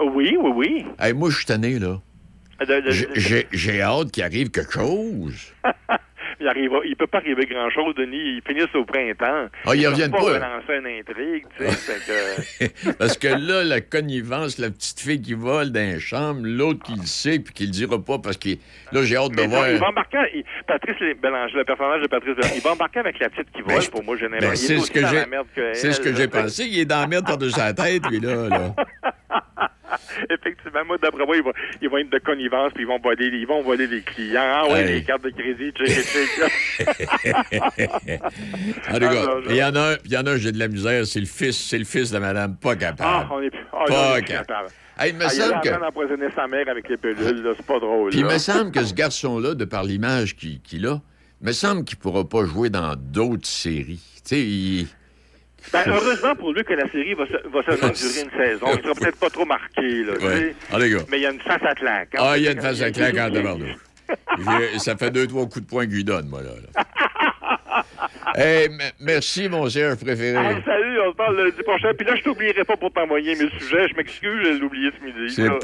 Oui, 0.00 0.36
oui, 0.40 0.50
oui. 0.54 0.86
Hey, 0.98 1.12
moi, 1.12 1.30
je 1.30 1.36
suis 1.36 1.46
tanné, 1.46 1.78
là. 1.78 2.00
J'ai 3.16 3.46
j'ai 3.52 3.82
hâte 3.82 4.10
qu'il 4.12 4.22
arrive 4.22 4.50
quelque 4.50 4.72
chose. 4.72 5.52
il 6.42 6.48
arrive, 6.48 6.70
il 6.84 6.96
peut 6.96 7.06
pas 7.06 7.18
arriver 7.18 7.46
grand-chose, 7.46 7.94
Denis. 7.94 8.16
Ils 8.18 8.42
finissent 8.46 8.74
au 8.74 8.84
printemps. 8.84 9.46
Ah, 9.66 9.74
ils 9.74 9.86
reviennent 9.86 10.10
pas. 10.10 10.18
pas. 10.18 10.24
relancer 10.24 10.76
une 10.78 10.86
intrigue, 10.98 11.44
tu 11.56 11.66
sais. 11.68 11.98
que- 12.88 12.92
Parce 12.98 13.16
que 13.16 13.28
là, 13.28 13.64
la 13.64 13.80
connivence, 13.80 14.58
la 14.58 14.70
petite 14.70 15.00
fille 15.00 15.20
qui 15.22 15.34
vole 15.34 15.70
dans 15.70 15.80
les 15.80 16.00
chambres, 16.00 16.40
l'autre 16.42 16.82
qui 16.84 16.92
le 16.96 17.06
sait 17.06 17.38
puis 17.38 17.54
qui 17.54 17.64
le 17.66 17.70
dira 17.70 17.98
pas 18.02 18.18
parce 18.18 18.36
que 18.36 18.50
là, 18.92 19.02
j'ai 19.02 19.16
hâte 19.16 19.30
de 19.32 19.36
Mais 19.36 19.46
non, 19.46 19.56
voir. 19.56 19.70
il 19.70 19.78
va 19.78 19.88
embarquer, 19.88 20.18
il- 20.34 20.44
Patrice 20.66 20.96
Bélanger, 21.22 21.56
le 21.56 21.64
personnage 21.64 22.02
de 22.02 22.08
Patrice 22.08 22.34
Bélanger, 22.36 22.54
il 22.56 22.62
va 22.62 22.72
embarquer 22.72 22.98
avec 23.00 23.18
la 23.18 23.30
petite 23.30 23.50
qui 23.52 23.62
vole, 23.62 23.74
Ben, 23.74 23.80
je- 23.80 23.90
pour 23.90 24.02
moi, 24.04 24.16
Ben, 24.20 24.30
l'impression. 24.30 24.56
c'est 24.66 24.74
il 24.74 24.78
est 24.78 24.82
ce 24.82 24.90
que 24.90 25.00
j'ai. 25.06 25.74
C'est 25.74 25.92
ce 25.92 26.00
que 26.00 26.14
j'ai 26.14 26.28
pensé. 26.28 26.64
Il 26.66 26.78
est 26.80 26.84
dans 26.84 27.00
la 27.00 27.06
merde 27.06 27.26
par-dessus 27.26 27.52
sa 27.52 27.72
tête, 27.72 28.04
lui, 28.10 28.20
là. 28.20 28.48
là. 28.48 28.74
Effectivement, 30.30 30.84
moi, 30.86 30.96
d'après 31.02 31.24
moi, 31.26 31.36
ils 31.36 31.42
vont, 31.42 31.52
ils 31.80 31.88
vont 31.88 31.98
être 31.98 32.10
de 32.10 32.18
connivence, 32.18 32.72
puis 32.72 32.84
ils 32.84 32.86
vont 32.86 32.98
voler, 32.98 33.26
ils 33.26 33.46
vont 33.46 33.62
voler 33.62 33.86
les 33.86 34.02
clients. 34.02 34.40
Ah 34.44 34.66
ouais, 34.68 34.82
Hey. 34.82 34.94
les 34.94 35.04
cartes 35.04 35.22
de 35.24 35.30
crédit, 35.30 35.72
check, 35.72 35.88
check. 35.88 36.28
En 38.90 38.94
tout 38.94 39.00
cas, 39.00 39.26
Ah, 39.26 39.40
il 39.50 39.56
y 39.56 39.64
en 39.64 39.74
a 39.74 39.92
un, 39.92 39.96
il 40.04 40.12
y 40.12 40.16
en 40.16 40.26
a 40.26 40.30
un, 40.32 40.36
j'ai 40.36 40.52
de 40.52 40.58
la 40.58 40.68
misère, 40.68 41.06
c'est 41.06 41.20
le 41.20 41.26
fils, 41.26 41.56
c'est 41.68 41.78
le 41.78 41.84
fils 41.84 42.10
de 42.10 42.18
madame, 42.18 42.56
pas 42.56 42.72
Ah, 42.72 42.76
capable. 42.76 43.28
on 43.32 43.40
est 43.42 43.50
plus. 43.50 43.60
Ah, 43.72 43.84
Pas 43.86 43.92
non, 43.94 43.98
on 44.12 44.16
est 44.16 44.22
plus 44.22 44.32
capable. 44.32 44.68
Hey, 44.98 45.10
il 45.10 45.16
me 45.16 45.24
Ah, 45.24 45.28
il 45.32 45.40
semble 45.40 45.54
a 45.54 45.58
que. 45.60 45.68
l'air 45.68 45.80
d'empoisonner 45.80 46.26
sa 46.34 46.46
mère 46.46 46.68
avec 46.68 46.88
les 46.88 46.96
pilules, 46.96 47.42
là, 47.42 47.52
c'est 47.56 47.66
pas 47.66 47.78
drôle. 47.80 48.10
Puis 48.10 48.18
il 48.20 48.24
me 48.26 48.38
semble 48.38 48.70
que 48.72 48.84
ce 48.84 48.94
garçon-là, 48.94 49.54
de 49.54 49.64
par 49.64 49.84
l'image 49.84 50.36
qu'il 50.36 50.60
qu'il 50.60 50.86
a, 50.86 51.00
il 51.40 51.46
me 51.46 51.52
semble 51.52 51.84
qu'il 51.84 51.98
pourra 51.98 52.28
pas 52.28 52.44
jouer 52.44 52.70
dans 52.70 52.94
d'autres 52.96 53.48
séries. 53.48 54.02
Tu 54.16 54.20
sais, 54.36 54.40
il. 54.40 54.86
Ben, 55.72 55.82
heureusement 55.86 56.34
pour 56.34 56.52
lui 56.52 56.64
que 56.64 56.72
la 56.74 56.88
série 56.90 57.14
va, 57.14 57.26
se- 57.26 57.48
va 57.48 57.62
seulement 57.62 57.88
durer 57.92 58.20
une 58.22 58.30
saison. 58.38 58.66
Il 58.76 58.82
sera 58.82 58.94
peut-être 58.94 59.18
pas 59.18 59.30
trop 59.30 59.44
marqué, 59.44 60.04
là, 60.04 60.12
Ouais. 60.20 60.54
Ah. 60.72 60.78
Mais 61.10 61.18
il 61.18 61.22
y 61.22 61.26
a 61.26 61.30
une 61.30 61.40
face 61.40 61.62
à 61.62 61.74
claque. 61.74 62.14
hein. 62.14 62.18
Ah, 62.20 62.38
il 62.38 62.44
y 62.44 62.48
a 62.48 62.52
une 62.52 62.60
face 62.60 62.80
à 62.82 62.90
claque 62.90 63.16
en 63.18 63.30
tabarnouche. 63.30 63.76
J'ai- 64.38 64.78
Ça 64.78 64.96
fait 64.96 65.10
deux, 65.10 65.26
trois 65.26 65.44
coups 65.44 65.60
de 65.64 65.66
poing 65.70 65.84
lui 65.86 66.04
donne, 66.04 66.28
moi, 66.28 66.42
là. 66.42 66.50
là. 66.74 67.84
Hey, 68.34 68.68
me- 68.68 68.90
merci, 69.00 69.48
mon 69.48 69.68
cher 69.68 69.96
préféré. 69.96 70.36
Ah, 70.36 70.54
salut, 70.64 71.00
on 71.06 71.12
se 71.12 71.16
parle 71.16 71.36
lundi 71.36 71.62
prochain. 71.62 71.92
Puis 71.96 72.06
là, 72.06 72.14
je 72.16 72.22
t'oublierai 72.22 72.64
pas 72.64 72.76
pour 72.76 72.92
t'envoyer 72.92 73.34
mes 73.34 73.48
sujets. 73.58 73.88
Je 73.88 73.94
m'excuse, 73.96 74.40
je 74.44 74.48
l'ai 74.58 74.62
oublié 74.62 74.90
ce 74.98 75.04
midi. 75.04 75.34
C'est 75.34 75.48
pas, 75.48 75.58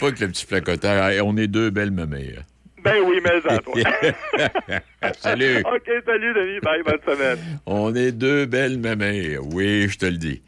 pas 0.00 0.12
que 0.12 0.20
le 0.20 0.28
petit 0.28 0.46
placoteur. 0.46 1.04
Hey, 1.06 1.20
on 1.20 1.36
est 1.36 1.46
deux 1.48 1.70
belles 1.70 1.90
mamelles. 1.90 2.44
Ben 2.84 2.96
oui, 3.04 3.20
mais 3.22 3.52
à 3.52 3.58
toi. 3.58 3.74
Salut. 5.20 5.58
OK, 5.60 5.90
salut, 6.04 6.34
Denis. 6.34 6.60
Bye, 6.62 6.82
bonne 6.84 7.14
semaine. 7.14 7.38
On 7.66 7.94
est 7.94 8.12
deux 8.12 8.46
belles 8.46 8.78
mamelles. 8.78 9.38
Oui, 9.40 9.88
je 9.88 9.98
te 9.98 10.06
le 10.06 10.16
dis. 10.16 10.42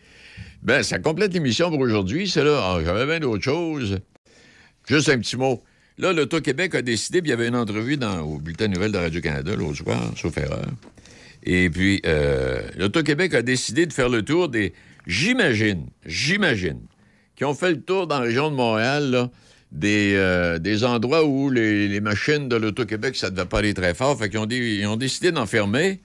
Ben, 0.62 0.82
ça 0.82 0.98
complète 0.98 1.32
l'émission 1.32 1.70
pour 1.70 1.80
aujourd'hui, 1.80 2.28
c'est 2.28 2.42
là. 2.44 2.60
Ah, 2.62 2.78
J'avais 2.84 3.06
bien 3.06 3.20
d'autres 3.20 3.44
choses. 3.44 3.98
Juste 4.88 5.08
un 5.10 5.18
petit 5.18 5.36
mot. 5.36 5.62
Là, 5.98 6.12
l'Auto-Québec 6.12 6.74
a 6.74 6.82
décidé, 6.82 7.20
puis 7.20 7.28
il 7.28 7.30
y 7.30 7.34
avait 7.34 7.48
une 7.48 7.56
entrevue 7.56 7.96
dans, 7.96 8.20
au 8.22 8.38
Bulletin 8.38 8.68
Nouvelle 8.68 8.90
de 8.90 8.98
Radio-Canada 8.98 9.54
l'autre 9.54 9.76
soir, 9.76 10.12
sauf 10.16 10.36
erreur. 10.38 10.66
Et 11.44 11.70
puis, 11.70 12.00
euh, 12.06 12.62
l'Auto-Québec 12.76 13.34
a 13.34 13.42
décidé 13.42 13.86
de 13.86 13.92
faire 13.92 14.08
le 14.08 14.22
tour 14.22 14.48
des. 14.48 14.72
J'imagine, 15.06 15.86
j'imagine, 16.06 16.80
qui 17.36 17.44
ont 17.44 17.54
fait 17.54 17.70
le 17.70 17.80
tour 17.80 18.06
dans 18.06 18.18
la 18.18 18.24
région 18.24 18.50
de 18.50 18.56
Montréal, 18.56 19.10
là, 19.10 19.30
des, 19.74 20.14
euh, 20.14 20.58
des 20.58 20.84
endroits 20.84 21.24
où 21.24 21.50
les, 21.50 22.00
machines 22.00 22.48
de 22.48 22.56
l'Auto-Québec, 22.56 23.16
ça 23.16 23.28
ne 23.28 23.36
devait 23.36 23.48
pas 23.48 23.58
aller 23.58 23.74
très 23.74 23.92
fort. 23.92 24.16
Fait 24.16 24.30
qu'ils 24.30 24.38
ont, 24.38 24.92
ont 24.92 24.96
décidé 24.96 25.32
d'en 25.32 25.46
fermer. 25.46 26.00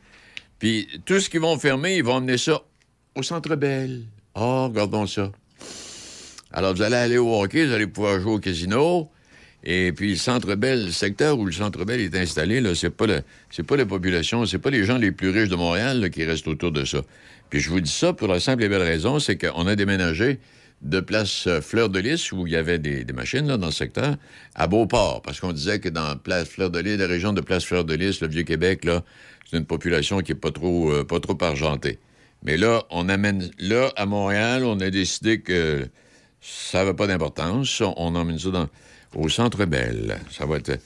Puis 0.57 0.87
tout 1.05 1.19
ce 1.19 1.29
qu'ils 1.29 1.39
vont 1.39 1.57
fermer, 1.57 1.97
ils 1.97 2.03
vont 2.03 2.15
emmener 2.15 2.37
ça 2.37 2.61
au 3.15 3.21
Centre 3.21 3.55
Bell. 3.55 4.01
Oh, 4.35 4.67
regardons 4.67 5.05
ça. 5.05 5.31
Alors, 6.51 6.73
vous 6.73 6.81
allez 6.81 6.95
aller 6.95 7.17
au 7.19 7.41
hockey, 7.41 7.65
vous 7.65 7.73
allez 7.73 7.85
pouvoir 7.85 8.19
jouer 8.19 8.33
au 8.33 8.39
casino. 8.39 9.09
Et 9.63 9.91
puis, 9.91 10.11
le 10.11 10.15
Centre 10.15 10.55
Bell, 10.55 10.85
le 10.85 10.91
secteur 10.91 11.37
où 11.37 11.45
le 11.45 11.51
Centre 11.51 11.85
Bell 11.85 11.99
est 11.99 12.15
installé, 12.15 12.61
là, 12.61 12.73
c'est 12.73 12.89
pas 12.89 13.05
le, 13.05 13.21
c'est 13.51 13.63
pas 13.63 13.75
la 13.75 13.85
population, 13.85 14.45
c'est 14.45 14.57
pas 14.57 14.71
les 14.71 14.83
gens 14.83 14.97
les 14.97 15.11
plus 15.11 15.29
riches 15.29 15.49
de 15.49 15.55
Montréal 15.55 16.09
qui 16.09 16.23
restent 16.23 16.47
autour 16.47 16.71
de 16.71 16.85
ça. 16.85 17.01
Puis, 17.51 17.59
je 17.59 17.69
vous 17.69 17.81
dis 17.81 17.91
ça 17.91 18.13
pour 18.13 18.29
la 18.29 18.39
simple 18.39 18.63
et 18.63 18.69
belle 18.69 18.81
raison, 18.81 19.19
c'est 19.19 19.37
qu'on 19.37 19.67
a 19.67 19.75
déménagé 19.75 20.39
de 20.81 20.99
place 20.99 21.47
euh, 21.47 21.61
Fleur 21.61 21.89
de 21.89 21.99
Lys, 21.99 22.31
où 22.31 22.47
il 22.47 22.53
y 22.53 22.55
avait 22.55 22.79
des, 22.79 23.05
machines 23.13 23.45
dans 23.45 23.65
le 23.65 23.71
secteur, 23.71 24.15
à 24.55 24.67
Beauport, 24.67 25.21
parce 25.21 25.39
qu'on 25.39 25.51
disait 25.51 25.79
que 25.79 25.89
dans 25.89 26.17
place 26.17 26.47
Fleur 26.49 26.69
de 26.69 26.79
Lys, 26.79 26.97
la 26.97 27.07
région 27.07 27.33
de 27.33 27.41
place 27.41 27.65
Fleur 27.65 27.83
de 27.85 27.93
Lys, 27.93 28.21
le 28.21 28.27
Vieux-Québec, 28.27 28.85
là, 28.85 29.03
c'est 29.49 29.57
une 29.57 29.65
population 29.65 30.19
qui 30.19 30.31
est 30.31 30.35
pas 30.35 30.51
trop, 30.51 30.91
euh, 30.91 31.03
pas 31.03 31.19
trop 31.19 31.37
argentée. 31.41 31.99
Mais 32.43 32.55
là, 32.55 32.83
on 32.89 33.09
amène 33.09 33.49
là, 33.59 33.91
à 33.95 34.05
Montréal, 34.05 34.63
on 34.63 34.79
a 34.79 34.89
décidé 34.89 35.41
que 35.41 35.87
ça 36.41 36.79
n'avait 36.79 36.93
pas 36.93 37.07
d'importance. 37.07 37.81
On 37.81 38.15
emmène 38.15 38.39
ça 38.39 38.69
au 39.15 39.27
Centre 39.27 39.65
Bell. 39.65 40.19
Ça 40.31 40.45
va 40.45 40.57
être... 40.57 40.79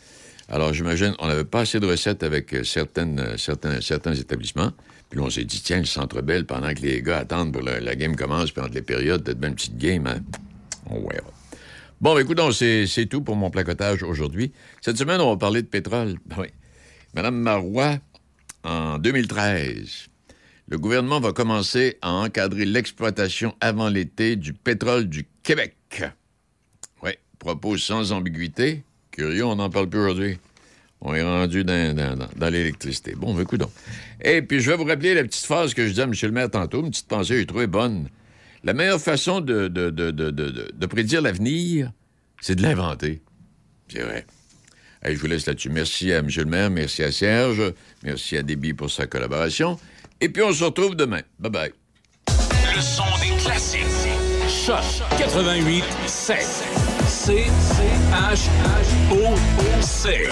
Alors, 0.49 0.73
j'imagine, 0.73 1.13
on 1.19 1.27
n'avait 1.27 1.45
pas 1.45 1.61
assez 1.61 1.79
de 1.79 1.85
recettes 1.85 2.23
avec 2.23 2.53
euh, 2.53 2.63
certaines, 2.63 3.37
certains 3.37 4.13
établissements. 4.13 4.71
Puis 5.13 5.21
on 5.21 5.29
s'est 5.29 5.43
dit, 5.45 5.61
tiens, 5.61 5.77
le 5.77 5.85
Centre 5.85 6.23
Bell, 6.23 6.43
pendant 6.47 6.73
que 6.73 6.79
les 6.79 7.03
gars 7.03 7.19
attendent 7.19 7.53
pour 7.53 7.61
la, 7.61 7.79
la 7.79 7.95
game 7.95 8.15
commence, 8.15 8.49
puis 8.49 8.63
entre 8.63 8.73
les 8.73 8.81
périodes, 8.81 9.23
peut-être 9.23 9.39
bien 9.39 9.49
une 9.49 9.55
petite 9.55 9.77
game, 9.77 10.07
hein? 10.07 10.21
On 10.87 11.01
verra. 11.01 11.29
Bon, 12.01 12.15
ben, 12.15 12.21
écoute, 12.21 12.41
c'est 12.51 13.05
tout 13.05 13.21
pour 13.21 13.35
mon 13.35 13.51
placotage 13.51 14.01
aujourd'hui. 14.01 14.51
Cette 14.81 14.97
semaine, 14.97 15.21
on 15.21 15.29
va 15.29 15.37
parler 15.37 15.61
de 15.61 15.67
pétrole. 15.67 16.15
Ben 16.25 16.37
oui. 16.39 16.47
Madame 17.13 17.35
Marois, 17.35 17.99
en 18.63 18.97
2013, 18.97 20.07
le 20.69 20.79
gouvernement 20.79 21.19
va 21.19 21.31
commencer 21.31 21.99
à 22.01 22.11
encadrer 22.11 22.65
l'exploitation 22.65 23.53
avant 23.61 23.89
l'été 23.89 24.35
du 24.35 24.53
pétrole 24.53 25.07
du 25.07 25.27
Québec. 25.43 25.75
Oui, 27.03 27.11
propose 27.37 27.83
sans 27.83 28.11
ambiguïté. 28.13 28.83
Curieux, 29.11 29.45
on 29.45 29.57
n'en 29.57 29.69
parle 29.69 29.89
plus 29.89 29.99
aujourd'hui. 29.99 30.39
On 31.05 31.13
est 31.13 31.21
rendu 31.21 31.65
dans, 31.65 31.93
dans- 31.95 32.15
dans- 32.17 32.29
dans 32.33 32.49
l'électricité. 32.49 33.13
Bon, 33.13 33.33
ben, 33.35 33.41
écoute 33.41 33.59
donc. 33.59 33.71
Et 34.23 34.41
puis, 34.41 34.61
je 34.61 34.71
vais 34.71 34.77
vous 34.77 34.85
rappeler 34.85 35.13
la 35.13 35.23
petite 35.23 35.45
phrase 35.45 35.73
que 35.73 35.83
je 35.83 35.89
disais 35.89 36.01
à 36.01 36.05
M. 36.05 36.13
le 36.21 36.31
maire 36.31 36.49
tantôt, 36.49 36.81
une 36.81 36.91
petite 36.91 37.07
pensée 37.07 37.39
j'ai 37.39 37.45
trouvée 37.45 37.67
bonne. 37.67 38.07
La 38.63 38.73
meilleure 38.73 39.01
façon 39.01 39.41
de, 39.41 39.67
de, 39.67 39.89
de, 39.89 40.11
de, 40.11 40.85
prédire 40.85 41.21
l'avenir, 41.21 41.91
c'est 42.39 42.55
de 42.55 42.61
l'inventer. 42.61 43.21
C'est 43.89 44.01
vrai. 44.01 44.25
Hey, 45.03 45.15
je 45.15 45.19
vous 45.19 45.27
laisse 45.27 45.45
là-dessus. 45.45 45.69
Merci 45.69 46.13
à 46.13 46.19
M. 46.19 46.29
le 46.33 46.45
maire, 46.45 46.69
merci 46.69 47.03
à 47.03 47.11
Serge, 47.11 47.73
merci 48.03 48.37
à 48.37 48.43
Déby 48.43 48.73
pour 48.73 48.89
sa 48.89 49.05
collaboration. 49.05 49.77
Et 50.21 50.29
puis, 50.29 50.41
on 50.41 50.53
se 50.53 50.63
retrouve 50.63 50.95
demain. 50.95 51.21
Bye-bye. 51.41 51.73
Le 52.73 52.81
son 52.81 53.03
des 53.19 53.35
classiques. 53.43 53.81
Choc 54.47 54.83
88 55.17 55.83
7. 56.07 56.37
C 57.05 57.33
H 58.13 58.47
H 58.47 59.11
O 59.11 59.33
O 59.33 59.81
C. 59.81 60.29